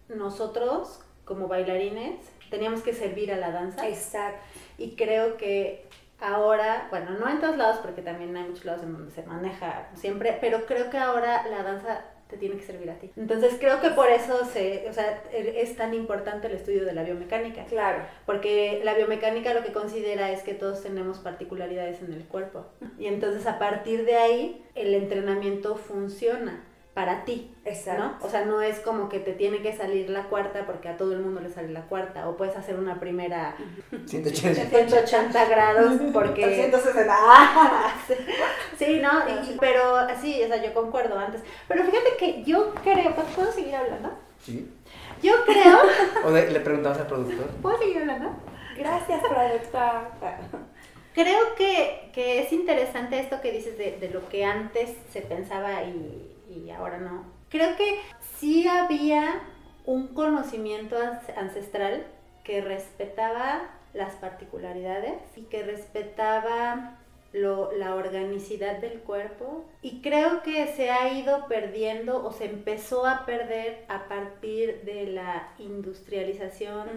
nosotros, 0.08 1.00
como 1.24 1.48
bailarines, 1.48 2.16
teníamos 2.50 2.82
que 2.82 2.92
servir 2.92 3.32
a 3.32 3.36
la 3.36 3.50
danza. 3.50 3.86
Exacto. 3.88 4.40
Y 4.78 4.96
creo 4.96 5.36
que 5.36 5.86
ahora, 6.20 6.88
bueno, 6.90 7.10
no 7.12 7.28
en 7.28 7.40
todos 7.40 7.56
lados, 7.56 7.78
porque 7.78 8.02
también 8.02 8.36
hay 8.36 8.44
muchos 8.44 8.64
lados 8.64 8.82
en 8.82 8.92
donde 8.92 9.12
se 9.12 9.22
maneja 9.22 9.88
siempre, 9.94 10.36
pero 10.40 10.66
creo 10.66 10.90
que 10.90 10.98
ahora 10.98 11.46
la 11.48 11.62
danza 11.62 12.04
te 12.28 12.36
tiene 12.36 12.56
que 12.56 12.62
servir 12.62 12.90
a 12.90 12.98
ti. 12.98 13.10
Entonces 13.16 13.56
creo 13.58 13.80
que 13.80 13.90
por 13.90 14.08
eso 14.10 14.44
se, 14.44 14.86
o 14.88 14.92
sea, 14.92 15.22
es 15.32 15.76
tan 15.76 15.94
importante 15.94 16.46
el 16.46 16.54
estudio 16.54 16.84
de 16.84 16.92
la 16.92 17.02
biomecánica. 17.02 17.64
Claro. 17.64 18.02
Porque 18.26 18.80
la 18.84 18.94
biomecánica 18.94 19.54
lo 19.54 19.64
que 19.64 19.72
considera 19.72 20.30
es 20.30 20.42
que 20.42 20.54
todos 20.54 20.82
tenemos 20.82 21.18
particularidades 21.18 22.02
en 22.02 22.12
el 22.12 22.24
cuerpo. 22.24 22.66
Y 22.98 23.06
entonces 23.06 23.46
a 23.46 23.58
partir 23.58 24.04
de 24.04 24.16
ahí 24.16 24.64
el 24.74 24.94
entrenamiento 24.94 25.76
funciona 25.76 26.64
para 26.98 27.24
ti. 27.24 27.48
Exacto. 27.64 28.02
¿no? 28.02 28.26
O 28.26 28.28
sea, 28.28 28.44
no 28.44 28.60
es 28.60 28.80
como 28.80 29.08
que 29.08 29.20
te 29.20 29.32
tiene 29.32 29.62
que 29.62 29.72
salir 29.72 30.10
la 30.10 30.24
cuarta 30.24 30.66
porque 30.66 30.88
a 30.88 30.96
todo 30.96 31.12
el 31.12 31.20
mundo 31.20 31.40
le 31.40 31.48
sale 31.48 31.68
la 31.68 31.82
cuarta. 31.82 32.28
O 32.28 32.36
puedes 32.36 32.56
hacer 32.56 32.74
una 32.74 32.98
primera 32.98 33.54
180. 34.04 34.66
180 34.68 35.44
grados 35.44 35.92
porque... 36.12 36.42
360. 36.42 37.14
Sí, 38.76 38.98
¿no? 39.00 39.12
Y- 39.28 39.56
pero 39.60 40.08
sí, 40.20 40.42
o 40.42 40.48
sea, 40.48 40.60
yo 40.60 40.74
concuerdo 40.74 41.16
antes. 41.16 41.40
Pero 41.68 41.84
fíjate 41.84 42.16
que 42.18 42.42
yo 42.42 42.74
creo... 42.82 43.14
¿Puedo 43.14 43.52
seguir 43.52 43.76
hablando? 43.76 44.10
Sí. 44.44 44.68
Yo 45.22 45.34
creo... 45.44 45.78
O 46.24 46.32
de- 46.32 46.50
le 46.50 46.58
preguntamos 46.58 46.98
al 46.98 47.06
productor. 47.06 47.46
¿Puedo 47.62 47.78
seguir 47.78 47.98
hablando? 47.98 48.30
Gracias, 48.76 49.20
productora. 49.20 50.10
Creo 51.14 51.54
que, 51.56 52.10
que 52.12 52.42
es 52.42 52.52
interesante 52.52 53.20
esto 53.20 53.40
que 53.40 53.52
dices 53.52 53.78
de, 53.78 53.98
de 54.00 54.10
lo 54.10 54.28
que 54.28 54.44
antes 54.44 54.96
se 55.12 55.20
pensaba 55.20 55.84
y, 55.84 56.37
y 56.64 56.70
ahora 56.70 56.98
no. 56.98 57.24
Creo 57.48 57.76
que 57.76 57.98
sí 58.38 58.66
había 58.68 59.40
un 59.86 60.08
conocimiento 60.08 60.96
ancestral 61.36 62.04
que 62.44 62.60
respetaba 62.60 63.62
las 63.94 64.14
particularidades 64.16 65.14
y 65.36 65.42
que 65.42 65.62
respetaba 65.62 66.98
lo- 67.32 67.72
la 67.72 67.94
organicidad 67.94 68.78
del 68.78 69.00
cuerpo 69.00 69.64
y 69.82 70.00
creo 70.00 70.42
que 70.42 70.66
se 70.68 70.90
ha 70.90 71.12
ido 71.12 71.46
perdiendo 71.46 72.24
o 72.24 72.32
se 72.32 72.46
empezó 72.46 73.06
a 73.06 73.26
perder 73.26 73.84
a 73.88 74.08
partir 74.08 74.82
de 74.84 75.06
la 75.08 75.48
industrialización 75.58 76.88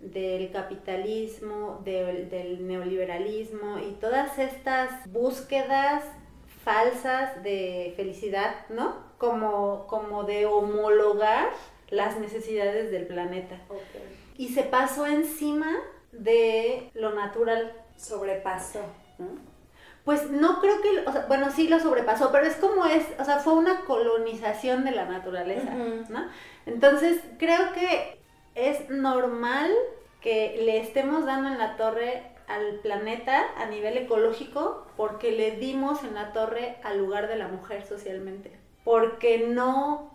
del 0.00 0.50
capitalismo, 0.50 1.80
del, 1.84 2.30
del 2.30 2.66
neoliberalismo 2.66 3.78
y 3.78 3.92
todas 4.00 4.38
estas 4.38 4.90
búsquedas 5.10 6.04
falsas 6.64 7.42
de 7.42 7.92
felicidad, 7.96 8.54
¿no? 8.68 8.96
Como, 9.18 9.86
como 9.86 10.24
de 10.24 10.46
homologar 10.46 11.50
las 11.90 12.18
necesidades 12.18 12.90
del 12.90 13.06
planeta. 13.06 13.56
Y 14.36 14.48
se 14.48 14.62
pasó 14.62 15.06
encima 15.06 15.76
de 16.12 16.90
lo 16.94 17.14
natural. 17.14 17.72
Sobrepasó. 17.96 18.80
¿no? 19.18 19.28
Pues 20.04 20.30
no 20.30 20.60
creo 20.60 20.80
que, 20.80 21.00
o 21.06 21.12
sea, 21.12 21.26
bueno, 21.26 21.50
sí 21.50 21.68
lo 21.68 21.78
sobrepasó, 21.78 22.32
pero 22.32 22.46
es 22.46 22.56
como 22.56 22.86
es, 22.86 23.04
o 23.18 23.24
sea, 23.24 23.38
fue 23.38 23.52
una 23.52 23.80
colonización 23.80 24.84
de 24.84 24.92
la 24.92 25.04
naturaleza. 25.04 25.70
¿no? 26.08 26.26
Entonces, 26.64 27.20
creo 27.38 27.72
que 27.72 28.18
es 28.54 28.88
normal 28.88 29.70
que 30.22 30.60
le 30.64 30.78
estemos 30.78 31.26
dando 31.26 31.50
en 31.50 31.58
la 31.58 31.76
torre 31.76 32.29
al 32.50 32.80
planeta 32.80 33.46
a 33.56 33.66
nivel 33.66 33.96
ecológico 33.96 34.86
porque 34.96 35.32
le 35.32 35.52
dimos 35.52 36.04
en 36.04 36.14
la 36.14 36.32
torre 36.32 36.76
al 36.82 36.98
lugar 36.98 37.28
de 37.28 37.36
la 37.36 37.48
mujer 37.48 37.86
socialmente. 37.86 38.58
porque 38.84 39.46
no, 39.46 40.10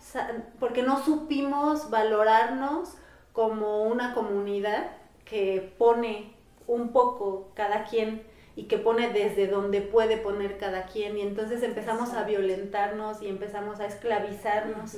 porque 0.59 0.81
no 0.81 1.03
supimos 1.03 1.89
valorarnos 1.89 2.95
como 3.31 3.83
una 3.83 4.13
comunidad 4.13 4.91
que 5.23 5.73
pone 5.77 6.33
un 6.67 6.91
poco 6.91 7.51
cada 7.53 7.83
quien 7.83 8.23
y 8.55 8.63
que 8.63 8.77
pone 8.77 9.11
desde 9.11 9.47
donde 9.47 9.81
puede 9.81 10.17
poner 10.17 10.57
cada 10.57 10.85
quien 10.85 11.17
y 11.17 11.21
entonces 11.21 11.61
empezamos 11.61 12.13
a 12.13 12.23
violentarnos 12.23 13.21
y 13.21 13.27
empezamos 13.27 13.79
a 13.79 13.85
esclavizarnos. 13.85 14.95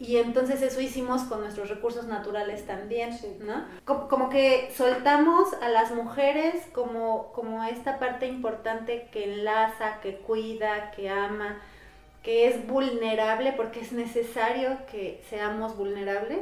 Y 0.00 0.16
entonces 0.16 0.60
eso 0.62 0.80
hicimos 0.80 1.22
con 1.22 1.40
nuestros 1.40 1.68
recursos 1.68 2.06
naturales 2.06 2.66
también, 2.66 3.16
Sí. 3.16 3.36
¿no? 3.40 3.64
Como, 3.84 4.08
como 4.08 4.28
que 4.28 4.70
soltamos 4.76 5.52
a 5.62 5.68
las 5.68 5.92
mujeres 5.92 6.66
como, 6.72 7.32
como 7.32 7.62
esta 7.64 7.98
parte 7.98 8.26
importante 8.26 9.08
que 9.12 9.32
enlaza, 9.34 10.00
que 10.00 10.16
cuida, 10.18 10.90
que 10.90 11.08
ama, 11.10 11.60
que 12.22 12.48
es 12.48 12.66
vulnerable 12.66 13.52
porque 13.52 13.80
es 13.80 13.92
necesario 13.92 14.78
que 14.90 15.22
seamos 15.30 15.76
vulnerables. 15.76 16.40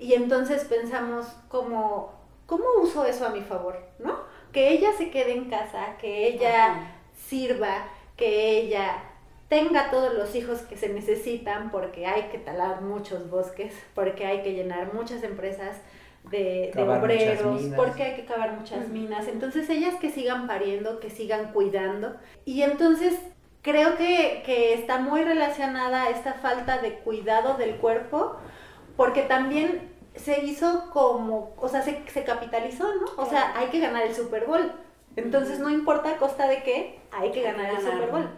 Y 0.00 0.14
entonces 0.14 0.64
pensamos 0.64 1.26
como, 1.48 2.12
¿cómo 2.46 2.64
uso 2.80 3.04
eso 3.04 3.26
a 3.26 3.30
mi 3.30 3.42
favor? 3.42 3.78
¿No? 3.98 4.18
Que 4.52 4.70
ella 4.70 4.90
se 4.96 5.10
quede 5.10 5.32
en 5.34 5.50
casa, 5.50 5.96
que 6.00 6.28
ella 6.28 6.66
Ajá. 6.72 6.92
sirva, 7.28 7.88
que 8.16 8.58
ella 8.58 9.02
tenga 9.48 9.90
todos 9.90 10.14
los 10.14 10.34
hijos 10.34 10.60
que 10.60 10.76
se 10.76 10.88
necesitan 10.90 11.70
porque 11.70 12.06
hay 12.06 12.24
que 12.24 12.38
talar 12.38 12.82
muchos 12.82 13.30
bosques, 13.30 13.72
porque 13.94 14.26
hay 14.26 14.42
que 14.42 14.52
llenar 14.52 14.92
muchas 14.92 15.22
empresas 15.22 15.76
de, 16.30 16.70
obreros, 16.76 17.62
porque 17.74 18.02
hay 18.02 18.16
que 18.16 18.24
cavar 18.26 18.52
muchas 18.52 18.88
minas. 18.88 19.26
Entonces 19.28 19.68
ellas 19.70 19.94
que 20.00 20.10
sigan 20.10 20.46
pariendo, 20.46 21.00
que 21.00 21.08
sigan 21.08 21.52
cuidando. 21.52 22.16
Y 22.44 22.62
entonces 22.62 23.18
creo 23.62 23.96
que, 23.96 24.42
que 24.44 24.74
está 24.74 24.98
muy 24.98 25.22
relacionada 25.22 26.10
esta 26.10 26.34
falta 26.34 26.78
de 26.78 26.94
cuidado 26.98 27.56
del 27.56 27.76
cuerpo, 27.76 28.36
porque 28.96 29.22
también 29.22 29.96
se 30.14 30.44
hizo 30.44 30.90
como, 30.90 31.54
o 31.56 31.68
sea, 31.68 31.82
se, 31.82 32.02
se 32.08 32.24
capitalizó, 32.24 32.84
¿no? 32.94 33.22
O 33.22 33.26
sea, 33.26 33.56
hay 33.56 33.68
que 33.68 33.80
ganar 33.80 34.02
el 34.02 34.14
Super 34.14 34.44
Bowl. 34.44 34.72
Entonces, 35.16 35.58
no 35.58 35.70
importa 35.70 36.10
a 36.10 36.16
costa 36.18 36.46
de 36.48 36.62
qué, 36.62 36.98
hay 37.10 37.30
que 37.30 37.42
ganar 37.42 37.70
el. 37.70 37.80
Super 37.80 38.10
Bowl. 38.10 38.28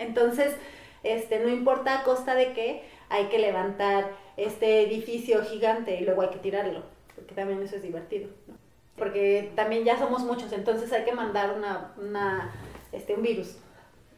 Entonces, 0.00 0.56
este, 1.04 1.38
no 1.40 1.48
importa 1.48 2.00
a 2.00 2.02
costa 2.02 2.34
de 2.34 2.52
qué, 2.52 2.82
hay 3.08 3.26
que 3.26 3.38
levantar 3.38 4.10
este 4.36 4.82
edificio 4.82 5.42
gigante 5.44 5.96
y 6.00 6.04
luego 6.04 6.22
hay 6.22 6.28
que 6.30 6.38
tirarlo, 6.38 6.82
porque 7.14 7.34
también 7.34 7.62
eso 7.62 7.76
es 7.76 7.82
divertido, 7.82 8.28
¿no? 8.46 8.54
Porque 8.96 9.50
también 9.54 9.84
ya 9.84 9.98
somos 9.98 10.22
muchos, 10.24 10.52
entonces 10.52 10.92
hay 10.92 11.04
que 11.04 11.12
mandar 11.12 11.54
una, 11.56 11.92
una, 11.96 12.50
este, 12.92 13.14
un 13.14 13.22
virus, 13.22 13.56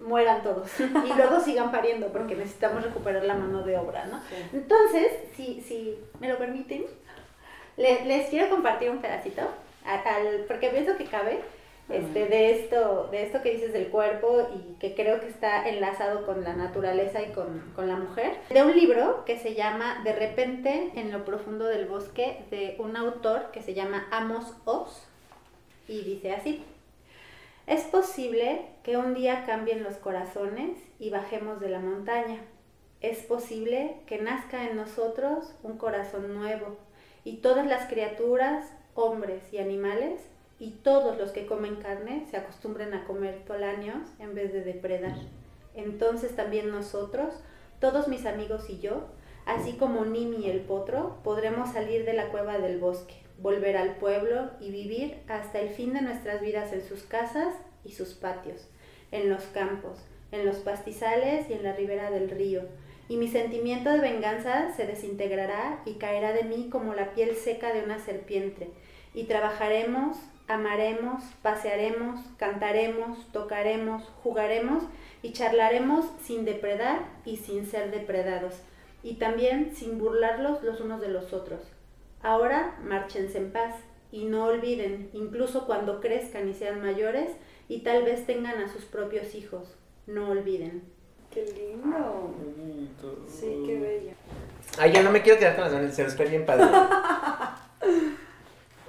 mueran 0.00 0.42
todos 0.42 0.68
y 0.80 1.12
luego 1.16 1.38
sigan 1.40 1.70
pariendo 1.70 2.08
porque 2.08 2.34
necesitamos 2.34 2.82
recuperar 2.82 3.24
la 3.24 3.34
mano 3.34 3.62
de 3.62 3.78
obra, 3.78 4.06
¿no? 4.06 4.18
Sí. 4.28 4.34
Entonces, 4.52 5.12
si, 5.36 5.60
si 5.60 5.96
me 6.20 6.28
lo 6.28 6.36
permiten, 6.38 6.84
le- 7.76 8.04
les 8.04 8.28
quiero 8.28 8.50
compartir 8.50 8.90
un 8.90 8.98
pedacito, 9.00 9.42
a- 9.84 9.94
al- 10.16 10.44
porque 10.48 10.70
pienso 10.70 10.96
que 10.96 11.04
cabe, 11.04 11.40
este, 11.88 12.26
de, 12.26 12.60
esto, 12.60 13.08
de 13.10 13.24
esto 13.24 13.42
que 13.42 13.52
dices 13.52 13.72
del 13.72 13.88
cuerpo 13.88 14.48
y 14.54 14.74
que 14.78 14.94
creo 14.94 15.20
que 15.20 15.28
está 15.28 15.68
enlazado 15.68 16.24
con 16.24 16.42
la 16.42 16.54
naturaleza 16.54 17.22
y 17.22 17.32
con, 17.32 17.72
con 17.74 17.88
la 17.88 17.96
mujer, 17.96 18.36
de 18.50 18.62
un 18.62 18.74
libro 18.74 19.24
que 19.24 19.38
se 19.38 19.54
llama 19.54 20.00
De 20.04 20.12
repente 20.12 20.92
en 20.94 21.12
lo 21.12 21.24
profundo 21.24 21.66
del 21.66 21.86
bosque, 21.86 22.44
de 22.50 22.76
un 22.78 22.96
autor 22.96 23.50
que 23.52 23.62
se 23.62 23.74
llama 23.74 24.06
Amos 24.10 24.54
Oz, 24.64 25.06
y 25.88 26.02
dice 26.02 26.32
así. 26.32 26.64
Es 27.66 27.82
posible 27.84 28.66
que 28.82 28.96
un 28.96 29.14
día 29.14 29.44
cambien 29.46 29.84
los 29.84 29.94
corazones 29.96 30.78
y 30.98 31.10
bajemos 31.10 31.60
de 31.60 31.68
la 31.68 31.78
montaña. 31.78 32.40
Es 33.00 33.18
posible 33.18 33.96
que 34.06 34.18
nazca 34.18 34.64
en 34.68 34.76
nosotros 34.76 35.54
un 35.62 35.76
corazón 35.76 36.34
nuevo 36.34 36.76
y 37.24 37.38
todas 37.38 37.66
las 37.66 37.88
criaturas, 37.88 38.72
hombres 38.94 39.42
y 39.52 39.58
animales, 39.58 40.20
y 40.62 40.70
todos 40.84 41.18
los 41.18 41.32
que 41.32 41.44
comen 41.44 41.74
carne 41.74 42.24
se 42.30 42.36
acostumbren 42.36 42.94
a 42.94 43.04
comer 43.04 43.42
toláneos 43.44 44.08
en 44.20 44.36
vez 44.36 44.52
de 44.52 44.62
depredar. 44.62 45.16
Entonces 45.74 46.36
también 46.36 46.70
nosotros, 46.70 47.34
todos 47.80 48.06
mis 48.06 48.26
amigos 48.26 48.70
y 48.70 48.78
yo, 48.78 49.08
así 49.44 49.72
como 49.72 50.04
Nimi 50.04 50.48
el 50.48 50.60
potro, 50.60 51.18
podremos 51.24 51.72
salir 51.72 52.04
de 52.04 52.12
la 52.12 52.28
cueva 52.28 52.58
del 52.58 52.78
bosque, 52.78 53.14
volver 53.38 53.76
al 53.76 53.96
pueblo 53.96 54.50
y 54.60 54.70
vivir 54.70 55.16
hasta 55.26 55.58
el 55.58 55.70
fin 55.70 55.94
de 55.94 56.02
nuestras 56.02 56.40
vidas 56.40 56.72
en 56.72 56.86
sus 56.86 57.02
casas 57.02 57.56
y 57.84 57.90
sus 57.90 58.14
patios, 58.14 58.68
en 59.10 59.30
los 59.30 59.42
campos, 59.46 59.98
en 60.30 60.46
los 60.46 60.58
pastizales 60.58 61.50
y 61.50 61.54
en 61.54 61.64
la 61.64 61.72
ribera 61.72 62.12
del 62.12 62.30
río. 62.30 62.62
Y 63.08 63.16
mi 63.16 63.26
sentimiento 63.26 63.90
de 63.90 63.98
venganza 63.98 64.72
se 64.76 64.86
desintegrará 64.86 65.82
y 65.86 65.94
caerá 65.94 66.32
de 66.32 66.44
mí 66.44 66.68
como 66.70 66.94
la 66.94 67.14
piel 67.14 67.34
seca 67.34 67.72
de 67.72 67.82
una 67.82 67.98
serpiente. 67.98 68.70
Y 69.14 69.24
trabajaremos, 69.24 70.16
amaremos, 70.48 71.22
pasearemos, 71.42 72.20
cantaremos, 72.36 73.30
tocaremos, 73.32 74.02
jugaremos 74.22 74.84
y 75.22 75.32
charlaremos 75.32 76.06
sin 76.22 76.44
depredar 76.44 77.00
y 77.24 77.36
sin 77.36 77.66
ser 77.66 77.90
depredados, 77.90 78.54
y 79.02 79.14
también 79.14 79.74
sin 79.74 79.98
burlarlos 79.98 80.62
los 80.62 80.80
unos 80.80 81.00
de 81.00 81.08
los 81.08 81.32
otros. 81.32 81.60
Ahora 82.22 82.78
márchense 82.82 83.38
en 83.38 83.52
paz 83.52 83.74
y 84.10 84.24
no 84.24 84.44
olviden, 84.44 85.10
incluso 85.12 85.66
cuando 85.66 86.00
crezcan 86.00 86.48
y 86.48 86.54
sean 86.54 86.82
mayores 86.82 87.30
y 87.68 87.80
tal 87.80 88.04
vez 88.04 88.26
tengan 88.26 88.58
a 88.58 88.72
sus 88.72 88.84
propios 88.84 89.34
hijos, 89.34 89.74
no 90.06 90.30
olviden. 90.30 90.82
Qué 91.30 91.46
lindo. 91.46 92.34
Sí, 93.26 93.62
qué 93.66 93.80
bello. 93.80 94.10
Ay, 94.78 94.92
ya 94.92 95.02
no 95.02 95.10
me 95.10 95.22
quiero 95.22 95.38
quedar 95.38 95.54
con 95.54 95.64
las 95.64 95.72
manos, 95.72 95.94
se 95.94 96.04
los 96.04 96.16
bien 96.18 96.44
padre. 96.44 96.66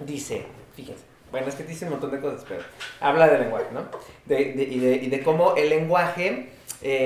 Dice, 0.06 0.46
fíjense, 0.76 1.04
bueno, 1.32 1.48
es 1.48 1.56
que 1.56 1.64
dice 1.64 1.86
un 1.86 1.92
montón 1.92 2.12
de 2.12 2.20
cosas, 2.20 2.46
pero 2.48 2.62
habla 3.00 3.28
del 3.28 3.42
lenguaje, 3.42 3.66
¿no? 3.74 3.82
De, 4.26 4.54
de- 4.54 4.64
y, 4.64 4.80
de, 4.80 4.96
y 4.98 5.08
de 5.10 5.24
cómo 5.24 5.56
el 5.56 5.70
lenguaje 5.70 6.50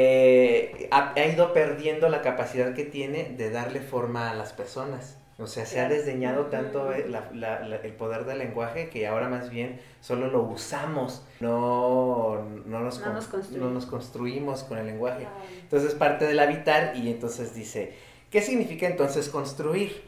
eh, 0.02 0.88
ha, 0.91 1.14
ha 1.16 1.26
ido 1.26 1.54
perdiendo 1.54 2.10
la 2.10 2.22
capacidad 2.22 2.74
que 2.74 2.84
tiene 2.84 3.34
de 3.38 3.50
darle 3.52 3.80
forma 3.82 4.30
a 4.32 4.34
las 4.36 4.54
personas. 4.54 5.18
O 5.39 5.45
sea, 5.45 5.68
se 5.68 5.80
ha 5.80 5.88
desdeñado 5.88 6.48
tanto 6.48 6.91
eh, 6.91 7.06
la- 7.08 7.30
la- 7.32 7.60
la- 7.60 7.76
el 7.76 7.93
poder 7.93 8.26
del 8.26 8.39
lenguaje 8.39 8.89
que 8.89 9.06
ahora 9.06 9.30
más 9.30 9.52
bien 9.52 9.80
solo 10.02 10.28
lo 10.32 10.41
usamos, 10.41 11.24
no, 11.39 12.41
no, 12.66 12.80
nos, 12.80 13.00
No 13.02 13.14
nos 13.14 13.28
construimos. 13.28 13.68
no 13.68 13.74
nos 13.74 13.86
construimos 13.86 14.64
con 14.64 14.80
el 14.80 14.88
lenguaje. 14.88 15.28
Entonces 15.62 15.93
parte 15.93 16.26
del 16.26 16.39
habitar 16.39 16.93
y 16.95 17.12
entonces 17.12 17.54
dice, 17.54 17.93
¿qué 18.32 18.41
significa 18.41 18.88
entonces 18.88 19.30
construir? 19.30 20.02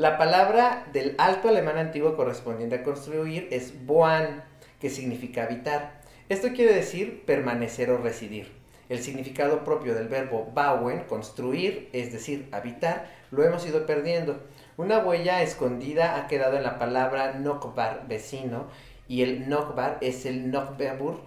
La 0.00 0.16
palabra 0.16 0.86
del 0.94 1.14
alto 1.18 1.50
alemán 1.50 1.76
antiguo 1.76 2.16
correspondiente 2.16 2.76
a 2.76 2.82
construir 2.82 3.48
es 3.50 3.84
boan, 3.84 4.42
que 4.80 4.88
significa 4.88 5.42
habitar. 5.42 6.00
Esto 6.30 6.54
quiere 6.54 6.72
decir 6.72 7.26
permanecer 7.26 7.90
o 7.90 7.98
residir. 7.98 8.50
El 8.88 9.00
significado 9.00 9.62
propio 9.62 9.94
del 9.94 10.08
verbo 10.08 10.50
bauen, 10.54 11.00
construir, 11.00 11.90
es 11.92 12.14
decir, 12.14 12.48
habitar, 12.50 13.10
lo 13.30 13.44
hemos 13.44 13.66
ido 13.66 13.84
perdiendo. 13.84 14.40
Una 14.78 15.00
huella 15.00 15.42
escondida 15.42 16.16
ha 16.16 16.28
quedado 16.28 16.56
en 16.56 16.62
la 16.62 16.78
palabra 16.78 17.34
nokbar, 17.34 18.08
vecino, 18.08 18.68
y 19.06 19.20
el 19.20 19.50
nokbar 19.50 19.98
es 20.00 20.24
el 20.24 20.50
nokbebur 20.50 21.20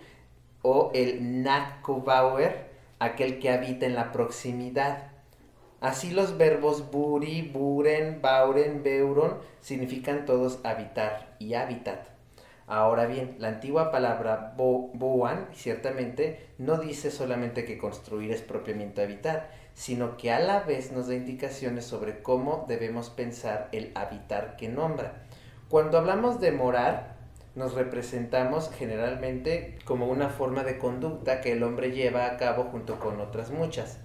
o 0.63 0.89
el 0.95 1.43
nakubauer, 1.43 2.71
aquel 2.97 3.37
que 3.37 3.51
habita 3.51 3.85
en 3.85 3.93
la 3.93 4.11
proximidad. 4.11 5.12
Así 5.83 6.11
los 6.11 6.37
verbos 6.37 6.91
buri, 6.91 7.41
buren, 7.41 8.21
bauren, 8.21 8.83
beuron 8.83 9.39
significan 9.59 10.25
todos 10.25 10.61
habitar 10.63 11.35
y 11.39 11.55
hábitat. 11.55 12.07
Ahora 12.67 13.05
bien, 13.05 13.35
la 13.37 13.49
antigua 13.49 13.91
palabra 13.91 14.53
bo, 14.55 14.91
boan 14.93 15.49
ciertamente 15.51 16.47
no 16.57 16.77
dice 16.77 17.11
solamente 17.11 17.65
que 17.65 17.77
construir 17.77 18.31
es 18.31 18.41
propiamente 18.41 19.01
habitar, 19.01 19.49
sino 19.73 20.15
que 20.15 20.31
a 20.31 20.39
la 20.39 20.61
vez 20.61 20.93
nos 20.93 21.09
da 21.09 21.15
indicaciones 21.15 21.83
sobre 21.83 22.23
cómo 22.23 22.63
debemos 22.69 23.09
pensar 23.09 23.67
el 23.73 23.91
habitar 23.93 24.55
que 24.55 24.69
nombra. 24.69 25.25
Cuando 25.67 25.97
hablamos 25.97 26.39
de 26.39 26.53
morar, 26.53 27.17
nos 27.55 27.73
representamos 27.73 28.71
generalmente 28.71 29.77
como 29.83 30.07
una 30.07 30.29
forma 30.29 30.63
de 30.63 30.77
conducta 30.77 31.41
que 31.41 31.51
el 31.51 31.61
hombre 31.61 31.91
lleva 31.91 32.25
a 32.27 32.37
cabo 32.37 32.69
junto 32.71 33.01
con 33.01 33.19
otras 33.19 33.51
muchas. 33.51 33.99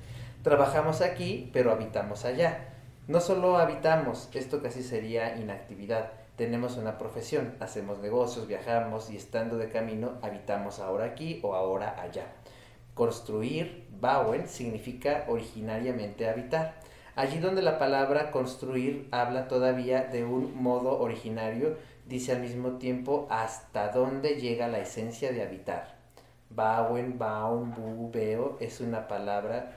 Trabajamos 0.48 1.02
aquí, 1.02 1.50
pero 1.52 1.72
habitamos 1.72 2.24
allá. 2.24 2.70
No 3.06 3.20
solo 3.20 3.58
habitamos, 3.58 4.30
esto 4.32 4.62
casi 4.62 4.82
sería 4.82 5.36
inactividad. 5.36 6.12
Tenemos 6.36 6.78
una 6.78 6.96
profesión, 6.96 7.54
hacemos 7.60 7.98
negocios, 7.98 8.46
viajamos 8.46 9.10
y 9.10 9.16
estando 9.18 9.58
de 9.58 9.68
camino 9.68 10.12
habitamos 10.22 10.78
ahora 10.78 11.04
aquí 11.04 11.38
o 11.42 11.54
ahora 11.54 12.00
allá. 12.00 12.28
Construir, 12.94 13.88
bauen, 14.00 14.48
significa 14.48 15.26
originariamente 15.28 16.26
habitar. 16.26 16.80
Allí 17.14 17.40
donde 17.40 17.60
la 17.60 17.78
palabra 17.78 18.30
construir 18.30 19.06
habla 19.10 19.48
todavía 19.48 20.04
de 20.04 20.24
un 20.24 20.56
modo 20.56 20.98
originario, 20.98 21.76
dice 22.06 22.32
al 22.32 22.40
mismo 22.40 22.78
tiempo 22.78 23.26
hasta 23.28 23.90
dónde 23.90 24.36
llega 24.36 24.66
la 24.66 24.78
esencia 24.78 25.30
de 25.30 25.42
habitar. 25.42 25.98
Bauen, 26.48 27.18
baun, 27.18 27.74
bu, 27.74 28.10
veo 28.10 28.56
es 28.60 28.80
una 28.80 29.08
palabra 29.08 29.76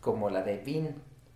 como 0.00 0.30
la 0.30 0.42
de 0.42 0.58
bin, 0.58 0.94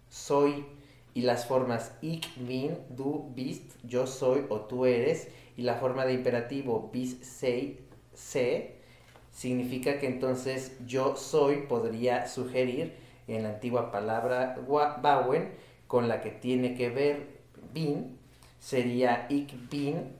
soy, 0.08 0.66
y 1.14 1.22
las 1.22 1.46
formas 1.46 1.92
ich 2.02 2.26
bin, 2.36 2.78
du 2.88 3.30
bist, 3.34 3.72
yo 3.84 4.06
soy 4.06 4.46
o 4.48 4.60
tú 4.60 4.86
eres, 4.86 5.28
y 5.56 5.62
la 5.62 5.76
forma 5.76 6.04
de 6.04 6.14
imperativo 6.14 6.90
bis, 6.92 7.18
sei, 7.22 7.78
se, 8.12 8.76
significa 9.30 9.98
que 9.98 10.06
entonces 10.06 10.76
yo 10.86 11.16
soy 11.16 11.62
podría 11.68 12.26
sugerir 12.26 12.94
en 13.26 13.42
la 13.42 13.50
antigua 13.50 13.90
palabra 13.90 14.56
bauen, 15.02 15.52
con 15.86 16.08
la 16.08 16.20
que 16.20 16.30
tiene 16.30 16.74
que 16.74 16.90
ver 16.90 17.40
bin, 17.72 18.18
sería 18.58 19.26
ich 19.28 19.52
bin, 19.70 20.16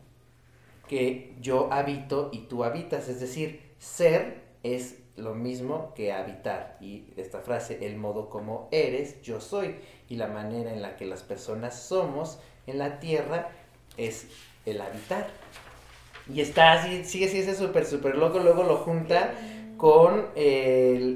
que 0.88 1.34
yo 1.40 1.72
habito 1.72 2.30
y 2.32 2.40
tú 2.40 2.64
habitas, 2.64 3.08
es 3.08 3.20
decir, 3.20 3.60
ser 3.78 4.42
es 4.62 5.03
lo 5.16 5.34
mismo 5.34 5.92
que 5.94 6.12
habitar. 6.12 6.76
Y 6.80 7.06
esta 7.16 7.40
frase, 7.40 7.86
el 7.86 7.96
modo 7.96 8.28
como 8.30 8.68
eres, 8.70 9.22
yo 9.22 9.40
soy. 9.40 9.76
Y 10.08 10.16
la 10.16 10.28
manera 10.28 10.72
en 10.72 10.82
la 10.82 10.96
que 10.96 11.06
las 11.06 11.22
personas 11.22 11.78
somos 11.78 12.38
en 12.66 12.78
la 12.78 13.00
tierra 13.00 13.50
es 13.96 14.26
el 14.66 14.80
habitar. 14.80 15.26
Y 16.32 16.40
está 16.40 16.72
así, 16.72 17.04
sigue 17.04 17.26
así 17.26 17.38
ese 17.38 17.54
súper, 17.54 17.84
súper 17.84 18.16
loco, 18.16 18.38
luego 18.38 18.62
lo 18.62 18.78
junta 18.78 19.34
con, 19.76 20.28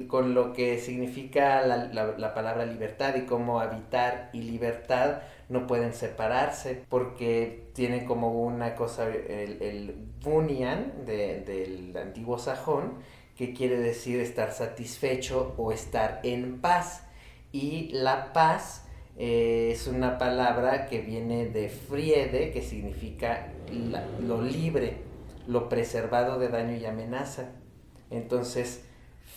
con 0.09 0.35
lo 0.35 0.53
que 0.53 0.79
significa 0.79 1.67
la, 1.67 2.35
palabra 2.35 2.67
libertad 2.67 3.15
y 3.17 3.23
cómo 3.23 3.61
habitar 3.61 4.29
y 4.35 4.43
libertad 4.43 5.23
no 5.49 5.67
pueden 5.67 5.95
separarse 5.95 6.85
porque 6.91 7.71
tienen 7.73 8.05
como 8.05 8.33
una 8.33 8.75
cosa, 8.75 9.09
el, 9.09 9.63
el 9.63 9.95
bunian 10.23 11.07
del 11.07 11.97
antiguo 11.97 12.39
sajón, 12.39 12.99
que 13.39 13.55
quiere 13.55 13.79
decir 13.79 14.19
estar 14.19 14.51
satisfecho 14.53 15.55
o 15.57 15.71
estar 15.71 16.19
en 16.25 16.61
paz. 16.61 17.05
Y 17.53 17.89
la 17.93 18.33
paz 18.33 18.85
eh, 19.17 19.71
es 19.73 19.87
una 19.87 20.19
palabra 20.19 20.87
que 20.87 21.01
viene 21.01 21.47
de 21.47 21.69
friede, 21.69 22.51
que 22.51 22.63
significa 22.63 23.53
lo 24.27 24.43
libre, 24.43 24.97
lo 25.47 25.69
preservado 25.69 26.41
de 26.41 26.49
daño 26.49 26.77
y 26.77 26.85
amenaza. 26.85 27.53
Entonces, 28.11 28.85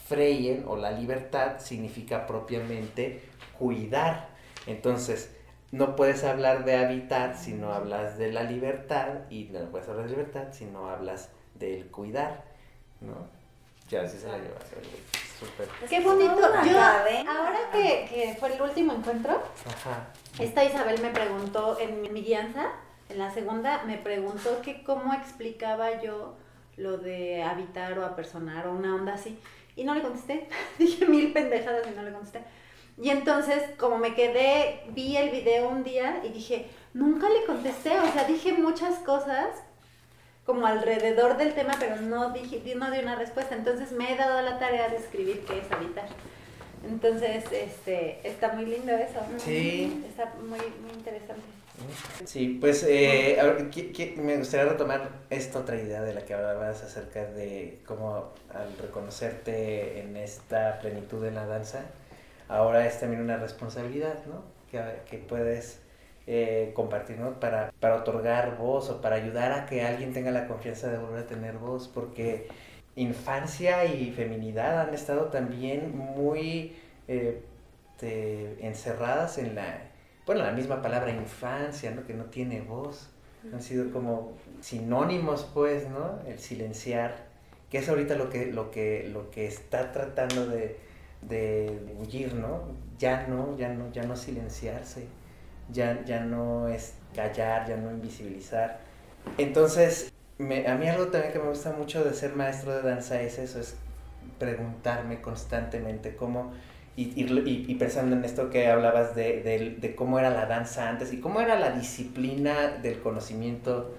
freyen 0.08 0.66
o 0.68 0.78
la 0.78 0.92
libertad 0.92 1.60
significa 1.60 2.26
propiamente 2.26 3.22
cuidar. 3.60 4.30
Entonces, 4.66 5.32
no 5.72 5.96
puedes 5.96 6.24
hablar 6.24 6.66
de 6.66 6.76
habitar 6.76 7.38
si 7.38 7.54
no 7.54 7.72
hablas 7.72 8.18
de 8.18 8.32
la 8.32 8.44
libertad 8.44 9.30
y 9.30 9.44
no 9.46 9.70
puedes 9.70 9.88
hablar 9.88 10.06
de 10.06 10.12
libertad 10.12 10.48
si 10.52 10.66
no 10.66 10.90
hablas 10.90 11.30
del 11.54 11.86
cuidar, 11.92 12.46
¿no? 13.00 13.41
Ya, 13.92 14.08
sí 14.08 14.18
se 14.18 14.28
la 14.28 14.38
lleva. 14.38 14.58
Súper. 15.38 15.68
Qué 15.90 16.00
bonito. 16.00 16.40
Yo, 16.64 16.80
ahora 16.80 17.60
que, 17.74 18.08
que, 18.10 18.38
fue 18.40 18.56
el 18.56 18.62
último 18.62 18.94
encuentro, 18.94 19.42
esta 20.40 20.64
Isabel 20.64 21.02
me 21.02 21.10
preguntó 21.10 21.78
en 21.78 22.02
mi 22.14 22.22
guianza, 22.22 22.70
en 23.10 23.20
la 23.20 23.34
segunda, 23.34 23.84
me 23.84 23.98
preguntó 23.98 24.62
que 24.62 24.82
cómo 24.84 25.14
explicaba 25.14 26.02
yo 26.02 26.36
lo 26.78 27.00
de 27.00 27.44
habitar 27.44 28.00
o 28.00 28.06
apersonar 28.06 28.68
o 28.68 28.72
una 28.72 28.96
onda 28.96 29.16
así. 29.16 29.38
Y 29.76 29.84
no 29.84 29.94
le 29.94 30.02
contesté. 30.02 30.48
Dije 30.80 31.06
mil 31.06 31.34
pendejadas 31.34 31.86
y 31.86 31.94
no 31.94 32.04
le 32.04 32.14
contesté. 32.14 32.44
Y 32.98 33.10
entonces, 33.10 33.62
como 33.78 33.98
me 33.98 34.16
quedé, 34.16 34.84
vi 34.92 35.18
el 35.18 35.32
video 35.32 35.68
un 35.68 35.84
día 35.84 36.22
y 36.24 36.30
dije, 36.30 36.70
nunca 36.94 37.28
le 37.28 37.46
contesté. 37.46 38.00
O 38.00 38.10
sea, 38.14 38.24
dije 38.24 38.54
muchas 38.54 39.00
cosas 39.00 39.50
como 40.46 40.66
alrededor 40.66 41.38
del 41.38 41.54
tema, 41.54 41.76
pero 41.80 41.98
no 41.98 42.32
dije, 42.32 42.62
no 42.76 42.92
di 42.92 43.00
una 43.00 43.16
respuesta. 43.16 43.56
Entonces 43.56 43.92
me 43.92 44.14
he 44.14 44.18
dado 44.18 44.42
la 44.42 44.60
tarea 44.60 44.90
de 44.90 44.98
escribir 44.98 45.44
qué 45.46 45.60
es 45.60 45.72
habitar. 45.72 46.08
Entonces, 46.88 47.44
este, 47.52 48.28
está 48.28 48.54
muy 48.54 48.66
lindo 48.66 48.92
eso. 48.92 49.20
Sí. 49.38 50.04
Está 50.10 50.34
muy, 50.40 50.60
muy 50.60 50.92
interesante. 50.98 51.44
Sí, 52.26 52.58
pues 52.60 52.86
eh, 52.88 53.40
me 54.18 54.38
gustaría 54.38 54.72
retomar 54.72 55.10
esta 55.30 55.60
otra 55.60 55.78
idea 55.78 56.02
de 56.02 56.14
la 56.14 56.26
que 56.26 56.34
hablabas 56.34 56.84
acerca 56.84 57.26
de 57.26 57.80
cómo 57.86 58.34
al 58.54 58.78
reconocerte 58.78 60.00
en 60.02 60.16
esta 60.18 60.80
plenitud 60.80 61.24
de 61.24 61.32
la 61.32 61.46
danza, 61.46 61.86
ahora 62.50 62.86
es 62.86 63.00
también 63.00 63.22
una 63.22 63.38
responsabilidad, 63.38 64.26
¿no? 64.28 64.44
Que, 64.70 64.82
que 65.10 65.18
puedes 65.18 65.80
eh, 66.28 66.72
compartir, 66.76 67.18
¿no? 67.20 67.40
Para, 67.40 67.74
para 67.80 67.96
otorgar 67.96 68.56
voz 68.58 68.92
o 68.92 69.02
para 69.02 69.16
ayudar 69.16 69.52
a 69.54 69.66
que 69.66 69.84
alguien 69.84 70.14
tenga 70.14 70.30
la 70.30 70.48
confianza 70.48 70.92
de 70.92 71.00
volver 71.00 71.24
a 71.24 71.28
tener 71.28 71.58
voz, 71.58 71.88
porque 71.88 72.48
infancia 72.96 73.86
y 73.86 74.12
feminidad 74.12 74.82
han 74.82 74.94
estado 74.94 75.26
también 75.26 75.98
muy 75.98 76.76
eh, 77.08 77.42
encerradas 78.62 79.40
en 79.40 79.56
la, 79.56 79.82
bueno, 80.28 80.44
la 80.44 80.52
misma 80.52 80.82
palabra 80.84 81.12
infancia, 81.12 81.90
¿no? 81.92 82.06
Que 82.06 82.14
no 82.14 82.26
tiene 82.26 82.62
voz. 82.62 83.10
Han 83.52 83.62
sido 83.64 83.92
como 83.92 84.34
sinónimos, 84.60 85.50
pues, 85.56 85.90
¿no? 85.90 86.20
El 86.28 86.38
silenciar, 86.38 87.16
que 87.72 87.80
es 87.80 87.90
ahorita 87.90 88.16
lo 88.16 88.30
que, 88.30 88.46
lo 88.52 88.70
que, 88.70 89.10
lo 89.12 89.32
que 89.32 89.48
está 89.48 89.92
tratando 89.92 90.46
de, 90.46 90.78
de 91.24 91.80
huir, 92.00 92.36
¿no? 92.36 92.62
Ya 93.00 93.26
no, 93.26 93.58
ya 93.58 93.74
no, 93.74 93.92
ya 93.92 94.04
no 94.04 94.16
silenciarse 94.16 95.08
ya, 95.72 96.04
ya 96.06 96.20
no 96.22 96.68
es 96.68 96.94
callar, 97.16 97.68
ya 97.68 97.78
no 97.78 97.92
invisibilizar. 97.92 98.80
Entonces, 99.38 100.12
me, 100.38 100.68
a 100.68 100.76
mí 100.76 100.88
algo 100.88 101.08
también 101.08 101.34
que 101.34 101.40
me 101.40 101.50
gusta 101.50 101.72
mucho 101.74 102.04
de 102.04 102.14
ser 102.14 102.36
maestro 102.36 102.74
de 102.76 102.82
danza 102.82 103.22
es 103.22 103.38
eso, 103.38 103.60
es 103.60 103.76
preguntarme 104.40 105.22
constantemente 105.22 106.16
cómo, 106.16 106.52
y, 106.96 107.04
y, 107.16 107.66
y 107.70 107.76
pensando 107.76 108.16
en 108.16 108.26
esto 108.26 108.50
que 108.50 108.68
hablabas 108.68 109.16
de, 109.16 109.42
de, 109.44 109.78
de, 109.80 109.96
cómo 109.96 110.20
era 110.20 110.30
la 110.30 110.46
danza 110.46 110.90
antes 110.90 111.14
y 111.14 111.22
cómo 111.22 111.40
era 111.40 111.58
la 111.58 111.72
disciplina 111.72 112.68
del 112.82 113.00
conocimiento, 113.00 113.96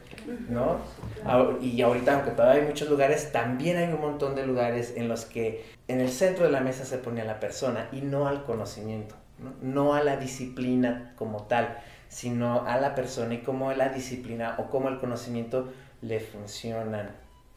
¿no? 0.50 0.78
Y 1.62 1.80
ahorita, 1.80 2.14
aunque 2.14 2.32
todavía 2.32 2.62
hay 2.62 2.68
muchos 2.68 2.90
lugares, 2.90 3.32
también 3.32 3.78
hay 3.78 3.92
un 3.92 4.00
montón 4.00 4.34
de 4.34 4.46
lugares 4.46 4.92
en 4.96 5.08
los 5.08 5.24
que 5.24 5.64
en 5.88 6.00
el 6.00 6.10
centro 6.10 6.44
de 6.44 6.52
la 6.52 6.60
mesa 6.60 6.84
se 6.84 6.98
pone 6.98 7.22
a 7.22 7.24
la 7.24 7.40
persona 7.40 7.88
y 7.92 8.02
no 8.02 8.28
al 8.28 8.44
conocimiento. 8.44 9.14
¿No? 9.60 9.94
a 9.94 10.02
la 10.02 10.16
disciplina 10.16 11.12
como 11.16 11.44
tal, 11.44 11.78
sino 12.08 12.66
a 12.66 12.78
la 12.78 12.94
persona 12.94 13.34
y 13.34 13.38
cómo 13.38 13.72
la 13.72 13.88
disciplina 13.88 14.56
o 14.58 14.70
cómo 14.70 14.88
el 14.88 14.98
conocimiento 14.98 15.72
le 16.02 16.20
funcionan 16.20 17.10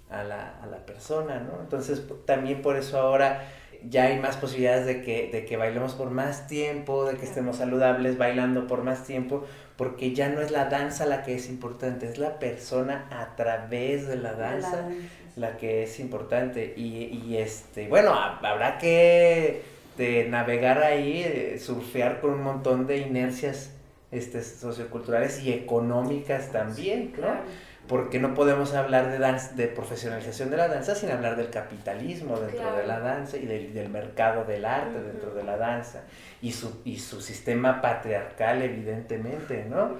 a 0.09 0.23
la, 0.23 0.55
a 0.61 0.67
la 0.67 0.77
persona, 0.85 1.39
¿no? 1.39 1.59
Entonces 1.61 2.03
también 2.25 2.61
por 2.61 2.77
eso 2.77 2.99
ahora 2.99 3.43
ya 3.89 4.05
hay 4.05 4.19
más 4.19 4.37
posibilidades 4.37 4.85
de 4.85 5.01
que, 5.01 5.29
de 5.31 5.45
que 5.45 5.57
bailemos 5.57 5.93
por 5.93 6.09
más 6.09 6.47
tiempo, 6.47 7.05
de 7.05 7.17
que 7.17 7.25
estemos 7.25 7.57
saludables 7.57 8.17
bailando 8.17 8.67
por 8.67 8.83
más 8.83 9.03
tiempo, 9.03 9.45
porque 9.77 10.13
ya 10.13 10.29
no 10.29 10.41
es 10.41 10.51
la 10.51 10.65
danza 10.65 11.05
la 11.05 11.23
que 11.23 11.35
es 11.35 11.49
importante, 11.49 12.07
es 12.07 12.17
la 12.17 12.39
persona 12.39 13.07
a 13.11 13.35
través 13.35 14.07
de 14.07 14.15
la 14.15 14.33
danza 14.33 14.87
la, 15.35 15.57
que 15.57 15.83
es 15.83 15.99
importante. 15.99 16.73
Y, 16.77 17.21
y 17.25 17.37
este, 17.37 17.87
bueno, 17.87 18.13
habrá 18.13 18.77
que 18.77 19.63
de 19.97 20.27
navegar 20.29 20.83
ahí, 20.83 21.57
surfear 21.59 22.19
con 22.21 22.31
un 22.31 22.43
montón 22.43 22.87
de 22.87 22.97
inercias 22.97 23.71
este, 24.11 24.43
socioculturales 24.43 25.41
y 25.43 25.51
económicas 25.51 26.51
también, 26.51 27.13
¿no? 27.19 27.35
Porque 27.87 28.19
no 28.19 28.33
podemos 28.33 28.73
hablar 28.73 29.11
de, 29.11 29.19
danza, 29.19 29.53
de 29.53 29.67
profesionalización 29.67 30.49
de 30.49 30.57
la 30.57 30.67
danza 30.67 30.95
sin 30.95 31.11
hablar 31.11 31.35
del 31.35 31.51
capitalismo 31.51 32.37
dentro 32.39 32.75
de 32.75 32.87
la 32.87 32.99
danza 32.99 33.37
y 33.37 33.45
del, 33.45 33.89
mercado 33.89 34.43
del 34.43 34.65
arte 34.65 35.01
dentro 35.03 35.33
de 35.35 35.43
la 35.43 35.57
danza 35.57 36.01
y 36.41 36.51
su, 36.51 36.81
y 36.83 36.97
su 36.97 37.21
sistema 37.21 37.81
patriarcal 37.81 38.63
evidentemente, 38.63 39.65
¿no? 39.69 39.97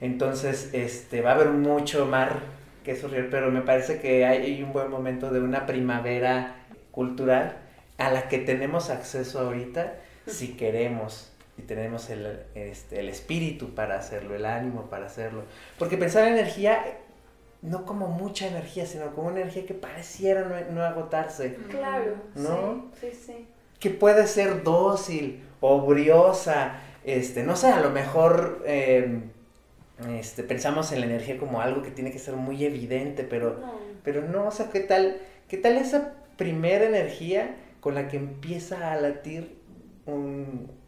Entonces, 0.00 0.70
este, 0.72 1.20
va 1.20 1.32
a 1.32 1.34
haber 1.34 1.48
mucho 1.48 2.06
mar 2.06 2.40
que 2.84 2.96
surgir, 2.96 3.28
pero 3.30 3.50
me 3.50 3.62
parece 3.62 4.00
que 4.00 4.24
hay 4.24 4.62
un 4.62 4.72
buen 4.72 4.90
momento 4.90 5.30
de 5.30 5.40
una 5.40 5.66
primavera 5.66 6.54
cultural 6.90 7.65
a 7.98 8.10
la 8.10 8.28
que 8.28 8.38
tenemos 8.38 8.90
acceso 8.90 9.40
ahorita 9.40 9.94
si 10.26 10.54
queremos 10.54 11.32
y 11.58 11.62
tenemos 11.62 12.10
el, 12.10 12.40
este, 12.54 13.00
el 13.00 13.08
espíritu 13.08 13.74
para 13.74 13.98
hacerlo, 13.98 14.34
el 14.34 14.44
ánimo 14.44 14.90
para 14.90 15.06
hacerlo. 15.06 15.44
Porque 15.78 15.96
pensar 15.96 16.26
en 16.26 16.34
energía, 16.34 16.84
no 17.62 17.86
como 17.86 18.08
mucha 18.08 18.46
energía, 18.46 18.84
sino 18.86 19.14
como 19.14 19.28
una 19.28 19.40
energía 19.40 19.64
que 19.64 19.74
pareciera 19.74 20.66
no, 20.70 20.82
agotarse. 20.82 21.54
Claro. 21.70 22.16
¿No? 22.34 22.90
Sí, 23.00 23.08
sí, 23.12 23.46
Que 23.80 23.90
puede 23.90 24.26
ser 24.26 24.62
dócil 24.62 25.42
o 25.60 25.80
briosa, 25.80 26.80
este, 27.04 27.42
no 27.42 27.56
sé, 27.56 27.68
a 27.68 27.80
lo 27.80 27.90
mejor 27.90 28.62
em, 28.66 29.30
este, 30.10 30.42
pensamos 30.42 30.92
en 30.92 31.00
la 31.00 31.06
energía 31.06 31.38
como 31.38 31.62
algo 31.62 31.82
que 31.82 31.90
tiene 31.90 32.10
que 32.10 32.18
ser 32.18 32.34
muy 32.34 32.64
evidente, 32.64 33.24
pero 33.24 33.58
no, 33.60 33.72
pero 34.04 34.20
no 34.22 34.48
o 34.48 34.50
sea, 34.50 34.70
¿qué 34.70 34.80
tal, 34.80 35.16
qué 35.48 35.56
tal 35.56 35.78
esa 35.78 36.12
primera 36.36 36.84
energía? 36.84 37.56
Con 37.86 37.94
la 37.94 38.08
que 38.08 38.16
empieza 38.16 38.90
a 38.90 39.00
latir 39.00 39.60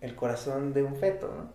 el 0.00 0.16
corazón 0.16 0.72
de 0.72 0.82
un 0.82 0.96
feto, 0.96 1.32
¿no? 1.32 1.52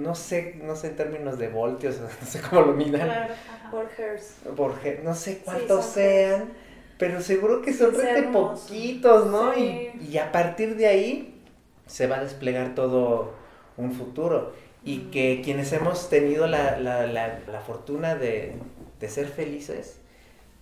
No 0.00 0.14
sé, 0.14 0.58
no 0.62 0.74
sé 0.74 0.86
en 0.86 0.96
términos 0.96 1.38
de 1.38 1.48
voltios, 1.48 2.00
no 2.00 2.26
sé 2.26 2.40
cómo 2.40 2.62
lo 2.62 2.72
midan. 2.72 3.02
Claro, 3.02 3.34
por 3.70 3.90
hertz. 3.98 4.36
Por 4.56 4.72
no 5.04 5.12
sé 5.12 5.42
cuántos 5.44 5.84
sean, 5.84 6.48
pero 6.96 7.20
seguro 7.20 7.60
que 7.60 7.74
son 7.74 7.94
realmente 7.94 8.32
poquitos, 8.32 9.26
¿no? 9.26 9.54
Y, 9.54 9.90
y, 10.00 10.16
a 10.16 10.32
partir 10.32 10.76
de 10.76 10.86
ahí 10.86 11.42
se 11.84 12.06
va 12.06 12.16
a 12.16 12.22
desplegar 12.22 12.74
todo 12.74 13.34
un 13.76 13.92
futuro 13.92 14.54
y 14.82 15.10
que 15.10 15.42
quienes 15.44 15.74
hemos 15.74 16.08
tenido 16.08 16.46
la, 16.46 16.80
la, 16.80 17.06
la, 17.06 17.40
la 17.46 17.60
fortuna 17.60 18.14
de, 18.14 18.54
de, 18.98 19.08
ser 19.10 19.26
felices, 19.26 20.00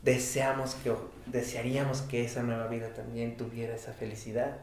deseamos 0.04 0.74
que, 0.76 0.92
desearíamos 1.26 2.02
que 2.02 2.24
esa 2.24 2.42
nueva 2.42 2.68
vida 2.68 2.88
también 2.94 3.36
tuviera 3.36 3.74
esa 3.74 3.92
felicidad. 3.92 4.58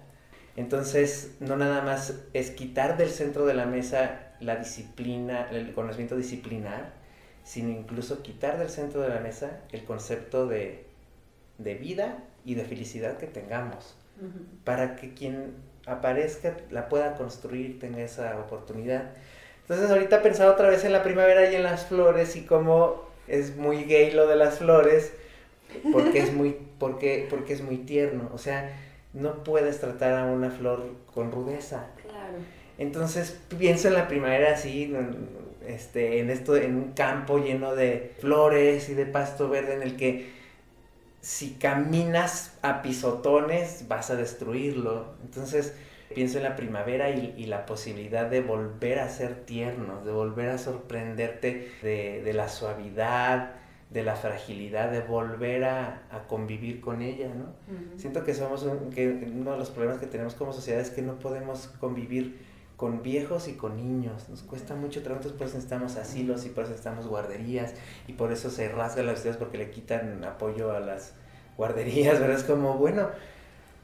Entonces, 0.56 1.36
no 1.40 1.58
nada 1.58 1.82
más 1.82 2.14
es 2.34 2.52
quitar 2.52 2.98
del 2.98 3.10
centro 3.10 3.46
de 3.46 3.54
la 3.54 3.66
mesa 3.66 4.34
la 4.40 4.56
disciplina, 4.58 5.48
el 5.52 5.74
conocimiento 5.74 6.16
disciplinar, 6.16 6.94
sino 7.44 7.70
incluso 7.70 8.22
quitar 8.22 8.60
del 8.60 8.70
centro 8.70 9.02
de 9.02 9.10
la 9.10 9.20
mesa 9.20 9.62
el 9.72 9.84
concepto 9.84 10.48
de, 10.48 10.86
de 11.58 11.76
vida 11.76 12.24
y 12.46 12.56
de 12.56 12.66
felicidad 12.66 13.18
que 13.18 13.28
tengamos, 13.28 13.96
uh 14.20 14.26
-huh. 14.26 14.64
para 14.64 14.96
que 14.96 15.14
quien 15.14 15.54
aparezca 15.86 16.58
la 16.70 16.90
pueda 16.90 17.16
construir, 17.16 17.80
tenga 17.80 18.02
esa 18.02 18.40
oportunidad. 18.40 19.12
Entonces 19.62 19.90
ahorita 19.90 20.22
pensaba 20.22 20.52
otra 20.52 20.70
vez 20.70 20.84
en 20.84 20.92
la 20.92 21.04
primavera 21.04 21.50
y 21.50 21.56
en 21.56 21.64
las 21.64 21.86
flores 21.86 22.36
y 22.36 22.46
cómo 22.46 23.10
es 23.28 23.56
muy 23.56 23.86
gay 23.86 24.12
lo 24.12 24.28
de 24.28 24.36
las 24.36 24.58
flores, 24.60 25.14
porque 25.92 26.20
es 26.20 26.34
muy, 26.34 26.58
porque, 26.80 27.28
porque 27.30 27.54
es 27.54 27.62
muy 27.62 27.78
tierno, 27.78 28.30
o 28.34 28.38
sea, 28.38 28.78
no 29.14 29.44
puedes 29.44 29.80
tratar 29.80 30.14
a 30.14 30.26
una 30.26 30.50
flor 30.50 30.96
con 31.14 31.32
rudeza. 31.32 31.88
Claro. 32.02 32.38
Entonces 32.78 33.40
pienso 33.60 33.90
en 33.90 33.94
la 33.94 34.08
primavera 34.08 34.54
así, 34.54 34.94
este, 35.68 36.20
en 36.20 36.30
esto, 36.30 36.56
en 36.56 36.76
un 36.76 36.92
campo 36.94 37.38
lleno 37.38 37.76
de 37.76 38.14
flores 38.20 38.90
y 38.90 38.94
de 38.94 39.06
pasto 39.06 39.50
verde 39.50 39.76
en 39.76 39.84
el 39.84 39.98
que 39.98 40.32
si 41.22 41.52
caminas 41.52 42.58
a 42.62 42.82
pisotones 42.82 43.86
vas 43.88 44.10
a 44.10 44.16
destruirlo. 44.16 45.14
Entonces 45.24 45.76
pienso 46.16 46.38
en 46.38 46.44
la 46.44 46.56
primavera 46.56 47.12
y, 47.12 47.36
y, 47.38 47.46
la 47.46 47.66
posibilidad 47.66 48.26
de 48.26 48.42
volver 48.42 49.00
a 49.00 49.10
ser 49.10 49.46
tiernos, 49.46 50.04
de 50.04 50.12
volver 50.12 50.50
a 50.50 50.58
sorprenderte 50.58 51.72
de, 51.82 52.22
de 52.24 52.34
la 52.34 52.50
suavidad, 52.50 53.61
de 53.92 54.04
la 54.04 54.16
fragilidad, 54.16 54.90
de 54.90 55.02
volver 55.02 55.66
a, 55.66 56.04
a 56.12 56.28
convivir 56.28 56.80
con 56.80 57.02
ella, 57.02 57.28
¿no? 57.28 57.44
Uh 57.44 57.78
-huh. 57.78 57.98
Siento 58.00 58.24
que 58.24 58.34
somos 58.34 58.64
un, 58.64 58.90
que 58.90 59.10
uno 59.10 59.52
de 59.52 59.58
los 59.58 59.70
problemas 59.70 60.00
que 60.00 60.08
tenemos 60.08 60.34
como 60.34 60.54
sociedad 60.54 60.80
es 60.80 60.90
que 60.92 61.02
no 61.02 61.20
podemos 61.20 61.68
convivir 61.80 62.40
con 62.78 63.04
viejos 63.04 63.48
y 63.48 63.54
con 63.54 63.76
niños. 63.78 64.30
Nos 64.30 64.44
cuesta 64.44 64.76
mucho 64.76 65.04
trabajo, 65.04 65.20
entonces 65.20 65.38
por 65.38 65.48
eso 65.48 65.56
necesitamos 65.58 65.98
asilos 65.98 66.46
y 66.46 66.50
por 66.50 66.64
eso 66.64 66.72
necesitamos 66.72 67.06
guarderías 67.06 67.74
y 68.08 68.14
por 68.14 68.32
eso 68.32 68.50
se 68.50 68.70
rasgan 68.70 69.06
las 69.06 69.20
ciudades 69.20 69.38
porque 69.38 69.58
le 69.58 69.70
quitan 69.70 70.24
apoyo 70.24 70.72
a 70.72 70.80
las 70.80 71.14
guarderías, 71.58 72.20
¿verdad? 72.20 72.38
Es 72.38 72.44
como, 72.44 72.78
bueno, 72.78 73.10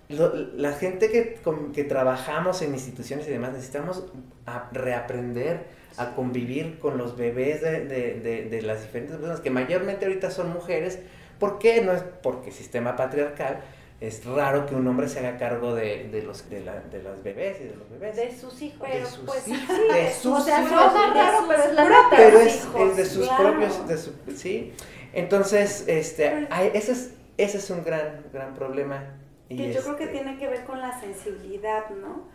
lo, 0.10 0.34
la 0.34 0.72
gente 0.72 1.12
que, 1.12 1.40
que 1.74 1.84
trabajamos 1.84 2.62
en 2.62 2.74
instituciones 2.74 3.28
y 3.28 3.32
demás 3.32 3.52
necesitamos 3.52 4.06
a 4.46 4.70
reaprender 4.72 5.66
a 5.98 6.14
convivir 6.16 6.80
con 6.80 6.98
los 6.98 7.18
bebés 7.18 7.62
de, 7.62 7.86
de, 7.86 8.14
de, 8.20 8.44
de, 8.44 8.62
las 8.62 8.82
diferentes 8.84 9.16
personas, 9.16 9.40
que 9.40 9.50
mayormente 9.50 10.06
ahorita 10.06 10.32
son 10.32 10.54
mujeres. 10.54 11.00
¿Por 11.40 11.60
qué? 11.60 11.82
No 11.82 11.94
es 11.94 12.04
porque 12.22 12.52
sistema 12.52 12.96
patriarcal. 12.96 13.62
Es 14.00 14.24
raro 14.26 14.68
que 14.68 14.76
un 14.76 14.88
hombre 14.88 15.10
se 15.10 15.20
haga 15.20 15.38
cargo 15.38 15.74
de, 15.74 16.08
de 16.10 16.22
los, 16.22 16.48
de, 16.52 16.62
la, 16.62 16.82
de 16.82 17.02
los 17.02 17.24
bebés 17.24 17.58
y 17.62 17.64
de 17.64 17.76
los 17.76 17.90
bebés. 17.90 18.16
De 18.16 18.32
sus 18.32 18.62
hijos. 18.62 18.88
Pero, 18.88 19.06
de 19.06 19.12
sus 19.12 19.26
pues, 19.26 19.48
hijos. 19.48 19.76
sí, 19.76 19.94
de 19.94 20.14
sus 20.14 20.40
o 20.40 20.44
sea, 20.44 20.62
hijos. 20.62 20.92
suena 20.92 21.14
raro, 21.14 21.46
pero 21.48 21.64
es 21.64 21.74
la 21.74 21.84
neta. 21.84 22.10
pero 22.16 22.40
es, 22.40 22.64
hijos, 22.64 22.92
es 22.92 22.98
de 22.98 23.06
sus 23.06 23.28
claro. 23.28 23.44
propios, 23.44 23.88
de 23.88 23.98
su, 23.98 24.14
sí. 24.36 24.74
Entonces, 25.14 25.86
este, 25.88 26.48
hay, 26.52 26.70
ese, 26.76 26.92
es, 26.92 27.14
ese 27.38 27.58
es 27.58 27.70
un 27.72 27.84
gran, 27.84 28.24
gran 28.32 28.54
problema. 28.54 29.04
Y 29.50 29.58
Que 29.58 29.74
yo 29.74 29.82
creo 29.82 29.96
que 29.96 30.04
este, 30.04 30.18
tiene 30.18 30.38
que 30.38 30.48
ver 30.48 30.64
con 30.66 30.80
la 30.80 31.00
sensibilidad, 31.00 31.90
¿no? 31.90 32.28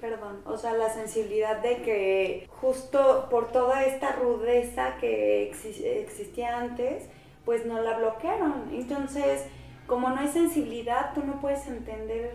Perdón, 0.00 0.42
o 0.46 0.56
sea, 0.56 0.74
la 0.74 0.90
sensibilidad 0.90 1.56
de 1.60 1.82
que 1.82 2.48
justo 2.60 3.26
por 3.30 3.50
toda 3.50 3.84
esta 3.84 4.12
rudeza 4.12 4.96
que 5.00 5.50
exi- 5.52 5.84
existía 5.84 6.56
antes, 6.58 7.08
pues 7.44 7.66
no 7.66 7.80
la 7.80 7.98
bloquearon. 7.98 8.70
Entonces, 8.72 9.44
como 9.88 10.08
no 10.10 10.20
hay 10.20 10.28
sensibilidad, 10.28 11.14
tú 11.14 11.24
no 11.24 11.40
puedes 11.40 11.66
entender 11.66 12.34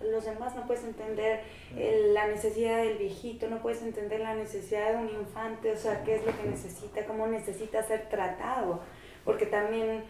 los 0.00 0.24
demás, 0.24 0.56
no 0.56 0.66
puedes 0.66 0.82
entender 0.84 1.42
la 1.76 2.26
necesidad 2.28 2.78
del 2.78 2.98
viejito, 2.98 3.48
no 3.48 3.58
puedes 3.62 3.82
entender 3.82 4.20
la 4.20 4.34
necesidad 4.34 4.92
de 4.92 4.96
un 4.96 5.08
infante, 5.10 5.70
o 5.72 5.76
sea, 5.76 6.02
qué 6.04 6.16
es 6.16 6.26
lo 6.26 6.36
que 6.36 6.48
necesita, 6.48 7.04
cómo 7.04 7.26
necesita 7.26 7.82
ser 7.82 8.08
tratado, 8.08 8.80
porque 9.24 9.46
también 9.46 10.04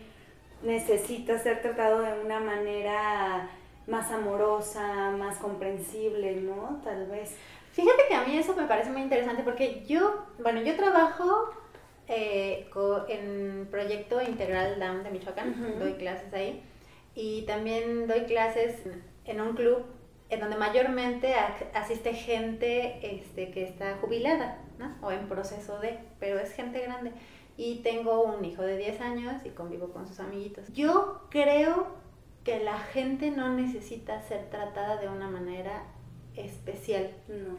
necesita 0.63 1.39
ser 1.39 1.61
tratado 1.63 2.01
de 2.03 2.21
una 2.21 2.41
manera 2.41 3.51
más 3.89 4.13
amorosa, 4.13 5.11
más 5.11 5.39
comprensible, 5.39 6.37
¿no? 6.37 6.81
Tal 6.85 7.07
vez. 7.07 7.37
Fíjate 7.73 8.03
que 8.09 8.15
a 8.15 8.25
mí 8.25 8.37
eso 8.37 8.55
me 8.55 8.67
parece 8.67 8.91
muy 8.91 9.03
interesante 9.03 9.43
porque 9.43 9.85
yo, 9.87 10.27
bueno, 10.43 10.61
yo 10.63 10.77
trabajo 10.77 11.51
eh, 12.07 12.69
en 13.09 13.67
Proyecto 13.71 14.21
Integral 14.23 14.79
Down 14.79 15.03
de 15.05 15.11
Michoacán, 15.11 15.51
Ujú. 15.51 15.79
doy 15.79 15.95
clases 15.95 16.33
ahí 16.33 16.63
y 17.15 17.43
también 17.43 18.07
doy 18.07 18.21
clases 18.25 18.83
en 19.25 19.41
un 19.41 19.55
club 19.55 19.85
en 20.31 20.41
donde 20.41 20.57
mayormente 20.57 21.35
asiste 21.73 22.13
gente 22.13 22.99
este, 23.03 23.51
que 23.51 23.65
está 23.65 23.97
jubilada, 24.01 24.59
¿no? 24.79 24.95
O 25.07 25.11
en 25.11 25.27
proceso 25.29 25.79
de, 25.81 25.99
pero 26.21 26.39
es 26.39 26.53
gente 26.53 26.81
grande. 26.81 27.13
Y 27.57 27.77
tengo 27.77 28.23
un 28.23 28.45
hijo 28.45 28.63
de 28.63 28.77
10 28.77 29.01
años 29.01 29.35
y 29.45 29.49
convivo 29.51 29.89
con 29.89 30.07
sus 30.07 30.21
amiguitos. 30.21 30.71
Yo 30.75 31.23
creo 31.31 31.87
que 32.49 32.61
la 32.61 32.79
gente 32.79 33.31
no 33.31 33.53
necesita 33.53 34.23
ser 34.23 34.49
tratada 34.49 34.97
de 34.97 35.07
una 35.07 35.29
manera 35.29 35.83
especial. 36.35 37.11
No. 37.29 37.59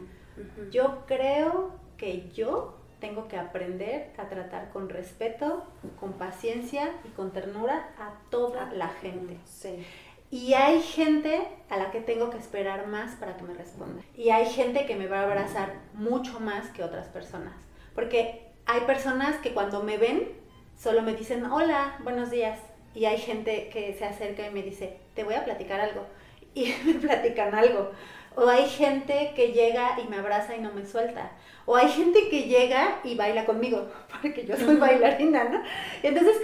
Yo 0.72 1.04
creo 1.06 1.76
que 1.96 2.28
yo 2.32 2.76
tengo 2.98 3.28
que 3.28 3.36
aprender 3.36 4.12
a 4.18 4.28
tratar 4.28 4.70
con 4.70 4.88
respeto, 4.88 5.62
con 6.00 6.14
paciencia 6.14 6.90
y 7.04 7.10
con 7.10 7.30
ternura 7.30 7.90
a 8.00 8.14
toda 8.30 8.72
la 8.72 8.88
gente. 8.88 9.36
Sí. 9.44 9.86
Y 10.32 10.54
hay 10.54 10.82
gente 10.82 11.46
a 11.68 11.76
la 11.76 11.92
que 11.92 12.00
tengo 12.00 12.30
que 12.30 12.38
esperar 12.38 12.88
más 12.88 13.14
para 13.14 13.36
que 13.36 13.44
me 13.44 13.54
responda. 13.54 14.02
Y 14.16 14.30
hay 14.30 14.46
gente 14.46 14.86
que 14.86 14.96
me 14.96 15.06
va 15.06 15.20
a 15.20 15.22
abrazar 15.22 15.72
mucho 15.94 16.40
más 16.40 16.68
que 16.70 16.82
otras 16.82 17.06
personas. 17.06 17.54
Porque 17.94 18.48
hay 18.66 18.80
personas 18.80 19.36
que 19.36 19.54
cuando 19.54 19.84
me 19.84 19.98
ven 19.98 20.32
solo 20.76 21.02
me 21.02 21.14
dicen, 21.14 21.44
hola, 21.44 21.96
buenos 22.02 22.32
días. 22.32 22.58
Y 22.94 23.04
hay 23.04 23.18
gente 23.18 23.68
que 23.72 23.94
se 23.94 24.04
acerca 24.04 24.46
y 24.46 24.50
me 24.50 24.62
dice, 24.62 24.96
te 25.14 25.24
voy 25.24 25.34
a 25.34 25.44
platicar 25.44 25.80
algo. 25.80 26.06
Y 26.54 26.74
me 26.84 26.94
platican 26.94 27.54
algo. 27.54 27.92
O 28.34 28.48
hay 28.48 28.68
gente 28.68 29.32
que 29.36 29.52
llega 29.52 29.98
y 30.04 30.08
me 30.08 30.16
abraza 30.16 30.56
y 30.56 30.60
no 30.60 30.72
me 30.72 30.84
suelta. 30.84 31.30
O 31.66 31.76
hay 31.76 31.88
gente 31.88 32.28
que 32.28 32.42
llega 32.44 32.98
y 33.04 33.14
baila 33.14 33.44
conmigo, 33.46 33.88
porque 34.22 34.44
yo 34.46 34.56
soy 34.56 34.76
bailarina, 34.76 35.44
¿no? 35.44 35.62
Entonces, 36.02 36.36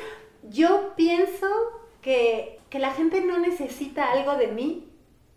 yo 0.45 0.93
pienso 0.97 1.49
que, 2.03 2.61
que 2.71 2.79
la 2.79 2.93
gente 2.93 3.21
no 3.21 3.39
necesita 3.39 4.13
algo 4.13 4.37
de 4.37 4.47
mí 4.49 4.89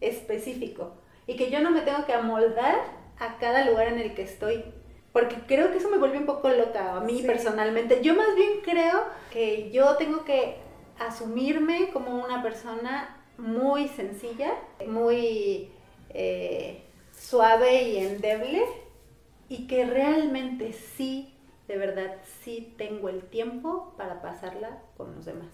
específico 0.01 0.93
y 1.27 1.35
que 1.35 1.49
yo 1.49 1.59
no 1.61 1.71
me 1.71 1.81
tengo 1.81 2.05
que 2.05 2.13
amoldar 2.13 2.75
a 3.19 3.37
cada 3.37 3.65
lugar 3.65 3.87
en 3.87 3.99
el 3.99 4.13
que 4.13 4.21
estoy. 4.23 4.63
Porque 5.11 5.35
creo 5.47 5.71
que 5.71 5.77
eso 5.79 5.89
me 5.89 5.97
vuelve 5.97 6.17
un 6.19 6.25
poco 6.27 6.49
loca 6.49 6.95
a 6.95 6.99
mí 6.99 7.19
Sí. 7.21 7.27
personalmente. 7.27 8.01
Yo 8.03 8.13
más 8.13 8.35
bien 8.35 8.61
creo 8.63 9.03
que 9.31 9.71
yo 9.71 9.95
tengo 9.97 10.23
que 10.23 10.55
asumirme 10.99 11.89
como 11.91 12.23
una 12.23 12.41
persona 12.43 13.17
muy 13.37 13.87
sencilla, 13.87 14.53
muy 14.85 15.71
eh, 16.09 16.83
suave 17.17 17.83
y 17.83 17.97
endeble 17.97 18.65
y 19.47 19.67
que 19.67 19.85
realmente 19.85 20.73
sí, 20.73 21.33
de 21.67 21.77
verdad, 21.77 22.17
sí 22.43 22.73
tengo 22.77 23.09
el 23.09 23.23
tiempo 23.23 23.93
para 23.97 24.21
pasarla 24.21 24.81
con 24.97 25.15
los 25.15 25.25
demás. 25.25 25.49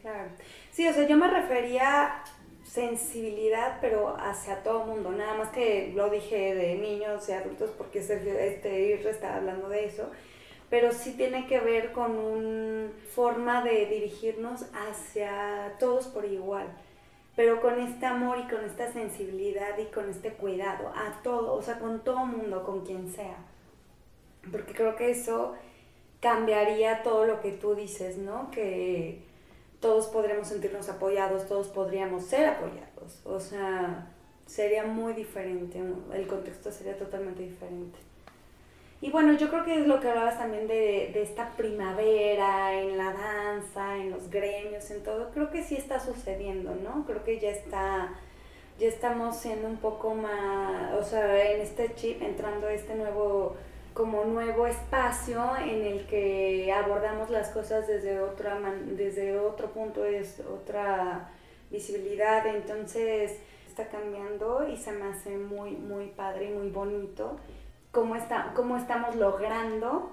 Claro. 0.00 0.30
Sí, 0.70 0.86
o 0.86 0.92
sea, 0.92 1.06
yo 1.06 1.16
me 1.16 1.28
refería 1.28 2.22
sensibilidad, 2.64 3.78
pero 3.80 4.16
hacia 4.16 4.62
todo 4.62 4.86
mundo. 4.86 5.10
Nada 5.10 5.34
más 5.34 5.48
que 5.50 5.92
lo 5.94 6.08
dije 6.08 6.54
de 6.54 6.76
niños 6.76 7.28
y 7.28 7.32
adultos 7.32 7.70
porque 7.76 8.02
Sergio, 8.02 8.32
este 8.38 8.80
Irra 8.82 9.10
está 9.10 9.36
hablando 9.36 9.68
de 9.68 9.86
eso. 9.86 10.10
Pero 10.70 10.92
sí 10.92 11.14
tiene 11.14 11.46
que 11.46 11.60
ver 11.60 11.92
con 11.92 12.12
una 12.16 12.90
forma 13.12 13.62
de 13.62 13.86
dirigirnos 13.86 14.66
hacia 14.72 15.76
todos 15.78 16.06
por 16.06 16.24
igual. 16.24 16.68
Pero 17.36 17.60
con 17.60 17.78
este 17.80 18.06
amor 18.06 18.38
y 18.38 18.48
con 18.48 18.64
esta 18.64 18.92
sensibilidad 18.92 19.76
y 19.78 19.86
con 19.86 20.08
este 20.08 20.32
cuidado 20.32 20.88
a 20.94 21.20
todo, 21.22 21.54
o 21.54 21.62
sea, 21.62 21.78
con 21.78 22.00
todo 22.00 22.24
mundo, 22.24 22.64
con 22.64 22.84
quien 22.84 23.10
sea. 23.12 23.36
Porque 24.50 24.72
creo 24.72 24.96
que 24.96 25.10
eso 25.10 25.54
cambiaría 26.20 27.02
todo 27.02 27.26
lo 27.26 27.40
que 27.40 27.52
tú 27.52 27.74
dices, 27.74 28.18
¿no? 28.18 28.50
Que 28.50 29.22
todos 29.80 30.06
podremos 30.08 30.48
sentirnos 30.48 30.88
apoyados, 30.88 31.46
todos 31.46 31.68
podríamos 31.68 32.24
ser 32.24 32.46
apoyados. 32.46 33.22
O 33.24 33.40
sea, 33.40 34.12
sería 34.46 34.84
muy 34.84 35.14
diferente, 35.14 35.80
el 36.12 36.26
contexto 36.26 36.70
sería 36.70 36.96
totalmente 36.96 37.42
diferente. 37.42 37.98
Y 39.02 39.10
bueno, 39.10 39.32
yo 39.38 39.48
creo 39.48 39.64
que 39.64 39.80
es 39.80 39.86
lo 39.86 39.98
que 39.98 40.08
hablabas 40.10 40.38
también 40.38 40.66
de, 40.68 41.10
de 41.14 41.22
esta 41.22 41.50
primavera, 41.56 42.74
en 42.78 42.98
la 42.98 43.12
danza, 43.12 43.96
en 43.96 44.10
los 44.10 44.28
gremios, 44.30 44.90
en 44.90 45.02
todo. 45.02 45.30
Creo 45.32 45.50
que 45.50 45.64
sí 45.64 45.74
está 45.76 45.98
sucediendo, 46.00 46.74
¿no? 46.74 47.04
Creo 47.06 47.24
que 47.24 47.38
ya 47.40 47.50
está 47.50 48.10
ya 48.78 48.88
estamos 48.88 49.36
siendo 49.36 49.68
un 49.68 49.76
poco 49.76 50.14
más, 50.14 50.94
o 50.94 51.04
sea, 51.04 51.52
en 51.52 51.60
este 51.60 51.94
chip, 51.96 52.22
entrando 52.22 52.66
a 52.66 52.72
este 52.72 52.94
nuevo, 52.94 53.56
como 53.94 54.24
nuevo 54.24 54.66
espacio 54.66 55.44
en 55.58 55.84
el 55.84 56.06
que 56.06 56.72
abordamos 56.72 57.28
las 57.30 57.50
cosas 57.50 57.86
desde, 57.86 58.20
otra 58.20 58.56
man- 58.58 58.96
desde 58.96 59.38
otro 59.38 59.68
punto, 59.70 60.04
es 60.06 60.40
otra 60.40 61.28
visibilidad, 61.70 62.46
entonces 62.46 63.38
está 63.68 63.86
cambiando 63.88 64.66
y 64.68 64.76
se 64.78 64.92
me 64.92 65.06
hace 65.06 65.36
muy, 65.36 65.72
muy 65.72 66.06
padre 66.08 66.46
y 66.50 66.52
muy 66.54 66.70
bonito 66.70 67.36
cómo, 67.90 68.16
está, 68.16 68.52
cómo 68.54 68.76
estamos 68.76 69.16
logrando 69.16 70.10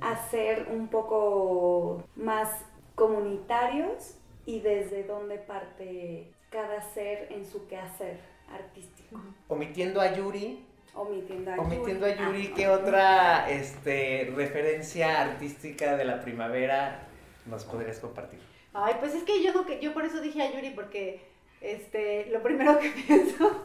hacer 0.00 0.68
un 0.70 0.88
poco 0.88 2.02
más 2.16 2.50
comunitarios 2.94 4.14
y 4.44 4.60
desde 4.60 5.04
dónde 5.04 5.38
parte 5.38 6.32
cada 6.50 6.80
ser 6.82 7.30
en 7.30 7.46
su 7.46 7.66
quehacer 7.68 8.18
artístico. 8.52 9.20
Omitiendo 9.48 10.00
a 10.00 10.14
Yuri, 10.14 10.64
Omitiendo 10.94 11.52
a 11.52 11.56
omitiendo 11.56 12.06
a 12.06 12.16
Yuri, 12.16 12.48
Ah, 12.50 12.54
¿qué 12.56 12.68
otra 12.68 13.50
este, 13.50 14.32
referencia 14.34 15.20
artística 15.20 15.96
de 15.96 16.04
la 16.04 16.20
primavera 16.22 17.06
nos 17.46 17.64
podrías 17.64 18.00
compartir? 18.00 18.40
Ay, 18.72 18.94
pues 18.98 19.14
es 19.14 19.22
que 19.22 19.42
yo, 19.42 19.52
no 19.52 19.64
que 19.64 19.80
yo 19.80 19.94
por 19.94 20.04
eso 20.04 20.20
dije 20.20 20.42
a 20.42 20.52
Yuri, 20.52 20.70
porque 20.70 21.20
este, 21.60 22.26
lo 22.30 22.42
primero 22.42 22.78
que 22.80 22.90
pienso 23.06 23.64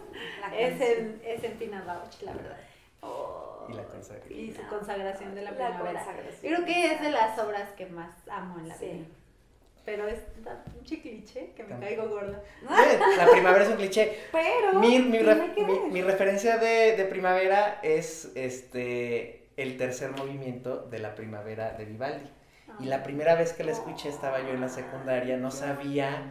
es 0.55 0.80
en, 0.82 1.22
es 1.26 1.43
en 1.43 1.57
Tina 1.57 1.84
Bausch, 1.86 2.22
la 2.22 2.34
verdad. 2.34 2.57
Y 3.70 3.74
la 3.74 3.84
consagración. 3.84 4.39
Y 4.39 4.51
su 4.51 4.68
consagración 4.68 5.36
de 5.36 5.41
la, 5.41 5.51
La 5.51 5.57
primavera. 5.68 6.03
consagración. 6.03 6.53
Creo 6.53 6.66
que 6.66 6.86
es 6.93 7.01
de 7.01 7.11
las 7.11 7.38
obras 7.39 7.70
que 7.78 7.86
más 7.88 8.11
amo 8.30 8.59
en 8.59 8.70
la 8.70 8.76
Sí. 8.78 8.86
vida. 8.86 9.05
Pero 9.86 10.07
es 10.07 10.20
pinche 10.74 11.01
cliché 11.01 11.51
que 11.55 11.64
me 11.64 11.70
También. 11.70 11.95
caigo 11.97 12.09
gorda. 12.09 12.41
Eh, 12.61 12.99
La 13.18 13.28
primavera 13.30 13.66
es 13.66 13.70
un 13.72 13.76
cliché. 13.76 14.18
Pero 14.32 14.80
Mi, 14.80 14.99
mi, 14.99 15.20
re- 15.20 15.53
mi- 15.57 15.91
mi 15.91 16.01
referencia 16.01 16.57
de, 16.57 16.95
de 16.95 17.03
primavera 17.05 17.80
es 17.84 18.32
este 18.36 19.43
el 19.57 19.78
tercer 19.78 20.11
movimiento 20.11 20.78
de 20.84 20.99
la 20.99 21.14
primavera 21.16 21.74
de 21.74 21.84
Vivaldi. 21.86 22.30
Y 22.80 22.86
la 22.86 23.03
primera 23.03 23.36
vez 23.36 23.53
que 23.53 23.63
la 23.63 23.71
escuché 23.71 24.09
estaba 24.09 24.41
yo 24.41 24.49
en 24.49 24.61
la 24.61 24.67
secundaria, 24.69 25.38
no 25.38 25.51
sabía, 25.51 26.24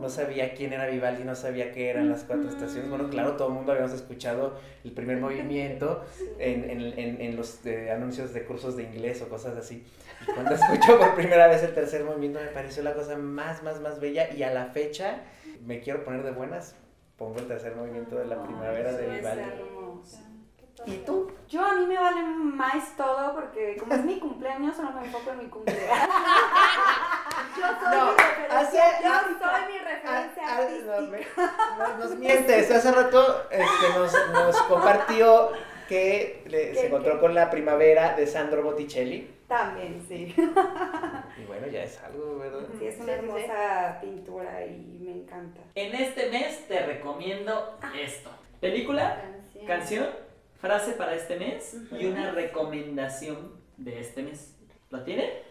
no 0.00 0.08
sabía 0.08 0.54
quién 0.54 0.72
era 0.72 0.86
Vivaldi, 0.86 1.24
no 1.24 1.34
sabía 1.34 1.72
qué 1.72 1.90
eran 1.90 2.08
las 2.08 2.24
cuatro 2.24 2.48
estaciones. 2.48 2.88
Bueno, 2.90 3.10
claro, 3.10 3.36
todo 3.36 3.48
el 3.48 3.54
mundo 3.54 3.72
habíamos 3.72 3.92
escuchado 3.92 4.58
el 4.82 4.92
primer 4.92 5.18
movimiento 5.18 6.02
en, 6.38 6.68
en- 6.70 6.98
en- 6.98 7.20
en 7.20 7.36
los 7.36 7.64
eh, 7.66 7.90
anuncios 7.92 8.32
de 8.32 8.44
cursos 8.44 8.76
de 8.76 8.84
inglés 8.84 9.20
o 9.22 9.28
cosas 9.28 9.56
así. 9.58 9.84
Y 10.26 10.32
cuando 10.32 10.54
escucho 10.54 10.98
por 10.98 11.14
primera 11.14 11.46
vez 11.48 11.62
el 11.62 11.74
tercer 11.74 12.02
movimiento 12.04 12.40
me 12.40 12.46
pareció 12.48 12.82
la 12.82 12.94
cosa 12.94 13.16
más, 13.16 13.62
más, 13.62 13.80
más 13.80 14.00
bella 14.00 14.32
y 14.34 14.42
a 14.42 14.52
la 14.54 14.66
fecha 14.66 15.20
me 15.66 15.80
quiero 15.80 16.02
poner 16.02 16.22
de 16.22 16.30
buenas, 16.30 16.74
pongo 17.18 17.38
el 17.40 17.46
tercer 17.46 17.76
movimiento 17.76 18.16
de 18.16 18.24
la 18.24 18.42
primavera 18.42 18.92
de 18.92 19.06
Vivaldi. 19.18 19.42
¿Y 20.86 20.96
tú? 20.98 21.30
Yo 21.48 21.64
a 21.64 21.74
mí 21.74 21.86
me 21.86 21.98
vale 21.98 22.22
más 22.22 22.96
todo 22.96 23.34
porque 23.34 23.76
como 23.78 23.92
es 23.94 24.04
mi 24.04 24.18
cumpleaños, 24.18 24.76
solo 24.76 24.92
me 24.92 25.04
enfoco 25.04 25.30
en 25.32 25.38
mi 25.38 25.46
cumpleaños. 25.46 25.84
Yo 27.56 27.66
soy 27.66 27.98
No, 27.98 28.06
mi 28.06 28.16
referencia. 28.16 28.58
hace- 28.58 29.02
yo 29.04 29.10
soy 29.38 29.72
mi 29.72 29.78
referencia 29.78 30.42
Ah, 30.46 30.48
ah, 30.48 30.56
no, 30.86 30.92
artística. 30.92 31.00
me- 31.00 31.78
no, 31.78 31.98
nos 31.98 32.10
mientes, 32.18 32.70
hace 32.70 32.92
rato 32.92 33.42
este, 33.50 33.98
nos, 33.98 34.12
nos 34.32 34.62
compartió 34.62 35.50
que 35.88 36.44
le- 36.46 36.74
se 36.74 36.80
¿Qué, 36.82 36.86
encontró 36.86 37.14
qué? 37.14 37.20
con 37.20 37.34
la 37.34 37.50
primavera 37.50 38.14
de 38.14 38.26
Sandro 38.26 38.62
Botticelli. 38.62 39.28
También, 39.48 40.04
sí. 40.08 40.34
Y 41.38 41.44
bueno, 41.46 41.66
ya 41.66 41.82
es 41.82 42.00
algo, 42.02 42.38
¿verdad? 42.38 42.60
Sí, 42.78 42.86
es 42.86 43.00
una 43.00 43.12
hermosa 43.12 43.98
pintura 44.00 44.64
y 44.66 44.98
me 45.00 45.12
encanta. 45.12 45.60
En 45.74 45.94
este 45.94 46.30
mes 46.30 46.68
te 46.68 46.78
recomiendo 46.86 47.76
esto. 47.98 48.30
Película, 48.60 49.20
canción, 49.66 50.06
frase 50.60 50.92
para 50.92 51.14
este 51.14 51.36
mes 51.38 51.76
y 51.92 52.06
una 52.06 52.32
recomendación 52.32 53.60
de 53.76 54.00
este 54.00 54.22
mes. 54.22 54.56
¿Lo 54.90 55.02
tiene? 55.04 55.42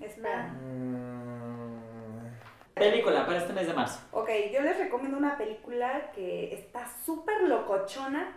Espera. 0.00 0.48
Mm, 0.48 1.78
Película 2.74 3.24
para 3.24 3.38
este 3.38 3.52
mes 3.52 3.66
de 3.68 3.72
marzo. 3.72 4.00
Ok, 4.12 4.28
yo 4.52 4.60
les 4.62 4.76
recomiendo 4.78 5.16
una 5.16 5.38
película 5.38 6.10
que 6.12 6.52
está 6.54 6.86
súper 7.04 7.42
locochona, 7.42 8.36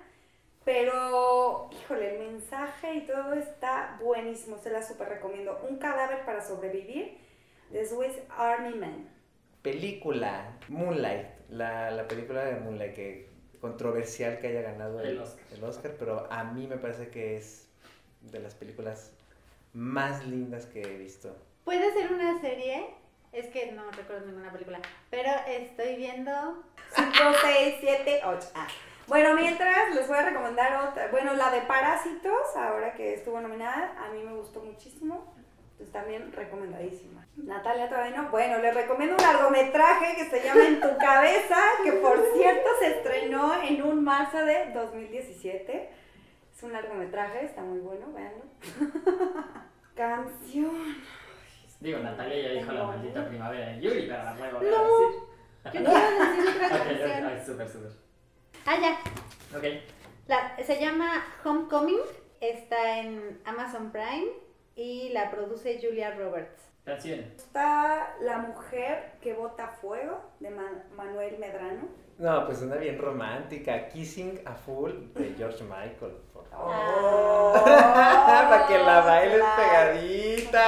pero, 0.63 1.69
híjole, 1.71 2.15
el 2.17 2.31
mensaje 2.31 2.93
y 2.95 3.01
todo 3.07 3.33
está 3.33 3.97
buenísimo, 4.03 4.57
se 4.59 4.69
la 4.69 4.83
súper 4.83 5.09
recomiendo. 5.09 5.59
Un 5.67 5.77
cadáver 5.77 6.23
para 6.25 6.41
sobrevivir, 6.41 7.17
de 7.71 7.85
Swiss 7.85 8.13
Army 8.29 8.75
Man. 8.75 9.09
película, 9.63 10.57
Moonlight, 10.69 11.25
la, 11.49 11.89
la 11.91 12.07
película 12.07 12.45
de 12.45 12.59
Moonlight, 12.59 12.93
que 12.93 13.29
controversial 13.61 14.39
que 14.39 14.47
haya 14.47 14.61
ganado 14.61 14.99
el, 14.99 15.09
El 15.09 15.19
Oscar. 15.19 15.45
el 15.53 15.63
Oscar, 15.63 15.95
pero 15.97 16.27
a 16.31 16.43
mí 16.43 16.67
me 16.67 16.77
parece 16.77 17.09
que 17.09 17.37
es 17.37 17.67
de 18.21 18.39
las 18.39 18.55
películas 18.55 19.11
más 19.73 20.25
lindas 20.25 20.65
que 20.65 20.81
he 20.81 20.97
visto. 20.97 21.35
Puede 21.63 21.91
ser 21.93 22.11
una 22.11 22.39
serie, 22.41 22.87
es 23.31 23.47
que 23.47 23.71
no 23.71 23.91
recuerdo 23.91 24.25
ninguna 24.25 24.51
película, 24.51 24.79
pero 25.09 25.29
estoy 25.47 25.95
viendo 25.95 26.63
5, 26.95 27.11
6, 27.41 27.75
7, 27.81 28.21
8. 28.25 28.47
Ah. 28.55 28.67
Bueno, 29.07 29.35
mientras 29.35 29.95
les 29.95 30.07
voy 30.07 30.17
a 30.17 30.23
recomendar 30.23 30.89
otra. 30.89 31.07
Bueno, 31.09 31.33
la 31.33 31.49
de 31.51 31.61
Parásitos, 31.61 32.55
ahora 32.55 32.93
que 32.93 33.13
estuvo 33.13 33.39
nominada, 33.39 33.95
a 33.97 34.11
mí 34.11 34.21
me 34.21 34.33
gustó 34.33 34.61
muchísimo. 34.61 35.33
También 35.91 36.31
recomendadísima. 36.31 37.25
Natalia 37.37 37.87
todavía 37.87 38.17
no. 38.21 38.29
Bueno, 38.29 38.57
les 38.59 38.73
recomiendo 38.73 39.15
un 39.15 39.21
largometraje 39.21 40.15
que 40.15 40.25
se 40.29 40.43
llama 40.43 40.65
En 40.65 40.81
tu 40.81 40.97
cabeza, 40.97 41.57
que 41.83 41.91
por 41.93 42.19
cierto 42.35 42.69
se 42.79 42.97
estrenó 42.97 43.61
en 43.63 43.81
un 43.83 44.03
marzo 44.03 44.37
de 44.43 44.71
2017. 44.73 45.89
Es 46.55 46.63
un 46.63 46.73
largometraje, 46.73 47.45
está 47.45 47.61
muy 47.61 47.79
bueno, 47.79 48.07
véanlo. 48.13 48.43
Canción. 49.95 50.95
Digo, 51.79 51.99
Natalia 51.99 52.41
ya 52.53 52.59
dijo 52.59 52.71
la 52.71 52.83
maldita 52.85 53.27
primavera 53.27 53.67
de 53.67 53.81
Yuri, 53.81 54.07
pero 54.07 54.23
la 54.23 54.33
voy 54.33 54.47
a 54.47 54.51
volver 54.51 54.71
No. 54.71 54.99
decir. 54.99 55.21
Yo 55.65 55.71
quiero 55.71 55.91
decir 55.93 56.49
otra 56.55 56.67
ok, 56.81 56.87
canción. 56.87 57.25
ay, 57.27 57.43
súper, 57.45 57.69
súper. 57.69 57.91
Ah, 58.65 58.77
ya. 58.81 59.57
Ok. 59.57 59.63
La- 60.27 60.57
se 60.63 60.79
llama 60.79 61.23
Homecoming, 61.43 61.99
está 62.41 62.99
en 62.99 63.39
Amazon 63.45 63.91
Prime 63.91 64.27
y 64.77 65.09
la 65.09 65.29
produce 65.29 65.77
Julia 65.81 66.11
Roberts. 66.11 66.63
Canción. 66.85 67.19
Está 67.35 68.15
La 68.21 68.37
mujer 68.37 69.11
que 69.21 69.33
bota 69.33 69.67
fuego, 69.67 70.21
de 70.39 70.51
Ma- 70.51 70.83
Manuel 70.95 71.37
Medrano. 71.37 71.89
No, 72.17 72.45
pues 72.45 72.61
una 72.61 72.77
bien 72.77 72.97
romántica, 72.97 73.89
Kissing 73.89 74.39
a 74.45 74.53
Full 74.53 74.91
de 75.13 75.33
George 75.37 75.65
Michael. 75.65 76.13
por 76.33 76.45
favor. 76.47 76.73
Oh, 76.73 77.53
Para 77.65 78.65
que 78.67 78.77
la 78.79 79.01
bailes 79.01 79.39
claro. 79.39 79.61
pegadita. 79.61 80.63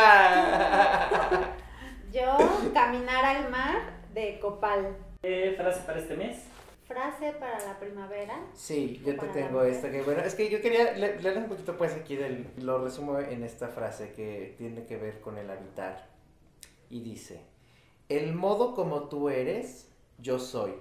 Yo, 2.11 2.37
Caminar 2.73 3.23
al 3.23 3.49
mar 3.49 3.75
de 4.13 4.39
Copal. 4.39 4.97
¿Qué 5.21 5.53
frase 5.57 5.81
para 5.85 5.99
este 5.99 6.15
mes? 6.15 6.45
Frase 6.89 7.33
para 7.33 7.63
la 7.65 7.77
primavera. 7.79 8.39
Sí, 8.55 8.99
yo 9.05 9.15
te 9.15 9.27
tengo 9.27 9.61
esta 9.61 9.91
que 9.91 10.01
bueno, 10.01 10.23
es 10.23 10.33
que 10.33 10.49
yo 10.49 10.59
quería 10.59 10.93
le- 10.93 11.21
leer 11.21 11.37
un 11.37 11.45
poquito 11.47 11.77
pues 11.77 11.93
aquí 11.93 12.15
del, 12.15 12.51
lo 12.57 12.83
resumo 12.83 13.19
en 13.19 13.43
esta 13.43 13.67
frase 13.67 14.11
que 14.13 14.55
tiene 14.57 14.87
que 14.87 14.97
ver 14.97 15.21
con 15.21 15.37
el 15.37 15.51
habitar. 15.51 16.07
Y 16.89 17.01
dice, 17.01 17.41
el 18.09 18.33
modo 18.33 18.73
como 18.73 19.03
tú 19.07 19.29
eres, 19.29 19.87
yo 20.17 20.39
soy. 20.39 20.73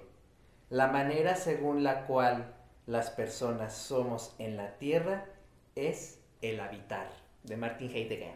La 0.70 0.86
manera 0.86 1.36
según 1.36 1.84
la 1.84 2.06
cual 2.06 2.54
las 2.86 3.10
personas 3.10 3.74
somos 3.76 4.34
en 4.38 4.56
la 4.56 4.78
tierra 4.78 5.26
es 5.74 6.22
el 6.40 6.58
habitar. 6.60 7.10
De 7.42 7.58
Martin 7.58 7.90
Heidegger. 7.94 8.32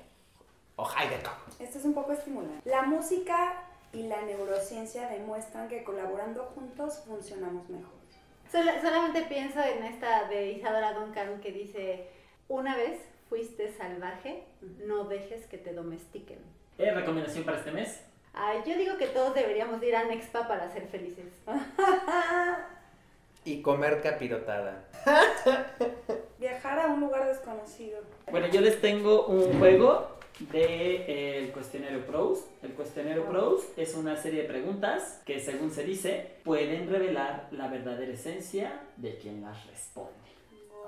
O 0.76 0.86
Heidegger. 0.86 1.30
Esto 1.58 1.78
es 1.78 1.84
un 1.86 1.94
poco 1.94 2.12
estimulante. 2.12 2.68
La 2.68 2.82
música 2.82 3.64
y 3.92 4.04
la 4.04 4.22
neurociencia 4.22 5.08
demuestran 5.08 5.68
que 5.68 5.84
colaborando 5.84 6.44
juntos 6.54 7.02
funcionamos 7.06 7.68
mejor. 7.68 7.92
Sol- 8.50 8.70
solamente 8.82 9.22
pienso 9.22 9.60
en 9.62 9.82
esta 9.84 10.28
de 10.28 10.52
Isadora 10.52 10.92
Duncan 10.94 11.40
que 11.40 11.52
dice, 11.52 12.08
una 12.48 12.76
vez 12.76 12.98
fuiste 13.28 13.72
salvaje, 13.72 14.44
no 14.86 15.04
dejes 15.04 15.46
que 15.46 15.58
te 15.58 15.72
domestiquen. 15.72 16.38
¿Eh, 16.78 16.90
recomendación 16.92 17.44
para 17.44 17.58
este 17.58 17.70
mes? 17.70 18.00
Ay, 18.34 18.60
yo 18.66 18.76
digo 18.76 18.96
que 18.96 19.06
todos 19.08 19.34
deberíamos 19.34 19.82
ir 19.82 19.94
a 19.96 20.04
Nexpa 20.04 20.48
para 20.48 20.70
ser 20.72 20.86
felices. 20.88 21.26
Y 23.44 23.60
comer 23.60 24.00
capirotada. 24.02 24.84
Viajar 26.38 26.78
a 26.78 26.86
un 26.86 27.00
lugar 27.00 27.26
desconocido. 27.26 27.98
Bueno, 28.30 28.46
yo 28.46 28.60
les 28.60 28.80
tengo 28.80 29.26
un 29.26 29.58
juego 29.58 30.16
de 30.50 31.38
el 31.38 31.52
cuestionario 31.52 32.04
Pros. 32.06 32.44
El 32.62 32.72
cuestionario 32.72 33.24
Pros 33.26 33.62
es 33.76 33.94
una 33.94 34.16
serie 34.16 34.42
de 34.42 34.48
preguntas 34.48 35.22
que, 35.24 35.40
según 35.40 35.70
se 35.70 35.84
dice, 35.84 36.36
pueden 36.44 36.88
revelar 36.90 37.48
la 37.52 37.68
verdadera 37.68 38.12
esencia 38.12 38.80
de 38.96 39.16
quien 39.18 39.42
las 39.42 39.66
responde. 39.66 40.10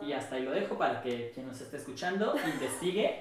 Y 0.02 0.12
hasta 0.12 0.36
ahí 0.36 0.42
lo 0.42 0.50
dejo 0.50 0.76
para 0.76 1.02
que 1.02 1.30
quien 1.34 1.46
nos 1.46 1.60
esté 1.60 1.76
escuchando 1.76 2.34
investigue. 2.54 3.20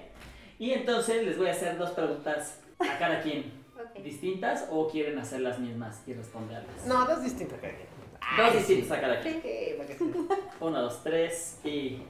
Y 0.60 0.72
entonces 0.72 1.24
les 1.26 1.38
voy 1.38 1.48
a 1.48 1.52
hacer 1.52 1.78
dos 1.78 1.92
preguntas 1.92 2.60
a 2.80 2.98
cada 2.98 3.22
quien 3.22 3.64
Ok. 3.74 4.04
distintas 4.04 4.68
o 4.72 4.88
quieren 4.90 5.18
hacer 5.20 5.42
las 5.42 5.60
mismas 5.60 6.04
y 6.08 6.14
responderlas. 6.14 6.86
No, 6.86 7.10
es 7.12 7.24
distinto 7.24 7.60
que 7.60 7.68
alguien. 7.68 7.88
Dos 8.38 8.54
distintos 8.56 8.92
a 8.92 9.02
cada 9.02 9.20
quien. 9.20 9.42
Eh, 9.44 9.78
Uno, 10.60 10.82
dos, 10.82 11.04
tres 11.04 11.60
y... 11.64 12.02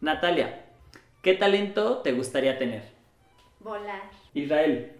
Natalia, 0.00 0.66
¿qué 1.22 1.34
talento 1.34 1.98
te 1.98 2.12
gustaría 2.12 2.58
tener? 2.58 2.95
Volar. 3.66 4.02
Israel, 4.32 4.92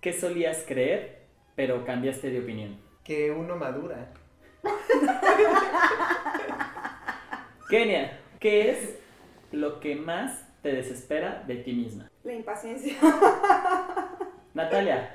¿qué 0.00 0.12
solías 0.12 0.64
creer 0.66 1.20
pero 1.54 1.84
cambiaste 1.84 2.32
de 2.32 2.40
opinión? 2.40 2.76
Que 3.04 3.30
uno 3.30 3.54
madura. 3.54 4.08
Kenia, 7.70 8.18
¿qué 8.40 8.72
es 8.72 8.98
lo 9.52 9.78
que 9.78 9.94
más 9.94 10.48
te 10.62 10.72
desespera 10.72 11.44
de 11.46 11.58
ti 11.58 11.72
misma? 11.72 12.10
La 12.24 12.32
impaciencia. 12.32 12.94
Natalia, 14.54 15.14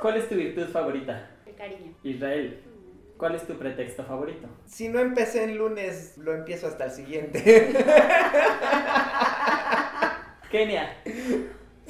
¿cuál 0.00 0.16
es 0.16 0.26
tu 0.26 0.34
virtud 0.34 0.66
favorita? 0.68 1.28
El 1.44 1.54
cariño. 1.54 1.94
Israel, 2.02 2.62
¿cuál 3.18 3.34
es 3.34 3.46
tu 3.46 3.58
pretexto 3.58 4.02
favorito? 4.02 4.48
Si 4.64 4.88
no 4.88 5.00
empecé 5.00 5.44
el 5.44 5.58
lunes, 5.58 6.16
lo 6.16 6.32
empiezo 6.32 6.68
hasta 6.68 6.86
el 6.86 6.90
siguiente. 6.90 7.74
Kenia, 10.50 10.96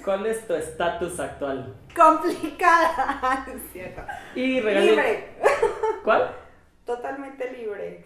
¿cuál 0.05 0.27
es 0.27 0.47
tu 0.47 0.55
estatus 0.55 1.19
actual? 1.21 1.75
Complicada. 1.95 3.47
Es 3.55 3.63
cierto. 3.73 4.03
Y 4.35 4.61
regalen... 4.61 4.89
Libre. 4.91 5.29
¿Cuál? 6.05 6.35
Totalmente 6.85 7.53
libre. 7.53 8.05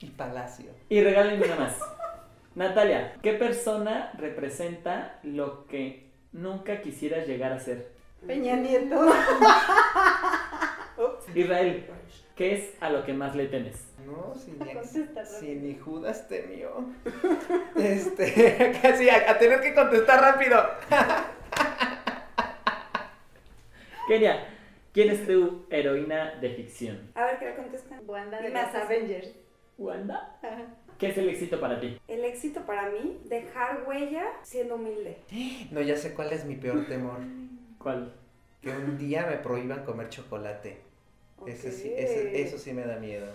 y 0.00 0.06
Palacio. 0.10 0.70
Y 0.88 1.02
regálenme 1.02 1.46
una 1.46 1.56
más. 1.56 1.78
Natalia, 2.54 3.14
¿qué 3.22 3.32
persona 3.34 4.12
representa 4.16 5.18
lo 5.22 5.66
que 5.66 6.10
nunca 6.32 6.80
quisieras 6.80 7.26
llegar 7.26 7.52
a 7.52 7.60
ser? 7.60 7.92
Peña 8.26 8.56
Nieto. 8.56 9.06
Israel, 11.34 11.86
¿qué 12.36 12.54
es 12.54 12.74
a 12.80 12.90
lo 12.90 13.04
que 13.04 13.12
más 13.12 13.34
le 13.34 13.46
temes? 13.46 13.93
No, 14.06 14.34
si 14.34 14.50
ni, 14.52 15.06
si 15.24 15.54
ni 15.56 15.78
Judas 15.78 16.28
temió. 16.28 16.84
Este, 17.76 18.78
casi 18.82 19.08
a, 19.08 19.30
a 19.30 19.38
tener 19.38 19.60
que 19.60 19.74
contestar 19.74 20.20
rápido. 20.20 20.56
Kenia, 24.06 24.46
¿quién 24.92 25.10
es 25.10 25.26
tu 25.26 25.64
heroína 25.70 26.34
de 26.40 26.50
ficción? 26.50 27.10
A 27.14 27.24
ver, 27.24 27.38
¿qué 27.38 27.44
le 27.46 27.56
contestan? 27.56 28.00
Wanda 28.06 28.40
de 28.40 28.54
así. 28.54 28.76
Avengers. 28.76 29.32
¿Wanda? 29.78 30.36
Ajá. 30.42 30.62
¿Qué 30.98 31.08
es 31.08 31.18
el 31.18 31.28
éxito 31.28 31.58
para 31.58 31.80
ti? 31.80 31.98
El 32.06 32.24
éxito 32.24 32.60
para 32.64 32.90
mí, 32.90 33.18
dejar 33.24 33.82
huella 33.86 34.24
siendo 34.42 34.76
humilde. 34.76 35.16
No, 35.72 35.80
ya 35.80 35.96
sé 35.96 36.14
cuál 36.14 36.32
es 36.32 36.44
mi 36.44 36.54
peor 36.56 36.86
temor. 36.86 37.18
¿Cuál? 37.78 38.12
Que 38.62 38.70
un 38.70 38.96
día 38.98 39.26
me 39.26 39.36
prohíban 39.38 39.84
comer 39.84 40.08
chocolate. 40.10 40.78
Ese 41.46 41.72
sí, 41.72 41.92
ese- 41.96 42.40
eso 42.42 42.58
sí 42.58 42.72
me 42.72 42.84
da 42.84 42.96
miedo. 42.98 43.26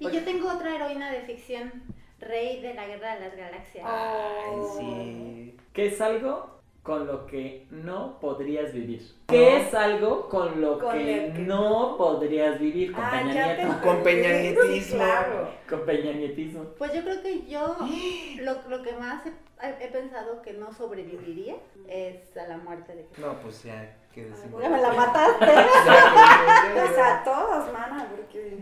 Y 0.00 0.10
yo 0.10 0.24
tengo 0.24 0.50
otra 0.52 0.74
heroína 0.74 1.10
de 1.10 1.20
ficción. 1.22 1.72
Rey 2.20 2.60
de 2.60 2.74
la 2.74 2.86
Guerra 2.86 3.14
de 3.14 3.20
las 3.20 3.36
Galaxias. 3.36 3.84
Ay, 3.86 4.50
Oh. 4.56 4.76
sí. 4.78 5.56
¿Qué 5.72 5.86
es 5.86 6.00
algo 6.00 6.57
con 6.88 7.06
lo 7.06 7.26
que 7.26 7.66
no 7.70 8.18
podrías 8.18 8.72
vivir? 8.72 9.02
¿Qué 9.28 9.58
es 9.58 9.74
algo 9.74 10.26
con 10.30 10.58
lo 10.62 10.78
Con 10.78 10.92
que, 10.96 11.32
que- 11.36 11.42
no 11.42 11.96
podrías 11.98 12.58
vivir? 12.58 12.92
Con 12.92 13.04
Ah, 13.04 13.10
Peña 13.10 13.34
ya 13.34 13.56
te 13.56 13.64
Nieto. 13.66 13.80
Con 13.82 14.02
peñanietismo. 14.02 14.96
Claro. 14.96 15.48
Con 15.68 15.80
Peña 15.84 16.12
Nietismo. 16.12 16.62
Pues 16.78 16.94
yo 16.94 17.02
creo 17.02 17.20
que 17.22 17.44
yo 17.46 17.76
lo, 18.40 18.52
lo 18.70 18.82
que 18.82 18.92
más 18.94 19.22
he, 19.26 19.84
he 19.84 19.88
pensado 19.88 20.40
que 20.40 20.54
no 20.54 20.72
sobreviviría 20.72 21.56
es 21.86 22.34
a 22.38 22.48
la 22.48 22.56
muerte 22.56 22.94
de 22.96 23.02
Jesús. 23.04 23.18
No, 23.18 23.34
pues 23.42 23.62
ya, 23.64 23.94
¿qué 24.14 24.24
decimos? 24.24 24.62
Ya 24.62 24.70
me 24.70 24.80
la 24.80 24.92
mataste. 24.94 25.44
Pues 26.74 26.98
a 26.98 27.22
todos, 27.22 27.70
mana, 27.72 28.08
porque. 28.10 28.58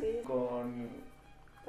Sí. 0.00 0.26
Con, 0.26 0.88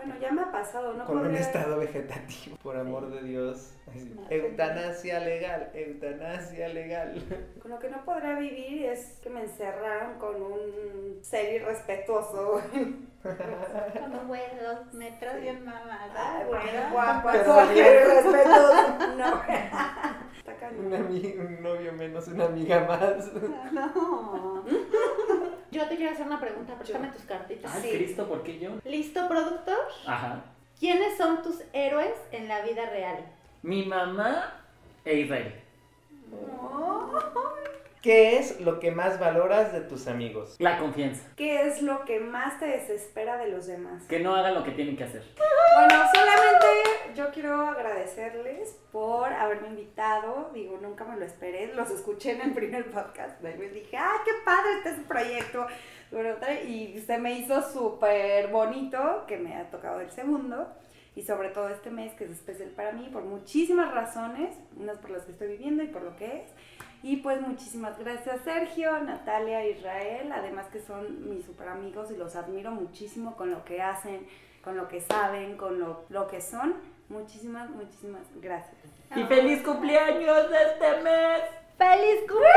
Bueno, 0.03 0.19
ya 0.19 0.31
me 0.31 0.41
ha 0.41 0.51
pasado, 0.51 0.93
¿no? 0.93 1.05
con 1.05 1.19
un 1.19 1.35
estado 1.35 1.77
vegetativo, 1.77 2.57
por 2.63 2.75
amor 2.75 3.11
de 3.11 3.21
Dios. 3.21 3.75
Así, 3.87 4.15
Eutanasia 4.31 5.19
legal, 5.19 5.69
eutanasia 5.75 6.69
legal. 6.69 7.21
Con 7.61 7.69
lo 7.69 7.77
que 7.79 7.89
no 7.89 8.03
podría 8.03 8.39
vivir 8.39 8.85
es 8.85 9.19
que 9.21 9.29
me 9.29 9.41
encerraran 9.41 10.17
con 10.17 10.41
un 10.41 11.19
ser 11.21 11.53
irrespetuoso. 11.53 12.61
Con 13.21 14.19
un 14.19 14.27
güey 14.27 14.41
de 14.55 14.63
dos 14.63 14.93
metros 14.93 15.39
bien 15.39 15.63
mamada. 15.63 16.39
Ay, 16.39 16.45
bueno, 16.47 17.71
bien. 17.71 17.85
irrespetuoso. 17.85 19.15
No. 19.17 19.41
Un, 20.71 21.61
novio 21.61 21.91
menos, 21.93 22.27
una 22.29 22.45
amiga 22.45 22.85
más. 22.87 23.31
No. 23.73 24.63
Yo 25.71 25.87
te 25.87 25.95
quiero 25.95 26.11
hacer 26.11 26.25
una 26.27 26.39
pregunta, 26.39 26.75
préstame 26.75 27.07
tus 27.09 27.21
cartitas. 27.23 27.71
Ay, 27.73 27.81
Sí. 27.83 27.97
Cristo, 27.97 28.27
¿por 28.27 28.43
qué 28.43 28.59
yo? 28.59 28.71
¿Listo, 28.83 29.27
productor? 29.27 29.77
Ajá. 30.05 30.43
¿Quiénes 30.79 31.15
son 31.17 31.41
tus 31.41 31.61
héroes 31.73 32.13
en 32.31 32.47
la 32.47 32.61
vida 32.61 32.89
real? 32.89 33.19
Mi 33.61 33.85
mamá 33.85 34.53
e 35.05 35.19
Israel. 35.19 35.55
¿Qué 38.01 38.39
es 38.39 38.59
lo 38.59 38.79
que 38.79 38.89
más 38.89 39.19
valoras 39.19 39.73
de 39.73 39.81
tus 39.81 40.07
amigos? 40.07 40.55
La 40.57 40.79
confianza. 40.79 41.21
¿Qué 41.35 41.67
es 41.67 41.83
lo 41.83 42.03
que 42.03 42.19
más 42.19 42.59
te 42.59 42.65
desespera 42.65 43.37
de 43.37 43.49
los 43.49 43.67
demás? 43.67 44.05
Que 44.07 44.19
no 44.19 44.33
hagan 44.35 44.55
lo 44.55 44.63
que 44.63 44.71
tienen 44.71 44.97
que 44.97 45.03
hacer. 45.03 45.23
Bueno, 45.75 46.03
solamente 46.11 46.65
yo 47.15 47.29
quiero 47.31 47.61
agradecerles 47.61 48.75
por 48.91 49.31
haberme 49.31 49.67
invitado. 49.67 50.49
Digo, 50.51 50.79
nunca 50.81 51.03
me 51.03 51.15
lo 51.15 51.25
esperé. 51.25 51.75
Los 51.75 51.91
escuché 51.91 52.31
en 52.31 52.41
el 52.41 52.53
primer 52.55 52.89
podcast. 52.89 53.39
Y 53.43 53.67
dije, 53.67 53.97
¡ah, 53.97 54.23
qué 54.25 54.31
padre 54.43 54.77
está 54.77 54.89
ese 54.89 55.01
proyecto! 55.01 55.67
Y 56.67 56.99
se 57.05 57.19
me 57.19 57.33
hizo 57.33 57.61
súper 57.61 58.47
bonito 58.47 59.25
que 59.27 59.37
me 59.37 59.55
ha 59.55 59.69
tocado 59.69 60.01
el 60.01 60.09
segundo. 60.09 60.73
Y 61.15 61.21
sobre 61.21 61.49
todo 61.49 61.69
este 61.69 61.91
mes 61.91 62.13
que 62.13 62.23
es 62.23 62.31
especial 62.31 62.69
para 62.69 62.93
mí 62.93 63.09
por 63.13 63.23
muchísimas 63.25 63.93
razones. 63.93 64.57
Unas 64.75 64.97
por 64.97 65.11
las 65.11 65.25
que 65.25 65.33
estoy 65.33 65.49
viviendo 65.49 65.83
y 65.83 65.87
por 65.87 66.01
lo 66.01 66.15
que 66.15 66.37
es. 66.37 66.51
Y 67.03 67.17
pues 67.17 67.41
muchísimas 67.41 67.97
gracias 67.97 68.41
Sergio, 68.43 68.99
Natalia, 68.99 69.65
Israel, 69.65 70.31
además 70.31 70.67
que 70.67 70.79
son 70.79 71.29
mis 71.29 71.45
super 71.45 71.67
amigos 71.67 72.11
y 72.11 72.15
los 72.15 72.35
admiro 72.35 72.71
muchísimo 72.71 73.35
con 73.35 73.49
lo 73.49 73.65
que 73.65 73.81
hacen, 73.81 74.27
con 74.63 74.77
lo 74.77 74.87
que 74.87 75.01
saben, 75.01 75.57
con 75.57 75.79
lo, 75.79 76.05
lo 76.09 76.27
que 76.27 76.41
son. 76.41 76.75
Muchísimas, 77.09 77.69
muchísimas 77.71 78.21
gracias. 78.35 78.77
Y 79.15 79.23
feliz 79.23 79.63
cumpleaños 79.63 80.49
de 80.49 80.57
este 80.63 81.01
mes. 81.03 81.41
¡Feliz 81.77 82.21
cumpleaños! 82.29 82.51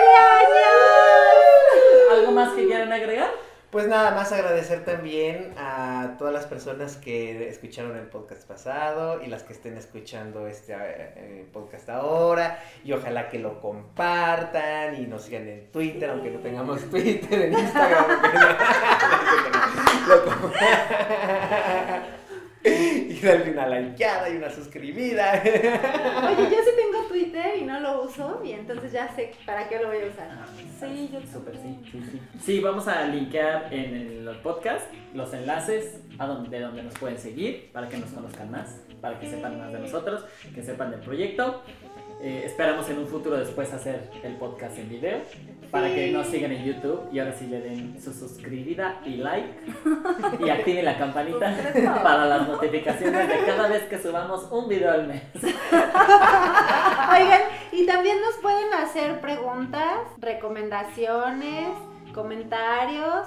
¿Algo 2.13 2.33
más 2.33 2.53
que 2.53 2.67
quieran 2.67 2.93
agregar? 2.93 3.31
Pues 3.75 3.89
nada 3.89 4.12
más 4.12 4.31
agradecer 4.31 4.85
también 4.85 5.53
a 5.59 6.14
todas 6.16 6.33
las 6.33 6.47
personas 6.47 6.95
que 6.95 7.49
escucharon 7.49 7.97
el 7.97 8.07
podcast 8.07 8.47
pasado 8.47 9.20
y 9.20 9.27
las 9.27 9.43
que 9.43 9.53
estén 9.53 9.77
escuchando 9.77 10.47
este 10.47 10.75
eh, 10.77 11.45
podcast 11.53 11.89
ahora 11.89 12.62
y 12.85 12.93
ojalá 12.93 13.29
que 13.29 13.41
lo 13.41 13.61
compartan 13.61 15.03
y 15.03 15.09
nos 15.09 15.25
sigan 15.25 15.49
en 15.49 15.72
Twitter, 15.72 16.09
aunque 16.09 16.31
no 16.31 16.39
tengamos 16.39 16.83
Twitter, 16.89 17.47
en 17.47 17.53
Instagram. 17.53 18.05
y 22.64 23.20
darle 23.20 23.51
una 23.51 23.66
likeada 23.66 24.31
y 24.31 24.37
una 24.37 24.51
suscribida. 24.51 25.43
Oye, 25.43 26.45
yo 26.45 26.59
sí 26.62 26.70
tengo 26.77 26.94
Twitter 27.15 27.59
y 27.61 27.65
no 27.65 27.79
lo 27.79 28.03
uso 28.03 28.41
y 28.45 28.51
entonces 28.51 28.91
ya 28.91 29.09
sé 29.15 29.31
para 29.47 29.69
qué 29.69 29.79
lo 29.79 29.87
voy 29.87 29.99
a 29.99 30.07
usar. 30.07 30.45
Sí, 30.81 31.09
yo 31.12 31.21
Súper, 31.21 31.55
sí, 31.57 31.79
sí, 31.93 32.03
sí. 32.11 32.21
Sí, 32.41 32.61
vamos 32.61 32.89
a 32.89 33.07
linkear 33.07 33.73
en 33.73 33.95
el 33.95 34.37
podcast 34.43 34.93
los 35.15 35.33
enlaces 35.33 36.01
a 36.19 36.27
donde, 36.27 36.51
de 36.51 36.65
donde 36.65 36.83
nos 36.83 36.95
pueden 36.95 37.17
seguir 37.17 37.71
para 37.73 37.89
que 37.89 37.99
nos 37.99 38.11
conozcan 38.11 38.51
más, 38.51 38.81
para 39.01 39.21
que 39.21 39.31
sepan 39.31 39.61
más 39.61 39.73
de 39.73 39.79
nosotros, 39.79 40.25
que 40.53 40.62
sepan 40.65 40.91
del 40.91 41.01
proyecto. 41.01 41.62
Eh, 42.21 42.43
esperamos 42.47 42.89
en 42.91 42.99
un 42.99 43.07
futuro 43.07 43.37
después 43.37 43.73
hacer 43.73 44.11
el 44.25 44.35
podcast 44.35 44.77
en 44.77 44.89
video 44.89 45.19
para 45.75 45.93
que 45.93 46.12
nos 46.12 46.29
sigan 46.29 46.53
en 46.53 46.64
YouTube 46.64 47.09
y 47.12 47.18
ahora 47.18 47.33
sí 47.33 47.49
le 47.49 47.61
den 47.61 48.01
su 48.01 48.12
suscribida 48.12 49.01
y 49.05 49.16
like 49.16 49.59
y 50.39 50.49
activen 50.49 50.85
la 50.85 50.97
campanita 50.97 51.53
para 52.01 52.27
las 52.27 52.47
notificaciones 52.47 53.29
de 53.29 53.45
cada 53.45 53.66
vez 53.66 53.83
que 53.83 53.99
subamos 53.99 54.47
un 54.53 54.68
video 54.68 54.93
al 54.93 55.09
mes. 55.09 55.22
Oigan, 55.43 57.41
y 57.72 57.87
también 57.87 58.20
nos 58.20 58.37
pueden 58.37 58.72
hacer 58.72 59.20
preguntas, 59.20 59.99
recomendaciones, 60.18 61.70
comentarios, 62.14 63.27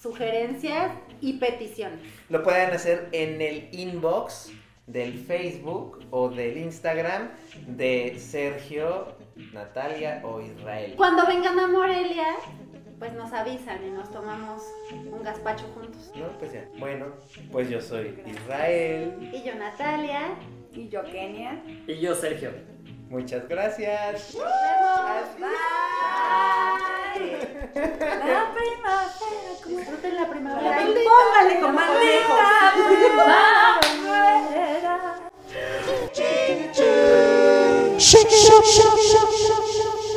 sugerencias 0.00 0.92
y 1.20 1.32
peticiones. 1.38 1.98
Lo 2.28 2.44
pueden 2.44 2.70
hacer 2.70 3.08
en 3.10 3.42
el 3.42 3.70
inbox 3.72 4.52
del 4.86 5.18
Facebook 5.18 5.98
o 6.12 6.28
del 6.28 6.58
Instagram 6.58 7.30
de 7.66 8.16
Sergio, 8.20 9.08
Natalia 9.52 10.20
o 10.24 10.40
Israel. 10.40 10.94
Cuando 10.96 11.26
vengan 11.26 11.58
a 11.58 11.68
Morelia, 11.68 12.36
pues 12.98 13.12
nos 13.12 13.32
avisan 13.32 13.78
y 13.86 13.90
nos 13.90 14.10
tomamos 14.10 14.62
un 14.92 15.22
gazpacho 15.22 15.66
juntos. 15.74 16.10
¿No? 16.14 16.26
Pues 16.38 16.52
ya. 16.52 16.64
Bueno, 16.78 17.06
pues 17.52 17.68
yo 17.70 17.80
soy 17.80 18.20
Israel. 18.26 19.30
Y 19.32 19.42
yo, 19.42 19.54
Natalia. 19.54 20.34
y 20.72 20.88
yo, 20.88 21.04
Kenia. 21.04 21.62
Y 21.86 22.00
yo, 22.00 22.14
Sergio. 22.14 22.50
Muchas 23.08 23.48
gracias. 23.48 24.34
Nos 24.34 24.44
vemos. 24.44 25.38
Bye. 25.38 25.48
La 27.74 28.52
primavera, 28.54 29.08
como 29.62 29.78
Disfruten 29.78 30.14
la 30.16 30.28
primavera. 30.28 30.78
Póngale 30.78 31.60
como 31.60 31.72
Maldita 31.72 32.74
primavera. 32.88 34.38
shake 37.98 38.26
it 38.30 38.50
up. 38.50 38.64
up, 38.64 38.92
up, 38.92 39.22
up, 39.22 39.50
up, 39.50 40.04
up. 40.04 40.07